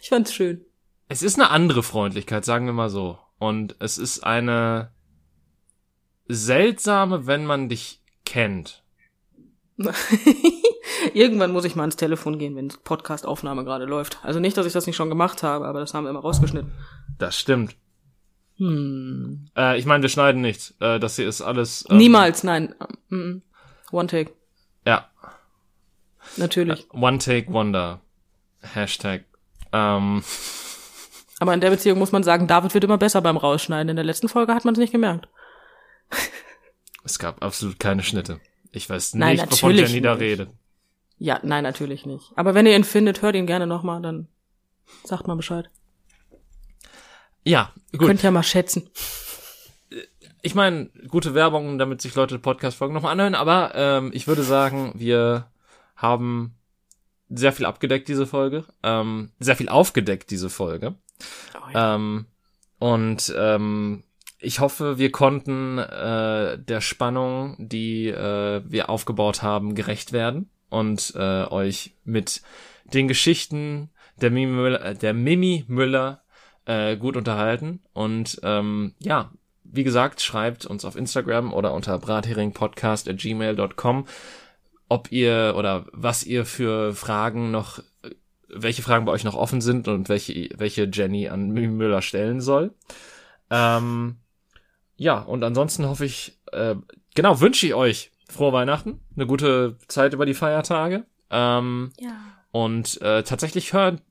ich 0.01 0.07
fand's 0.07 0.33
schön. 0.33 0.63
Es 1.09 1.21
ist 1.21 1.35
eine 1.35 1.49
andere 1.49 1.83
Freundlichkeit, 1.83 2.45
sagen 2.45 2.65
wir 2.65 2.73
mal 2.73 2.89
so. 2.89 3.19
Und 3.37 3.75
es 3.79 3.97
ist 3.97 4.21
eine 4.21 4.91
seltsame, 6.29 7.27
wenn 7.27 7.45
man 7.45 7.67
dich 7.67 8.01
kennt. 8.23 8.83
Irgendwann 11.13 11.51
muss 11.51 11.65
ich 11.65 11.75
mal 11.75 11.83
ans 11.83 11.95
Telefon 11.95 12.37
gehen, 12.39 12.55
wenn 12.55 12.67
Podcast-Aufnahme 12.83 13.63
gerade 13.63 13.85
läuft. 13.85 14.19
Also 14.23 14.39
nicht, 14.39 14.57
dass 14.57 14.65
ich 14.65 14.73
das 14.73 14.85
nicht 14.87 14.95
schon 14.95 15.09
gemacht 15.09 15.43
habe, 15.43 15.65
aber 15.67 15.79
das 15.79 15.93
haben 15.93 16.03
wir 16.05 16.09
immer 16.09 16.19
rausgeschnitten. 16.21 16.71
Das 17.17 17.37
stimmt. 17.37 17.75
Hm. 18.57 19.49
Äh, 19.55 19.77
ich 19.79 19.85
meine, 19.85 20.01
wir 20.01 20.09
schneiden 20.09 20.41
nichts. 20.41 20.73
Äh, 20.79 20.99
das 20.99 21.15
hier 21.15 21.27
ist 21.27 21.41
alles. 21.41 21.85
ähm, 21.89 21.97
Niemals, 21.97 22.43
nein. 22.43 22.75
Mm, 23.09 23.37
One 23.91 24.07
Take, 24.07 24.31
Ja. 24.85 25.09
natürlich. 26.37 26.87
One 26.91 27.17
Take 27.19 27.51
Wonder. 27.53 28.01
Hashtag. 28.61 29.23
Ähm, 29.71 30.23
Aber 31.39 31.53
in 31.53 31.61
der 31.61 31.69
Beziehung 31.69 31.97
muss 31.99 32.11
man 32.11 32.23
sagen, 32.23 32.47
David 32.47 32.73
wird 32.73 32.83
immer 32.83 32.97
besser 32.97 33.21
beim 33.21 33.37
Rausschneiden. 33.37 33.89
In 33.89 33.95
der 33.95 34.03
letzten 34.05 34.27
Folge 34.27 34.53
hat 34.53 34.65
man 34.65 34.73
es 34.73 34.79
nicht 34.79 34.91
gemerkt. 34.91 35.29
es 37.05 37.17
gab 37.19 37.41
absolut 37.43 37.79
keine 37.79 38.03
Schnitte. 38.03 38.39
Ich 38.71 38.89
weiß 38.89 39.13
Nein, 39.15 39.37
nicht, 39.37 39.51
wovon 39.51 39.69
natürlich 39.71 39.89
Jenny 39.91 40.01
da 40.01 40.13
nicht. 40.15 40.21
redet. 40.21 40.49
Ja, 41.19 41.39
nein, 41.43 41.63
natürlich 41.63 42.05
nicht. 42.05 42.31
Aber 42.35 42.55
wenn 42.55 42.65
ihr 42.65 42.75
ihn 42.75 42.85
findet, 42.85 43.21
hört 43.21 43.35
ihn 43.35 43.45
gerne 43.45 43.67
nochmal, 43.67 44.01
dann 44.01 44.29
sagt 45.03 45.27
mal 45.27 45.35
Bescheid. 45.35 45.69
Ja, 47.43 47.73
gut. 47.91 48.07
Könnt 48.07 48.23
ja 48.23 48.31
mal 48.31 48.41
schätzen. 48.41 48.89
ich 50.41 50.55
meine, 50.55 50.89
gute 51.09 51.33
Werbung, 51.33 51.77
damit 51.77 52.01
sich 52.01 52.15
Leute 52.15 52.39
Podcast-Folgen 52.39 52.93
nochmal 52.93 53.11
anhören, 53.11 53.35
aber 53.35 53.73
ähm, 53.75 54.11
ich 54.13 54.27
würde 54.27 54.43
sagen, 54.43 54.93
wir 54.95 55.47
haben 55.97 56.55
sehr 57.29 57.51
viel 57.51 57.65
abgedeckt, 57.65 58.07
diese 58.07 58.25
Folge. 58.25 58.63
Ähm, 58.81 59.31
sehr 59.39 59.57
viel 59.57 59.67
aufgedeckt, 59.69 60.31
diese 60.31 60.49
Folge. 60.49 60.95
Oh, 61.53 61.69
ja. 61.73 61.95
Ähm, 61.95 62.27
und 62.79 63.33
ähm, 63.37 64.03
ich 64.39 64.61
hoffe, 64.61 64.97
wir 64.97 65.11
konnten 65.11 65.79
äh, 65.79 66.57
der 66.57 66.79
Spannung, 66.79 67.57
die 67.59 68.07
äh, 68.07 68.61
wir 68.65 68.89
aufgebaut 68.89 69.43
haben, 69.43 69.75
gerecht 69.75 70.13
werden 70.13 70.49
und 70.69 71.13
äh, 71.15 71.45
euch 71.45 71.95
mit 72.03 72.41
den 72.93 73.07
Geschichten 73.07 73.89
der 74.21 74.29
Mimi 74.31 74.51
Müller, 74.51 74.85
äh, 74.85 74.95
der 74.95 75.13
Mimi 75.13 75.63
Müller 75.67 76.23
äh, 76.65 76.97
gut 76.97 77.15
unterhalten. 77.17 77.81
Und 77.93 78.39
ähm, 78.43 78.93
ja, 78.99 79.31
wie 79.63 79.83
gesagt, 79.83 80.21
schreibt 80.21 80.65
uns 80.65 80.85
auf 80.85 80.95
Instagram 80.95 81.53
oder 81.53 81.73
unter 81.73 81.99
bratheringpodcast@gmail.com, 81.99 84.07
ob 84.87 85.11
ihr 85.11 85.55
oder 85.57 85.85
was 85.91 86.23
ihr 86.23 86.45
für 86.45 86.93
Fragen 86.93 87.51
noch 87.51 87.81
welche 88.51 88.81
Fragen 88.81 89.05
bei 89.05 89.11
euch 89.11 89.23
noch 89.23 89.35
offen 89.35 89.61
sind 89.61 89.87
und 89.87 90.09
welche, 90.09 90.49
welche 90.55 90.89
Jenny 90.91 91.29
an 91.29 91.49
Mimi 91.49 91.67
Müller 91.67 92.01
stellen 92.01 92.41
soll. 92.41 92.73
Ähm, 93.51 94.17
ja, 94.97 95.19
und 95.19 95.43
ansonsten 95.43 95.87
hoffe 95.87 96.05
ich, 96.05 96.39
äh, 96.51 96.75
genau, 97.15 97.39
wünsche 97.39 97.67
ich 97.67 97.73
euch 97.73 98.11
frohe 98.29 98.53
Weihnachten, 98.53 98.99
eine 99.15 99.27
gute 99.27 99.77
Zeit 99.87 100.13
über 100.13 100.25
die 100.25 100.33
Feiertage. 100.33 101.05
Ähm, 101.31 101.91
ja. 101.99 102.15
und 102.51 102.99
äh, 103.01 103.21
tatsächlich 103.21 103.73
hören, 103.73 104.01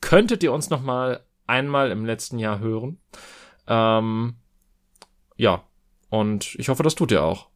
könntet 0.00 0.42
ihr 0.42 0.54
uns 0.54 0.70
noch 0.70 0.80
mal 0.80 1.22
einmal 1.46 1.90
im 1.90 2.06
letzten 2.06 2.38
Jahr 2.38 2.60
hören. 2.60 2.98
Ähm, 3.66 4.36
ja, 5.36 5.64
und 6.08 6.54
ich 6.54 6.68
hoffe, 6.68 6.82
das 6.82 6.94
tut 6.94 7.10
ihr 7.10 7.22
auch. 7.22 7.48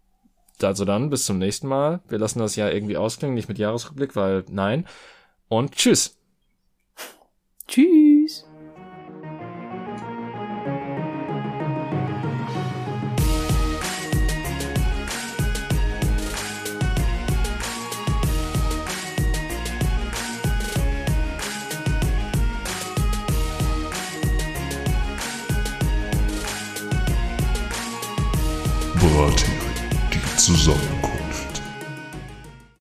Also 0.63 0.85
dann, 0.85 1.11
bis 1.11 1.27
zum 1.27 1.39
nächsten 1.39 1.69
Mal. 1.69 2.01
Wir 2.09 2.19
lassen 2.19 2.39
das 2.39 2.57
Jahr 2.57 2.73
irgendwie 2.73 2.97
ausklingen, 2.97 3.35
nicht 3.35 3.49
mit 3.49 3.59
Jahresrückblick, 3.59 4.17
weil 4.17 4.45
nein. 4.49 4.87
Und 5.49 5.73
tschüss. 5.73 6.19
Tschüss. 7.69 8.46